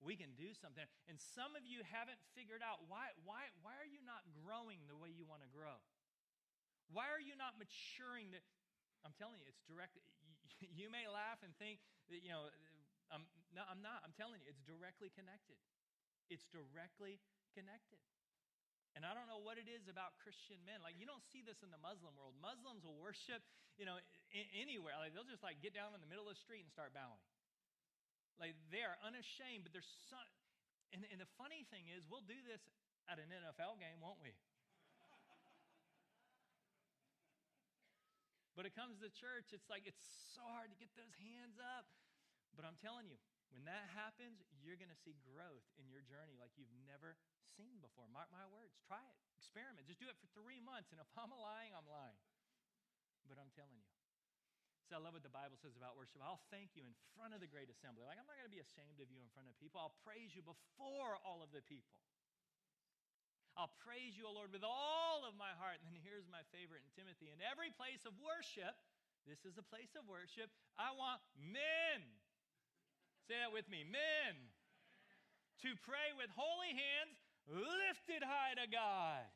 We 0.00 0.16
can 0.16 0.32
do 0.36 0.52
something. 0.56 0.84
And 1.08 1.16
some 1.16 1.56
of 1.56 1.64
you 1.64 1.84
haven't 1.84 2.20
figured 2.32 2.64
out 2.64 2.84
why, 2.88 3.12
why, 3.24 3.48
why 3.64 3.76
are 3.76 3.88
you 3.88 4.00
not 4.04 4.24
growing 4.44 4.84
the 4.88 4.96
way 4.96 5.12
you 5.12 5.28
want 5.28 5.44
to 5.44 5.50
grow? 5.50 5.76
Why 6.92 7.08
are 7.12 7.20
you 7.20 7.36
not 7.36 7.60
maturing? 7.60 8.32
The, 8.32 8.40
I'm 9.04 9.12
telling 9.16 9.40
you, 9.40 9.48
it's 9.48 9.64
direct. 9.68 9.96
You 10.78 10.92
may 10.92 11.08
laugh 11.08 11.40
and 11.40 11.56
think 11.56 11.80
that, 12.12 12.20
you 12.20 12.28
know, 12.28 12.50
I'm, 13.10 13.24
no, 13.54 13.66
I'm 13.66 13.82
not. 13.82 14.04
I'm 14.06 14.14
telling 14.14 14.38
you, 14.38 14.46
it's 14.46 14.62
directly 14.62 15.10
connected. 15.10 15.58
It's 16.30 16.46
directly 16.50 17.18
connected. 17.56 17.98
And 18.98 19.06
I 19.06 19.14
don't 19.14 19.30
know 19.30 19.38
what 19.38 19.54
it 19.54 19.70
is 19.70 19.86
about 19.86 20.18
Christian 20.18 20.58
men. 20.66 20.82
Like, 20.82 20.98
you 20.98 21.06
don't 21.06 21.22
see 21.30 21.46
this 21.46 21.62
in 21.62 21.70
the 21.70 21.78
Muslim 21.78 22.10
world. 22.18 22.34
Muslims 22.42 22.82
will 22.82 22.98
worship, 22.98 23.42
you 23.78 23.86
know, 23.86 24.02
anywhere. 24.34 24.98
Like, 24.98 25.14
they'll 25.14 25.26
just, 25.26 25.46
like, 25.46 25.62
get 25.62 25.70
down 25.74 25.94
in 25.94 26.02
the 26.02 26.10
middle 26.10 26.26
of 26.26 26.34
the 26.34 26.42
street 26.42 26.66
and 26.66 26.70
start 26.70 26.90
bowing. 26.90 27.22
Like, 28.42 28.58
they 28.74 28.82
are 28.82 28.98
unashamed, 29.06 29.62
but 29.62 29.70
there's 29.70 29.90
some. 30.10 30.26
And, 30.90 31.06
and 31.14 31.22
the 31.22 31.30
funny 31.38 31.62
thing 31.70 31.86
is, 31.86 32.02
we'll 32.10 32.26
do 32.26 32.38
this 32.42 32.62
at 33.06 33.22
an 33.22 33.30
NFL 33.30 33.78
game, 33.78 34.02
won't 34.02 34.18
we? 34.18 34.34
But 38.58 38.66
it 38.66 38.74
comes 38.74 38.98
to 39.00 39.08
church, 39.08 39.54
it's 39.54 39.70
like 39.70 39.86
it's 39.86 40.02
so 40.34 40.42
hard 40.42 40.74
to 40.74 40.78
get 40.78 40.90
those 40.98 41.14
hands 41.22 41.56
up. 41.58 41.86
But 42.58 42.66
I'm 42.66 42.76
telling 42.82 43.06
you, 43.06 43.16
when 43.54 43.66
that 43.66 43.86
happens, 43.94 44.42
you're 44.62 44.78
going 44.78 44.90
to 44.90 45.00
see 45.02 45.14
growth 45.22 45.66
in 45.78 45.90
your 45.90 46.02
journey 46.06 46.38
like 46.38 46.54
you've 46.54 46.70
never 46.86 47.18
seen 47.58 47.82
before. 47.82 48.06
Mark 48.10 48.30
my 48.30 48.46
words. 48.50 48.74
Try 48.86 49.02
it. 49.02 49.16
Experiment. 49.38 49.86
Just 49.86 49.98
do 49.98 50.06
it 50.06 50.18
for 50.18 50.30
three 50.34 50.62
months. 50.62 50.94
And 50.94 51.02
if 51.02 51.10
I'm 51.18 51.30
lying, 51.34 51.74
I'm 51.74 51.86
lying. 51.90 52.18
But 53.26 53.38
I'm 53.38 53.50
telling 53.54 53.78
you. 53.78 53.90
So 54.90 54.98
I 54.98 55.02
love 55.02 55.14
what 55.14 55.22
the 55.22 55.30
Bible 55.30 55.54
says 55.54 55.78
about 55.78 55.94
worship. 55.94 56.18
I'll 56.18 56.42
thank 56.50 56.74
you 56.74 56.82
in 56.82 56.94
front 57.14 57.30
of 57.30 57.38
the 57.38 57.46
great 57.46 57.70
assembly. 57.70 58.02
Like, 58.02 58.18
I'm 58.18 58.26
not 58.26 58.34
going 58.34 58.50
to 58.50 58.54
be 58.54 58.58
ashamed 58.58 58.98
of 58.98 59.06
you 59.06 59.22
in 59.22 59.30
front 59.30 59.46
of 59.46 59.54
people. 59.62 59.78
I'll 59.78 59.94
praise 60.02 60.34
you 60.34 60.42
before 60.42 61.14
all 61.22 61.38
of 61.46 61.54
the 61.54 61.62
people. 61.62 61.94
I'll 63.60 63.76
praise 63.84 64.16
you, 64.16 64.24
O 64.24 64.32
Lord, 64.32 64.56
with 64.56 64.64
all 64.64 65.28
of 65.28 65.36
my 65.36 65.52
heart. 65.60 65.84
And 65.84 65.92
then 65.92 66.00
here's 66.00 66.24
my 66.32 66.40
favorite 66.48 66.80
in 66.80 66.88
Timothy. 66.96 67.28
In 67.28 67.44
every 67.44 67.68
place 67.68 68.08
of 68.08 68.16
worship, 68.16 68.72
this 69.28 69.44
is 69.44 69.60
a 69.60 69.66
place 69.68 69.92
of 70.00 70.08
worship, 70.08 70.48
I 70.80 70.96
want 70.96 71.20
men. 71.36 72.00
Say 73.28 73.36
that 73.36 73.52
with 73.52 73.68
me 73.68 73.84
men. 73.84 74.48
To 75.60 75.76
pray 75.84 76.16
with 76.16 76.32
holy 76.32 76.72
hands 76.72 77.20
lifted 77.44 78.24
high 78.24 78.56
to 78.56 78.64
God. 78.64 79.28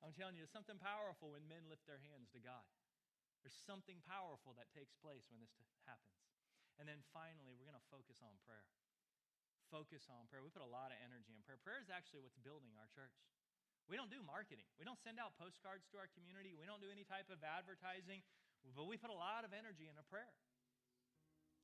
I'm 0.00 0.16
telling 0.16 0.32
you, 0.32 0.48
there's 0.48 0.56
something 0.56 0.80
powerful 0.80 1.36
when 1.36 1.44
men 1.52 1.68
lift 1.68 1.84
their 1.84 2.00
hands 2.00 2.32
to 2.32 2.40
God. 2.40 2.64
There's 3.44 3.60
something 3.68 4.00
powerful 4.08 4.56
that 4.56 4.72
takes 4.72 4.96
place 5.04 5.28
when 5.28 5.36
this 5.36 5.52
happens. 5.84 6.16
And 6.80 6.88
then 6.88 7.04
finally, 7.12 7.52
we're 7.60 7.68
going 7.68 7.76
to 7.76 7.92
focus 7.92 8.24
on 8.24 8.40
prayer. 8.48 8.72
Focus 9.72 10.04
on 10.12 10.28
prayer. 10.28 10.44
We 10.44 10.52
put 10.52 10.60
a 10.60 10.68
lot 10.68 10.92
of 10.92 11.00
energy 11.00 11.32
in 11.32 11.40
prayer. 11.48 11.56
Prayer 11.64 11.80
is 11.80 11.88
actually 11.88 12.20
what's 12.20 12.36
building 12.36 12.76
our 12.76 12.84
church. 12.92 13.16
We 13.88 13.96
don't 13.96 14.12
do 14.12 14.20
marketing. 14.22 14.68
We 14.76 14.84
don't 14.84 15.00
send 15.00 15.16
out 15.16 15.32
postcards 15.40 15.88
to 15.90 15.98
our 15.98 16.12
community. 16.12 16.52
We 16.52 16.68
don't 16.68 16.84
do 16.84 16.92
any 16.92 17.08
type 17.08 17.32
of 17.32 17.40
advertising, 17.40 18.20
but 18.76 18.84
we 18.84 19.00
put 19.00 19.10
a 19.10 19.16
lot 19.16 19.48
of 19.48 19.56
energy 19.56 19.88
into 19.88 20.04
prayer. 20.06 20.30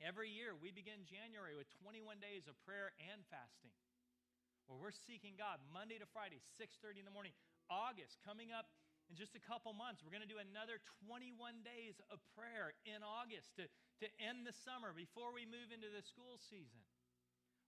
Every 0.00 0.32
year, 0.32 0.56
we 0.56 0.72
begin 0.72 1.04
January 1.04 1.52
with 1.52 1.68
21 1.84 2.18
days 2.18 2.48
of 2.48 2.56
prayer 2.64 2.96
and 3.12 3.22
fasting, 3.28 3.74
where 4.66 4.78
we're 4.80 4.94
seeking 4.94 5.34
God 5.36 5.60
Monday 5.70 5.98
to 6.00 6.08
Friday, 6.10 6.40
6:30 6.58 7.02
in 7.02 7.06
the 7.06 7.14
morning. 7.14 7.34
August 7.68 8.18
coming 8.24 8.54
up 8.54 8.70
in 9.10 9.16
just 9.16 9.34
a 9.34 9.42
couple 9.42 9.72
months, 9.72 10.04
we're 10.04 10.12
going 10.12 10.24
to 10.24 10.28
do 10.28 10.40
another 10.40 10.80
21 11.08 11.64
days 11.64 11.96
of 12.12 12.20
prayer 12.36 12.76
in 12.84 13.00
August 13.00 13.56
to, 13.56 13.64
to 14.04 14.06
end 14.20 14.44
the 14.44 14.52
summer 14.52 14.92
before 14.92 15.32
we 15.32 15.48
move 15.48 15.72
into 15.72 15.88
the 15.88 16.04
school 16.04 16.36
season. 16.36 16.84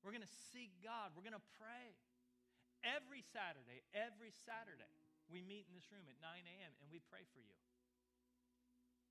We're 0.00 0.16
going 0.16 0.24
to 0.24 0.36
seek 0.52 0.72
God. 0.80 1.12
We're 1.12 1.26
going 1.26 1.36
to 1.36 1.50
pray. 1.60 1.96
Every 2.80 3.20
Saturday, 3.20 3.84
every 3.92 4.32
Saturday, 4.32 4.88
we 5.28 5.44
meet 5.44 5.68
in 5.68 5.76
this 5.76 5.92
room 5.92 6.08
at 6.08 6.16
9 6.16 6.24
a.m. 6.32 6.72
and 6.80 6.88
we 6.88 7.04
pray 7.12 7.28
for 7.36 7.44
you. 7.44 7.56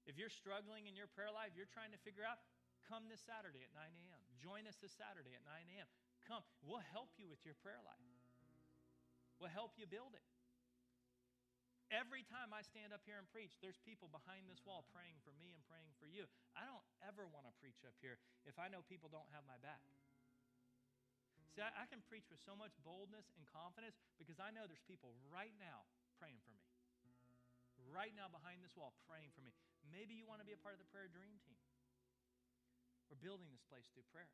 If 0.09 0.17
you're 0.17 0.33
struggling 0.33 0.89
in 0.89 0.97
your 0.97 1.05
prayer 1.05 1.29
life, 1.29 1.53
you're 1.53 1.69
trying 1.69 1.93
to 1.93 2.01
figure 2.01 2.25
out, 2.25 2.41
come 2.89 3.05
this 3.05 3.21
Saturday 3.21 3.61
at 3.61 3.69
9 3.77 3.85
a.m. 3.85 4.21
Join 4.41 4.65
us 4.65 4.81
this 4.81 4.89
Saturday 4.97 5.37
at 5.37 5.45
9 5.45 5.53
a.m. 5.77 5.85
Come. 6.25 6.41
We'll 6.65 6.81
help 6.89 7.13
you 7.21 7.29
with 7.29 7.45
your 7.45 7.53
prayer 7.61 7.81
life, 7.85 8.09
we'll 9.37 9.53
help 9.53 9.77
you 9.77 9.85
build 9.85 10.17
it. 10.17 10.25
Every 11.89 12.21
time 12.21 12.53
I 12.53 12.61
stand 12.61 12.93
up 12.93 13.01
here 13.01 13.17
and 13.17 13.25
preach, 13.33 13.57
there's 13.65 13.81
people 13.81 14.13
behind 14.13 14.45
this 14.45 14.61
wall 14.61 14.85
praying 14.93 15.17
for 15.25 15.33
me 15.41 15.57
and 15.57 15.61
praying 15.65 15.89
for 15.97 16.05
you. 16.05 16.29
I 16.53 16.61
don't 16.61 16.85
ever 17.01 17.25
want 17.25 17.49
to 17.49 17.53
preach 17.57 17.81
up 17.81 17.97
here 17.97 18.21
if 18.45 18.61
I 18.61 18.69
know 18.69 18.85
people 18.85 19.09
don't 19.09 19.25
have 19.33 19.41
my 19.49 19.57
back. 19.57 19.81
See, 21.59 21.67
I, 21.67 21.83
I, 21.83 21.91
can 21.91 21.99
preach 22.07 22.23
with 22.31 22.39
so 22.39 22.55
much 22.55 22.71
boldness 22.87 23.35
and 23.35 23.43
confidence 23.51 23.99
because 24.15 24.39
I 24.39 24.47
know 24.55 24.63
there's 24.63 24.87
people 24.87 25.11
right 25.27 25.51
now 25.59 25.83
praying 26.15 26.39
for 26.39 26.55
me. 26.55 26.63
Right 27.91 28.15
now 28.15 28.31
behind 28.31 28.63
this 28.63 28.79
wall 28.79 28.95
praying 29.11 29.35
for 29.35 29.43
me. 29.43 29.51
Maybe 29.91 30.15
you 30.15 30.23
want 30.23 30.39
to 30.39 30.47
be 30.47 30.55
a 30.55 30.61
part 30.63 30.71
of 30.71 30.79
the 30.79 30.87
prayer 30.87 31.11
dream 31.11 31.35
team. 31.43 31.59
We're 33.11 33.19
building 33.19 33.51
this 33.51 33.59
place 33.67 33.91
through 33.91 34.07
prayer. 34.07 34.31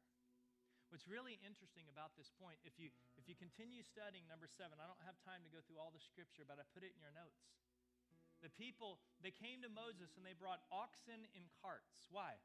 What's 0.93 1.09
really 1.09 1.41
interesting 1.41 1.89
about 1.89 2.13
this 2.13 2.29
point, 2.37 2.61
if 2.61 2.77
you 2.77 2.93
if 3.17 3.25
you 3.25 3.33
continue 3.33 3.81
studying 3.81 4.29
number 4.29 4.45
seven, 4.45 4.77
I 4.77 4.85
don't 4.85 5.01
have 5.01 5.17
time 5.25 5.41
to 5.41 5.49
go 5.49 5.65
through 5.65 5.81
all 5.81 5.89
the 5.89 6.05
scripture, 6.05 6.45
but 6.45 6.61
I 6.61 6.63
put 6.77 6.85
it 6.85 6.93
in 6.93 7.01
your 7.01 7.15
notes. 7.17 7.41
The 8.45 8.53
people, 8.53 9.01
they 9.25 9.33
came 9.33 9.65
to 9.65 9.71
Moses 9.73 10.13
and 10.13 10.21
they 10.21 10.37
brought 10.37 10.61
oxen 10.69 11.25
in 11.33 11.49
carts. 11.57 12.05
Why? 12.13 12.37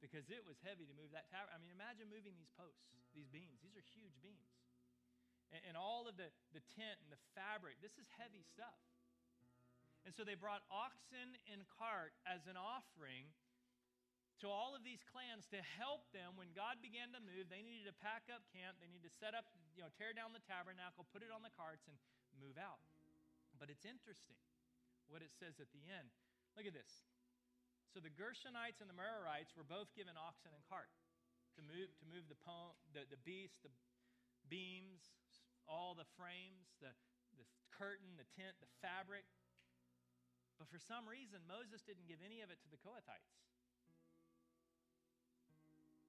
Because 0.00 0.28
it 0.28 0.44
was 0.44 0.60
heavy 0.60 0.84
to 0.84 0.94
move 0.94 1.12
that 1.16 1.28
tower. 1.32 1.48
I 1.50 1.58
mean, 1.58 1.72
imagine 1.72 2.08
moving 2.12 2.36
these 2.36 2.52
posts, 2.54 2.84
these 3.16 3.28
beams. 3.32 3.60
These 3.64 3.76
are 3.76 3.86
huge 3.96 4.16
beams. 4.20 4.52
And, 5.54 5.62
and, 5.72 5.74
all 5.78 6.10
of 6.10 6.18
the, 6.18 6.28
the 6.50 6.64
tent 6.74 6.98
and 7.06 7.10
the 7.10 7.22
fabric, 7.38 7.78
this 7.78 7.94
is 7.96 8.10
heavy 8.18 8.42
stuff. 8.42 8.82
And 10.02 10.10
so 10.14 10.26
they 10.26 10.34
brought 10.34 10.66
oxen 10.70 11.38
and 11.50 11.62
cart 11.66 12.14
as 12.26 12.46
an 12.50 12.58
offering 12.58 13.30
to 14.44 14.46
all 14.52 14.76
of 14.76 14.84
these 14.84 15.00
clans 15.08 15.48
to 15.48 15.58
help 15.80 16.04
them 16.12 16.36
when 16.36 16.52
God 16.52 16.82
began 16.84 17.14
to 17.16 17.20
move. 17.22 17.48
They 17.48 17.64
needed 17.64 17.88
to 17.88 17.96
pack 18.04 18.28
up 18.28 18.44
camp, 18.52 18.76
they 18.82 18.90
needed 18.90 19.08
to 19.08 19.14
set 19.16 19.32
up, 19.32 19.48
you 19.72 19.80
know, 19.80 19.90
tear 19.96 20.12
down 20.12 20.36
the 20.36 20.44
tabernacle, 20.44 21.08
put 21.08 21.24
it 21.24 21.32
on 21.32 21.40
the 21.40 21.54
carts, 21.56 21.88
and 21.88 21.96
move 22.36 22.60
out. 22.60 22.82
But 23.56 23.72
it's 23.72 23.88
interesting 23.88 24.36
what 25.08 25.24
it 25.24 25.32
says 25.32 25.56
at 25.56 25.72
the 25.72 25.84
end. 25.88 26.12
Look 26.54 26.68
at 26.68 26.76
this. 26.76 27.06
So 27.92 28.02
the 28.02 28.12
Gershonites 28.12 28.82
and 28.84 28.90
the 28.90 28.98
Merarites 28.98 29.56
were 29.56 29.66
both 29.66 29.88
given 29.96 30.14
oxen 30.20 30.52
and 30.52 30.62
cart 30.68 30.92
to 31.56 31.64
move, 31.64 31.88
to 31.96 32.06
move 32.06 32.28
the, 32.28 32.36
poem, 32.36 32.76
the, 32.92 33.08
the 33.08 33.20
beast, 33.24 33.64
the 33.64 33.72
beams, 34.52 35.16
all 35.64 35.96
the 35.96 36.06
frames, 36.14 36.76
the, 36.78 36.92
the 37.40 37.46
curtain, 37.72 38.20
the 38.20 38.28
tent, 38.36 38.54
the 38.60 38.70
fabric. 38.84 39.24
But 40.60 40.68
for 40.68 40.80
some 40.80 41.08
reason, 41.08 41.44
Moses 41.48 41.84
didn't 41.84 42.08
give 42.08 42.20
any 42.20 42.40
of 42.44 42.52
it 42.52 42.60
to 42.64 42.68
the 42.68 42.80
Kohathites. 42.80 43.32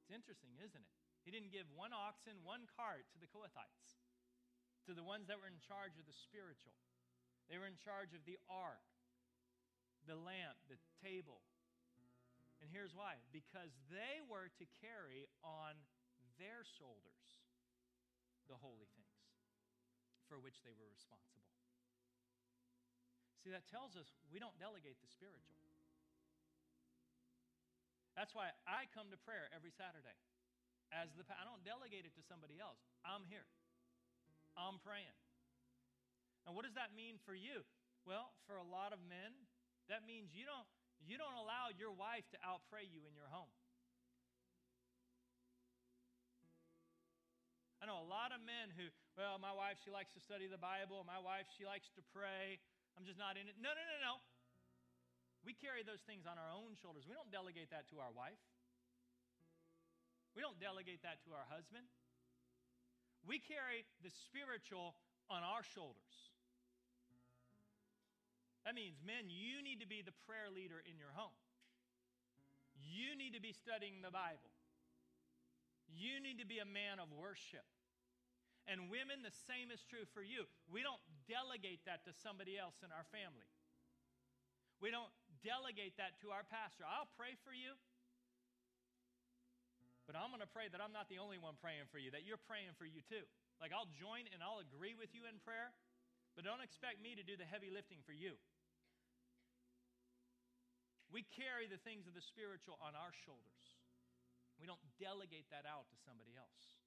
It's 0.04 0.12
interesting, 0.16 0.56
isn't 0.64 0.84
it? 0.84 0.96
He 1.28 1.36
didn't 1.36 1.52
give 1.52 1.68
one 1.76 1.92
oxen, 1.92 2.40
one 2.48 2.64
cart 2.80 3.04
to 3.12 3.20
the 3.20 3.28
Kohathites, 3.28 4.00
to 4.88 4.96
the 4.96 5.04
ones 5.04 5.28
that 5.28 5.36
were 5.36 5.52
in 5.52 5.60
charge 5.60 6.00
of 6.00 6.08
the 6.08 6.16
spiritual. 6.16 6.72
They 7.52 7.60
were 7.60 7.68
in 7.68 7.76
charge 7.76 8.16
of 8.16 8.24
the 8.24 8.40
ark, 8.48 8.84
the 10.08 10.16
lamp, 10.16 10.56
the 10.72 10.80
table, 11.04 11.44
and 12.62 12.68
here's 12.74 12.94
why 12.98 13.22
because 13.30 13.74
they 13.94 14.22
were 14.26 14.50
to 14.58 14.66
carry 14.82 15.30
on 15.46 15.78
their 16.42 16.66
shoulders 16.66 17.42
the 18.50 18.58
holy 18.58 18.88
things 18.96 19.18
for 20.28 20.40
which 20.40 20.60
they 20.64 20.74
were 20.76 20.88
responsible. 20.92 21.48
See, 23.44 23.52
that 23.56 23.68
tells 23.72 23.96
us 23.96 24.12
we 24.28 24.42
don't 24.42 24.56
delegate 24.60 25.00
the 25.00 25.08
spiritual. 25.08 25.56
That's 28.18 28.34
why 28.34 28.50
I 28.66 28.90
come 28.92 29.14
to 29.14 29.20
prayer 29.22 29.46
every 29.54 29.72
Saturday. 29.72 30.18
As 30.90 31.14
the 31.14 31.24
I 31.32 31.46
don't 31.46 31.62
delegate 31.62 32.08
it 32.08 32.16
to 32.18 32.24
somebody 32.26 32.58
else. 32.58 32.82
I'm 33.06 33.28
here. 33.30 33.46
I'm 34.58 34.82
praying. 34.82 35.16
And 36.48 36.56
what 36.56 36.64
does 36.64 36.74
that 36.80 36.96
mean 36.96 37.22
for 37.28 37.36
you? 37.36 37.62
Well, 38.08 38.32
for 38.48 38.56
a 38.56 38.64
lot 38.64 38.96
of 38.96 39.04
men, 39.04 39.36
that 39.92 40.08
means 40.08 40.32
you 40.32 40.48
don't 40.48 40.68
you 41.06 41.20
don't 41.20 41.38
allow 41.38 41.70
your 41.76 41.94
wife 41.94 42.26
to 42.34 42.38
outpray 42.42 42.88
you 42.90 43.06
in 43.06 43.14
your 43.14 43.30
home. 43.30 43.52
I 47.78 47.86
know 47.86 48.02
a 48.02 48.10
lot 48.10 48.34
of 48.34 48.42
men 48.42 48.74
who, 48.74 48.90
well, 49.16 49.38
my 49.38 49.54
wife, 49.54 49.78
she 49.86 49.94
likes 49.94 50.10
to 50.18 50.22
study 50.22 50.50
the 50.50 50.58
Bible. 50.58 51.06
My 51.06 51.22
wife, 51.22 51.46
she 51.54 51.64
likes 51.64 51.94
to 51.94 52.02
pray. 52.10 52.58
I'm 52.98 53.06
just 53.06 53.22
not 53.22 53.38
in 53.38 53.46
it. 53.46 53.56
No, 53.62 53.70
no, 53.70 53.84
no, 53.86 53.98
no. 54.02 54.14
We 55.46 55.54
carry 55.54 55.86
those 55.86 56.02
things 56.04 56.26
on 56.26 56.42
our 56.42 56.50
own 56.50 56.74
shoulders. 56.82 57.06
We 57.06 57.14
don't 57.14 57.30
delegate 57.30 57.70
that 57.70 57.86
to 57.94 58.02
our 58.02 58.12
wife. 58.12 58.42
We 60.34 60.42
don't 60.42 60.58
delegate 60.58 61.06
that 61.06 61.22
to 61.30 61.34
our 61.38 61.46
husband. 61.48 61.86
We 63.24 63.40
carry 63.40 63.86
the 64.02 64.12
spiritual 64.12 64.98
on 65.30 65.46
our 65.46 65.62
shoulders. 65.62 66.37
That 68.68 68.76
means, 68.76 69.00
men, 69.00 69.32
you 69.32 69.64
need 69.64 69.80
to 69.80 69.88
be 69.88 70.04
the 70.04 70.12
prayer 70.28 70.52
leader 70.52 70.84
in 70.84 71.00
your 71.00 71.16
home. 71.16 71.32
You 72.76 73.16
need 73.16 73.32
to 73.32 73.40
be 73.40 73.56
studying 73.56 74.04
the 74.04 74.12
Bible. 74.12 74.52
You 75.88 76.20
need 76.20 76.44
to 76.44 76.48
be 76.48 76.60
a 76.60 76.68
man 76.68 77.00
of 77.00 77.08
worship. 77.16 77.64
And 78.68 78.92
women, 78.92 79.24
the 79.24 79.32
same 79.48 79.72
is 79.72 79.80
true 79.88 80.04
for 80.12 80.20
you. 80.20 80.44
We 80.68 80.84
don't 80.84 81.00
delegate 81.32 81.88
that 81.88 82.04
to 82.04 82.12
somebody 82.12 82.60
else 82.60 82.84
in 82.84 82.92
our 82.92 83.08
family. 83.08 83.48
We 84.84 84.92
don't 84.92 85.16
delegate 85.40 85.96
that 85.96 86.20
to 86.28 86.36
our 86.36 86.44
pastor. 86.44 86.84
I'll 86.84 87.08
pray 87.16 87.40
for 87.48 87.56
you, 87.56 87.72
but 90.04 90.20
I'm 90.20 90.28
going 90.28 90.44
to 90.44 90.52
pray 90.52 90.68
that 90.68 90.84
I'm 90.84 90.92
not 90.92 91.08
the 91.08 91.24
only 91.24 91.40
one 91.40 91.56
praying 91.64 91.88
for 91.88 92.04
you, 92.04 92.12
that 92.12 92.28
you're 92.28 92.44
praying 92.52 92.76
for 92.76 92.84
you 92.84 93.00
too. 93.08 93.24
Like 93.64 93.72
I'll 93.72 93.88
join 93.96 94.28
and 94.36 94.44
I'll 94.44 94.60
agree 94.60 94.92
with 94.92 95.16
you 95.16 95.24
in 95.24 95.40
prayer, 95.48 95.72
but 96.36 96.44
don't 96.44 96.60
expect 96.62 97.00
me 97.00 97.16
to 97.16 97.24
do 97.24 97.40
the 97.40 97.48
heavy 97.48 97.72
lifting 97.72 98.04
for 98.04 98.12
you. 98.12 98.36
We 101.12 101.24
carry 101.36 101.72
the 101.72 101.80
things 101.82 102.04
of 102.06 102.14
the 102.14 102.24
spiritual 102.24 102.76
on 102.84 102.92
our 102.92 103.16
shoulders. 103.24 103.66
We 104.60 104.68
don't 104.68 104.82
delegate 104.98 105.48
that 105.54 105.64
out 105.64 105.88
to 105.94 105.98
somebody 106.04 106.36
else. 106.36 106.82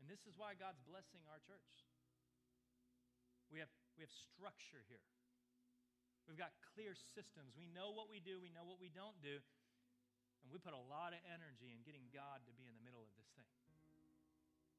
And 0.00 0.08
this 0.08 0.24
is 0.24 0.34
why 0.34 0.56
God's 0.56 0.80
blessing 0.88 1.22
our 1.28 1.38
church. 1.44 1.70
We 3.52 3.60
have, 3.60 3.70
we 3.94 4.02
have 4.02 4.14
structure 4.32 4.80
here. 4.88 5.04
We've 6.24 6.38
got 6.40 6.54
clear 6.74 6.96
systems. 7.14 7.54
We 7.58 7.68
know 7.70 7.92
what 7.92 8.08
we 8.08 8.22
do, 8.22 8.40
we 8.40 8.50
know 8.54 8.64
what 8.64 8.80
we 8.80 8.90
don't 8.90 9.18
do. 9.20 9.42
And 10.40 10.48
we 10.48 10.56
put 10.56 10.72
a 10.72 10.86
lot 10.88 11.12
of 11.12 11.20
energy 11.28 11.68
in 11.76 11.84
getting 11.84 12.08
God 12.14 12.40
to 12.48 12.52
be 12.56 12.64
in 12.64 12.72
the 12.72 12.84
middle 12.86 13.04
of 13.04 13.12
this 13.14 13.28
thing. 13.36 13.50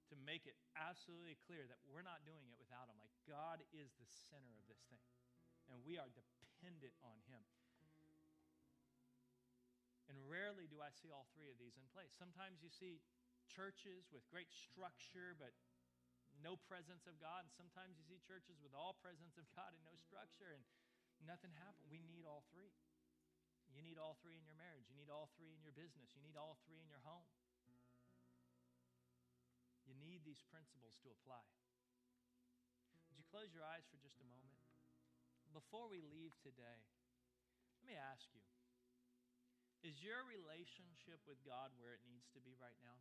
To 0.09 0.15
make 0.27 0.43
it 0.43 0.57
absolutely 0.75 1.39
clear 1.47 1.63
that 1.71 1.79
we're 1.87 2.03
not 2.03 2.25
doing 2.27 2.43
it 2.51 2.57
without 2.59 2.89
Him. 2.91 2.99
Like 2.99 3.13
God 3.29 3.63
is 3.71 3.93
the 3.95 4.09
center 4.27 4.51
of 4.59 4.65
this 4.67 4.83
thing 4.91 4.99
and 5.71 5.79
we 5.87 5.95
are 5.95 6.11
dependent 6.11 6.50
on 7.01 7.17
Him. 7.25 7.41
And 10.11 10.19
rarely 10.27 10.67
do 10.67 10.83
I 10.83 10.91
see 10.91 11.09
all 11.09 11.25
three 11.31 11.47
of 11.47 11.57
these 11.57 11.79
in 11.79 11.87
place. 11.95 12.11
Sometimes 12.13 12.59
you 12.59 12.67
see 12.67 12.99
churches 13.47 14.11
with 14.11 14.27
great 14.27 14.51
structure, 14.51 15.33
but 15.39 15.55
no 16.43 16.59
presence 16.67 17.07
of 17.07 17.15
God. 17.17 17.47
And 17.47 17.53
sometimes 17.55 17.95
you 17.95 18.03
see 18.03 18.19
churches 18.27 18.59
with 18.59 18.75
all 18.75 18.99
presence 18.99 19.39
of 19.39 19.47
God 19.55 19.71
and 19.71 19.83
no 19.87 19.95
structure, 19.95 20.51
and 20.51 20.63
nothing 21.23 21.55
happened. 21.55 21.87
We 21.87 22.03
need 22.03 22.27
all 22.27 22.43
three. 22.51 22.75
You 23.71 23.79
need 23.79 23.95
all 23.95 24.19
three 24.19 24.35
in 24.35 24.43
your 24.43 24.59
marriage. 24.59 24.91
You 24.91 24.99
need 24.99 25.07
all 25.07 25.31
three 25.39 25.55
in 25.55 25.63
your 25.63 25.71
business. 25.71 26.11
You 26.11 26.19
need 26.19 26.35
all 26.35 26.59
three 26.67 26.83
in 26.83 26.91
your 26.91 27.01
home. 27.07 27.23
You 29.87 29.95
need 29.95 30.27
these 30.27 30.43
principles 30.51 30.99
to 31.07 31.11
apply. 31.11 31.43
Would 33.07 33.15
you 33.15 33.23
close 33.31 33.55
your 33.55 33.63
eyes 33.63 33.87
for 33.87 33.95
just 33.99 34.19
a 34.19 34.27
moment? 34.27 34.50
before 35.51 35.87
we 35.91 35.99
leave 35.99 36.31
today, 36.41 36.79
let 37.79 37.85
me 37.85 37.95
ask 37.95 38.23
you 38.31 38.43
Is 39.83 39.99
your 39.99 40.23
relationship 40.27 41.19
with 41.27 41.39
God 41.43 41.75
where 41.77 41.95
it 41.95 42.03
needs 42.07 42.27
to 42.35 42.41
be 42.41 42.55
right 42.57 42.79
now? 42.81 42.99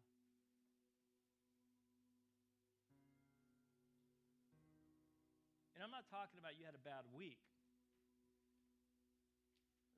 And 5.75 5.89
I'm 5.89 5.95
not 5.95 6.13
talking 6.13 6.37
about 6.37 6.61
you 6.61 6.69
had 6.69 6.77
a 6.77 6.85
bad 6.85 7.09
week. 7.17 7.41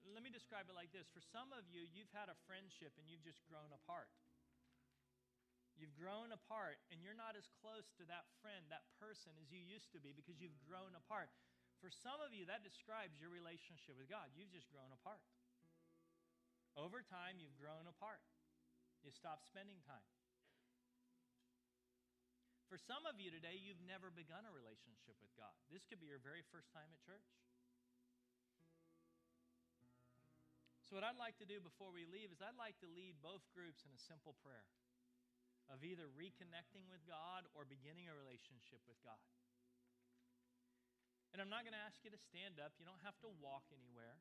Let 0.06 0.22
me 0.22 0.30
describe 0.30 0.70
it 0.70 0.78
like 0.78 0.94
this 0.94 1.10
For 1.10 1.24
some 1.34 1.50
of 1.56 1.66
you, 1.66 1.82
you've 1.90 2.12
had 2.14 2.30
a 2.30 2.38
friendship 2.46 2.94
and 3.00 3.08
you've 3.10 3.24
just 3.26 3.42
grown 3.50 3.72
apart. 3.74 4.12
You've 5.72 5.96
grown 5.96 6.30
apart, 6.30 6.78
and 6.92 7.00
you're 7.00 7.16
not 7.16 7.32
as 7.32 7.48
close 7.64 7.88
to 7.96 8.04
that 8.06 8.28
friend, 8.44 8.60
that 8.68 8.84
person, 9.00 9.32
as 9.40 9.48
you 9.48 9.58
used 9.58 9.88
to 9.96 10.00
be 10.04 10.12
because 10.12 10.36
you've 10.36 10.54
grown 10.68 10.92
apart. 10.92 11.32
For 11.82 11.90
some 11.90 12.22
of 12.22 12.30
you, 12.30 12.46
that 12.46 12.62
describes 12.62 13.18
your 13.18 13.34
relationship 13.34 13.98
with 13.98 14.06
God. 14.06 14.30
You've 14.38 14.54
just 14.54 14.70
grown 14.70 14.94
apart. 14.94 15.18
Over 16.78 17.02
time, 17.02 17.42
you've 17.42 17.58
grown 17.58 17.90
apart. 17.90 18.22
You 19.02 19.10
stop 19.10 19.42
spending 19.42 19.82
time. 19.82 20.06
For 22.70 22.78
some 22.78 23.02
of 23.04 23.18
you 23.18 23.34
today, 23.34 23.58
you've 23.58 23.82
never 23.84 24.14
begun 24.14 24.46
a 24.46 24.52
relationship 24.54 25.18
with 25.18 25.34
God. 25.34 25.52
This 25.74 25.82
could 25.84 25.98
be 25.98 26.06
your 26.06 26.22
very 26.22 26.46
first 26.54 26.70
time 26.70 26.86
at 26.94 27.02
church. 27.02 27.26
So, 30.86 30.96
what 30.96 31.04
I'd 31.04 31.20
like 31.20 31.36
to 31.42 31.48
do 31.48 31.60
before 31.60 31.90
we 31.90 32.06
leave 32.08 32.30
is 32.30 32.40
I'd 32.40 32.56
like 32.56 32.78
to 32.80 32.88
lead 32.88 33.18
both 33.20 33.42
groups 33.52 33.84
in 33.84 33.92
a 33.92 34.00
simple 34.00 34.38
prayer 34.40 34.64
of 35.66 35.82
either 35.84 36.08
reconnecting 36.14 36.86
with 36.88 37.02
God 37.04 37.44
or 37.52 37.66
beginning 37.68 38.06
a 38.08 38.14
relationship 38.14 38.80
with 38.86 38.96
God. 39.02 39.20
And 41.32 41.40
I'm 41.40 41.48
not 41.48 41.64
going 41.64 41.72
to 41.72 41.84
ask 41.84 42.04
you 42.04 42.12
to 42.12 42.20
stand 42.20 42.60
up, 42.60 42.76
you 42.76 42.84
don't 42.84 43.00
have 43.00 43.16
to 43.24 43.30
walk 43.40 43.64
anywhere. 43.72 44.20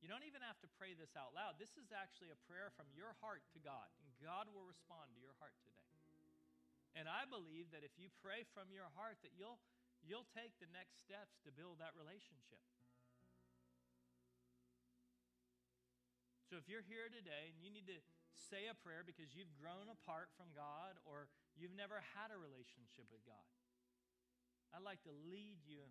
You 0.00 0.10
don't 0.10 0.26
even 0.26 0.42
have 0.42 0.58
to 0.66 0.68
pray 0.80 0.98
this 0.98 1.14
out 1.14 1.30
loud. 1.36 1.62
This 1.62 1.78
is 1.78 1.94
actually 1.94 2.34
a 2.34 2.40
prayer 2.50 2.74
from 2.74 2.90
your 2.90 3.14
heart 3.22 3.46
to 3.54 3.60
God, 3.62 3.86
and 4.02 4.10
God 4.18 4.50
will 4.50 4.66
respond 4.66 5.14
to 5.14 5.20
your 5.22 5.36
heart 5.38 5.54
today. 5.62 5.78
And 6.98 7.06
I 7.08 7.24
believe 7.24 7.70
that 7.72 7.86
if 7.86 7.94
you 7.96 8.12
pray 8.20 8.44
from 8.52 8.68
your 8.74 8.90
heart 8.98 9.16
that 9.24 9.32
you'll 9.32 9.62
you'll 10.02 10.26
take 10.34 10.58
the 10.58 10.66
next 10.74 10.98
steps 10.98 11.38
to 11.46 11.54
build 11.54 11.78
that 11.78 11.94
relationship. 11.94 12.58
So 16.50 16.58
if 16.58 16.66
you're 16.68 16.84
here 16.84 17.08
today 17.08 17.54
and 17.54 17.62
you 17.62 17.70
need 17.72 17.88
to 17.88 17.96
say 18.34 18.68
a 18.68 18.76
prayer 18.76 19.06
because 19.06 19.32
you've 19.32 19.54
grown 19.56 19.88
apart 19.88 20.28
from 20.36 20.52
God 20.52 21.00
or 21.06 21.30
you've 21.56 21.72
never 21.72 22.02
had 22.12 22.28
a 22.28 22.36
relationship 22.36 23.08
with 23.08 23.24
God, 23.24 23.46
I'd 24.72 24.84
like 24.84 25.04
to 25.04 25.14
lead 25.28 25.60
you 25.68 25.84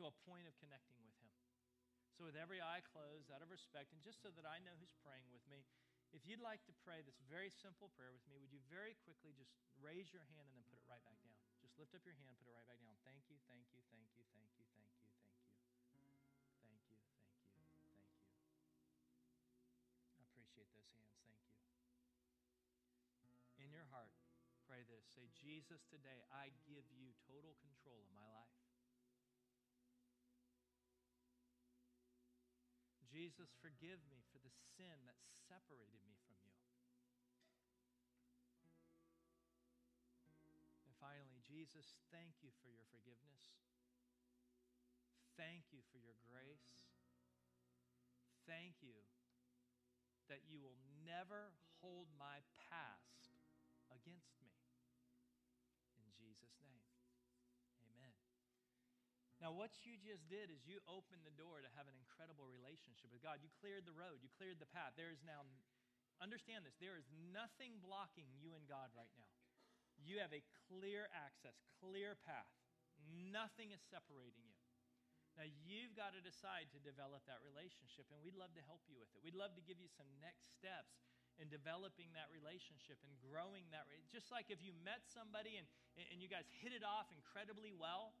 to 0.00 0.08
a 0.08 0.12
point 0.26 0.48
of 0.48 0.56
connecting 0.58 0.98
with 1.04 1.14
Him. 1.22 1.30
So, 2.16 2.24
with 2.26 2.38
every 2.38 2.62
eye 2.62 2.82
closed, 2.82 3.30
out 3.30 3.42
of 3.42 3.50
respect, 3.50 3.90
and 3.90 3.98
just 4.02 4.22
so 4.22 4.30
that 4.38 4.46
I 4.46 4.62
know 4.62 4.74
who's 4.78 4.94
praying 5.02 5.26
with 5.34 5.42
me, 5.50 5.66
if 6.14 6.22
you'd 6.22 6.42
like 6.42 6.62
to 6.70 6.74
pray 6.86 7.02
this 7.02 7.18
very 7.26 7.50
simple 7.50 7.90
prayer 7.98 8.14
with 8.14 8.22
me, 8.30 8.38
would 8.38 8.54
you 8.54 8.62
very 8.70 8.94
quickly 9.02 9.34
just 9.34 9.50
raise 9.82 10.14
your 10.14 10.22
hand 10.30 10.46
and 10.46 10.54
then 10.54 10.66
put 10.70 10.78
it 10.78 10.86
right 10.86 11.02
back 11.02 11.18
down? 11.26 11.34
Just 11.58 11.74
lift 11.74 11.90
up 11.90 12.06
your 12.06 12.14
hand, 12.22 12.38
put 12.38 12.46
it 12.46 12.54
right 12.54 12.70
back 12.70 12.78
down. 12.78 12.94
Thank 13.02 13.26
you, 13.26 13.42
thank 13.50 13.66
you, 13.74 13.82
thank 13.90 14.14
you, 14.14 14.22
thank 14.30 14.54
you, 14.54 14.62
thank 14.70 14.94
you, 14.94 15.10
thank 15.10 15.26
you. 15.26 15.42
Thank 15.90 16.06
you, 16.06 16.22
thank 16.62 16.78
you, 16.86 17.02
thank 17.02 17.26
you. 17.34 17.34
I 20.14 20.22
appreciate 20.22 20.70
those 20.70 20.86
hands. 20.94 21.18
Thank 21.18 21.34
you. 21.42 21.50
In 23.58 23.74
your 23.74 23.90
heart, 23.90 24.14
this. 24.94 25.10
Say, 25.18 25.26
Jesus, 25.34 25.82
today 25.90 26.22
I 26.30 26.54
give 26.70 26.86
you 26.94 27.10
total 27.26 27.58
control 27.58 27.98
of 27.98 28.10
my 28.14 28.30
life. 28.30 28.62
Jesus, 33.10 33.50
forgive 33.58 33.98
me 34.10 34.22
for 34.30 34.38
the 34.42 34.50
sin 34.78 34.94
that 35.06 35.18
separated 35.50 36.02
me 36.06 36.18
from 36.26 36.34
you. 36.42 36.58
And 40.86 40.94
finally, 40.98 41.38
Jesus, 41.42 41.94
thank 42.10 42.42
you 42.42 42.50
for 42.62 42.70
your 42.70 42.86
forgiveness. 42.90 43.54
Thank 45.38 45.70
you 45.74 45.82
for 45.90 45.98
your 45.98 46.18
grace. 46.26 46.90
Thank 48.46 48.82
you 48.82 48.98
that 50.26 50.42
you 50.50 50.58
will 50.58 50.78
never 51.06 51.54
hold 51.78 52.10
my 52.18 52.42
past 52.70 53.30
against 53.94 54.34
me. 54.42 54.43
Jesus' 56.34 56.58
name, 56.66 56.82
amen. 57.78 58.10
Now, 59.38 59.54
what 59.54 59.70
you 59.86 59.94
just 60.02 60.26
did 60.26 60.50
is 60.50 60.66
you 60.66 60.82
opened 60.90 61.22
the 61.22 61.36
door 61.38 61.62
to 61.62 61.70
have 61.78 61.86
an 61.86 61.94
incredible 61.94 62.50
relationship 62.50 63.14
with 63.14 63.22
God. 63.22 63.38
You 63.38 63.54
cleared 63.62 63.86
the 63.86 63.94
road, 63.94 64.18
you 64.18 64.30
cleared 64.34 64.58
the 64.58 64.66
path. 64.66 64.98
There 64.98 65.14
is 65.14 65.22
now, 65.22 65.46
understand 66.18 66.66
this, 66.66 66.74
there 66.82 66.98
is 66.98 67.06
nothing 67.30 67.78
blocking 67.78 68.26
you 68.34 68.58
and 68.58 68.66
God 68.66 68.90
right 68.98 69.14
now. 69.14 69.30
You 70.02 70.18
have 70.18 70.34
a 70.34 70.42
clear 70.66 71.06
access, 71.14 71.54
clear 71.78 72.18
path. 72.26 72.50
Nothing 73.30 73.70
is 73.70 73.82
separating 73.86 74.42
you. 74.50 74.58
Now, 75.38 75.46
you've 75.46 75.94
got 75.94 76.14
to 76.14 76.22
decide 76.22 76.70
to 76.74 76.82
develop 76.82 77.22
that 77.30 77.42
relationship, 77.42 78.10
and 78.10 78.18
we'd 78.22 78.38
love 78.38 78.54
to 78.58 78.62
help 78.66 78.82
you 78.90 78.98
with 78.98 79.10
it. 79.14 79.22
We'd 79.22 79.38
love 79.38 79.54
to 79.54 79.64
give 79.66 79.78
you 79.78 79.90
some 79.90 80.06
next 80.18 80.50
steps 80.54 80.98
in 81.42 81.50
developing 81.50 82.14
that 82.14 82.30
relationship 82.30 82.98
and 83.02 83.10
growing 83.18 83.66
that. 83.74 83.90
Just 84.14 84.30
like 84.30 84.50
if 84.50 84.62
you 84.62 84.70
met 84.86 85.02
somebody 85.10 85.58
and, 85.58 85.66
and 85.98 86.22
you 86.22 86.30
guys 86.30 86.46
hit 86.62 86.70
it 86.70 86.86
off 86.86 87.10
incredibly 87.10 87.74
well, 87.74 88.14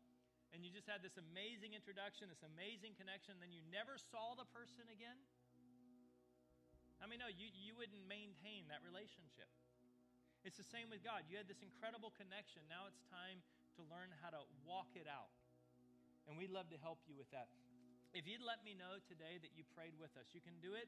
and 0.54 0.62
you 0.62 0.70
just 0.70 0.86
had 0.86 1.02
this 1.02 1.18
amazing 1.18 1.74
introduction, 1.74 2.30
this 2.30 2.46
amazing 2.46 2.94
connection, 2.94 3.34
then 3.42 3.50
you 3.50 3.58
never 3.74 3.98
saw 3.98 4.38
the 4.38 4.46
person 4.54 4.86
again? 4.86 5.18
I 7.02 7.10
mean, 7.10 7.18
no, 7.18 7.26
you, 7.26 7.50
you 7.50 7.74
wouldn't 7.74 8.06
maintain 8.06 8.70
that 8.70 8.78
relationship. 8.86 9.50
It's 10.46 10.54
the 10.54 10.66
same 10.66 10.94
with 10.94 11.02
God. 11.02 11.26
You 11.26 11.34
had 11.40 11.50
this 11.50 11.64
incredible 11.64 12.14
connection. 12.14 12.62
Now 12.70 12.86
it's 12.86 13.02
time 13.10 13.42
to 13.74 13.80
learn 13.90 14.14
how 14.22 14.30
to 14.30 14.46
walk 14.62 14.94
it 14.94 15.10
out. 15.10 15.34
And 16.30 16.38
we'd 16.38 16.54
love 16.54 16.70
to 16.70 16.78
help 16.78 17.02
you 17.10 17.18
with 17.18 17.28
that. 17.34 17.50
If 18.14 18.30
you'd 18.30 18.44
let 18.46 18.62
me 18.62 18.78
know 18.78 19.02
today 19.10 19.42
that 19.42 19.52
you 19.58 19.66
prayed 19.74 19.98
with 19.98 20.14
us, 20.14 20.30
you 20.30 20.38
can 20.38 20.54
do 20.62 20.78
it 20.78 20.86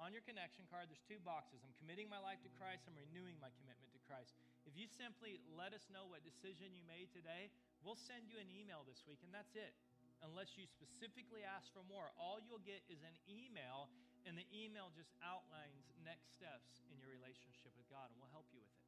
on 0.00 0.12
your 0.12 0.24
connection 0.24 0.64
card. 0.68 0.88
There's 0.88 1.04
two 1.04 1.20
boxes. 1.24 1.64
I'm 1.64 1.76
committing 1.80 2.08
my 2.08 2.20
life 2.20 2.40
to 2.44 2.52
Christ, 2.56 2.88
I'm 2.88 2.96
renewing 2.96 3.36
my 3.42 3.52
commitment 3.60 3.92
to 3.96 4.00
Christ. 4.08 4.36
If 4.64 4.78
you 4.78 4.86
simply 4.86 5.42
let 5.52 5.74
us 5.74 5.88
know 5.90 6.06
what 6.06 6.22
decision 6.22 6.72
you 6.72 6.86
made 6.86 7.10
today, 7.10 7.50
We'll 7.82 7.98
send 7.98 8.30
you 8.30 8.38
an 8.38 8.46
email 8.46 8.86
this 8.86 9.02
week, 9.10 9.18
and 9.26 9.34
that's 9.34 9.58
it. 9.58 9.74
Unless 10.22 10.54
you 10.54 10.70
specifically 10.70 11.42
ask 11.42 11.66
for 11.74 11.82
more, 11.90 12.14
all 12.14 12.38
you'll 12.38 12.62
get 12.62 12.78
is 12.86 13.02
an 13.02 13.18
email, 13.26 13.90
and 14.22 14.38
the 14.38 14.46
email 14.54 14.94
just 14.94 15.10
outlines 15.18 15.90
next 16.06 16.30
steps 16.30 16.86
in 16.94 16.96
your 17.02 17.10
relationship 17.10 17.74
with 17.74 17.90
God, 17.90 18.06
and 18.14 18.22
we'll 18.22 18.30
help 18.30 18.46
you 18.54 18.62
with 18.62 18.70
it. 18.70 18.86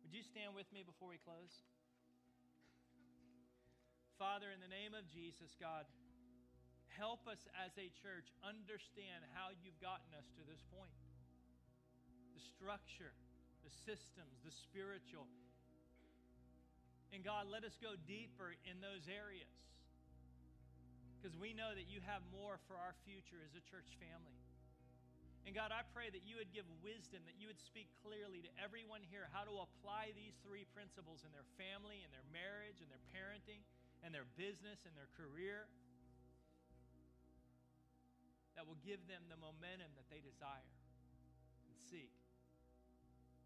Would 0.00 0.16
you 0.16 0.24
stand 0.24 0.56
with 0.56 0.64
me 0.72 0.80
before 0.80 1.12
we 1.12 1.20
close? 1.20 1.60
Father, 4.16 4.48
in 4.48 4.64
the 4.64 4.72
name 4.72 4.96
of 4.96 5.04
Jesus, 5.12 5.52
God, 5.60 5.84
help 6.96 7.26
us 7.30 7.42
as 7.58 7.74
a 7.78 7.92
church 8.02 8.30
understand 8.42 9.26
how 9.36 9.52
you've 9.62 9.78
gotten 9.78 10.10
us 10.16 10.26
to 10.38 10.42
this 10.46 10.62
point. 10.72 10.94
The 12.34 12.42
structure, 12.56 13.12
the 13.62 13.72
systems, 13.86 14.40
the 14.42 14.54
spiritual, 14.54 15.28
and 17.10 17.26
God, 17.26 17.50
let 17.50 17.66
us 17.66 17.74
go 17.82 17.98
deeper 18.06 18.54
in 18.62 18.78
those 18.78 19.10
areas. 19.10 19.50
Because 21.18 21.34
we 21.34 21.52
know 21.52 21.74
that 21.74 21.90
you 21.90 21.98
have 22.06 22.22
more 22.30 22.62
for 22.70 22.78
our 22.78 22.94
future 23.02 23.42
as 23.42 23.52
a 23.52 23.62
church 23.66 23.98
family. 23.98 24.38
And 25.44 25.52
God, 25.52 25.74
I 25.74 25.82
pray 25.90 26.06
that 26.12 26.22
you 26.22 26.38
would 26.38 26.54
give 26.54 26.68
wisdom, 26.80 27.26
that 27.26 27.34
you 27.36 27.50
would 27.50 27.58
speak 27.58 27.90
clearly 28.06 28.46
to 28.46 28.52
everyone 28.60 29.02
here 29.10 29.26
how 29.34 29.42
to 29.42 29.52
apply 29.66 30.14
these 30.14 30.38
three 30.46 30.68
principles 30.70 31.26
in 31.26 31.34
their 31.34 31.48
family, 31.58 32.06
in 32.06 32.10
their 32.14 32.24
marriage, 32.30 32.78
in 32.78 32.88
their 32.88 33.02
parenting, 33.10 33.60
in 34.06 34.14
their 34.14 34.28
business, 34.38 34.86
in 34.86 34.94
their 34.94 35.10
career. 35.18 35.66
That 38.60 38.68
will 38.68 38.84
give 38.84 39.00
them 39.08 39.24
the 39.32 39.40
momentum 39.40 39.88
that 39.96 40.04
they 40.12 40.20
desire 40.20 40.68
and 41.64 41.72
seek. 41.88 42.12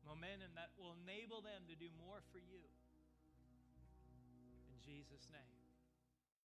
Momentum 0.03 0.51
that 0.59 0.75
will 0.75 0.99
enable 1.07 1.39
them 1.39 1.71
to 1.71 1.79
do 1.79 1.87
more 2.03 2.19
for 2.35 2.43
you. 2.43 2.67
In 4.75 4.83
Jesus' 4.83 5.31
name. 5.31 5.64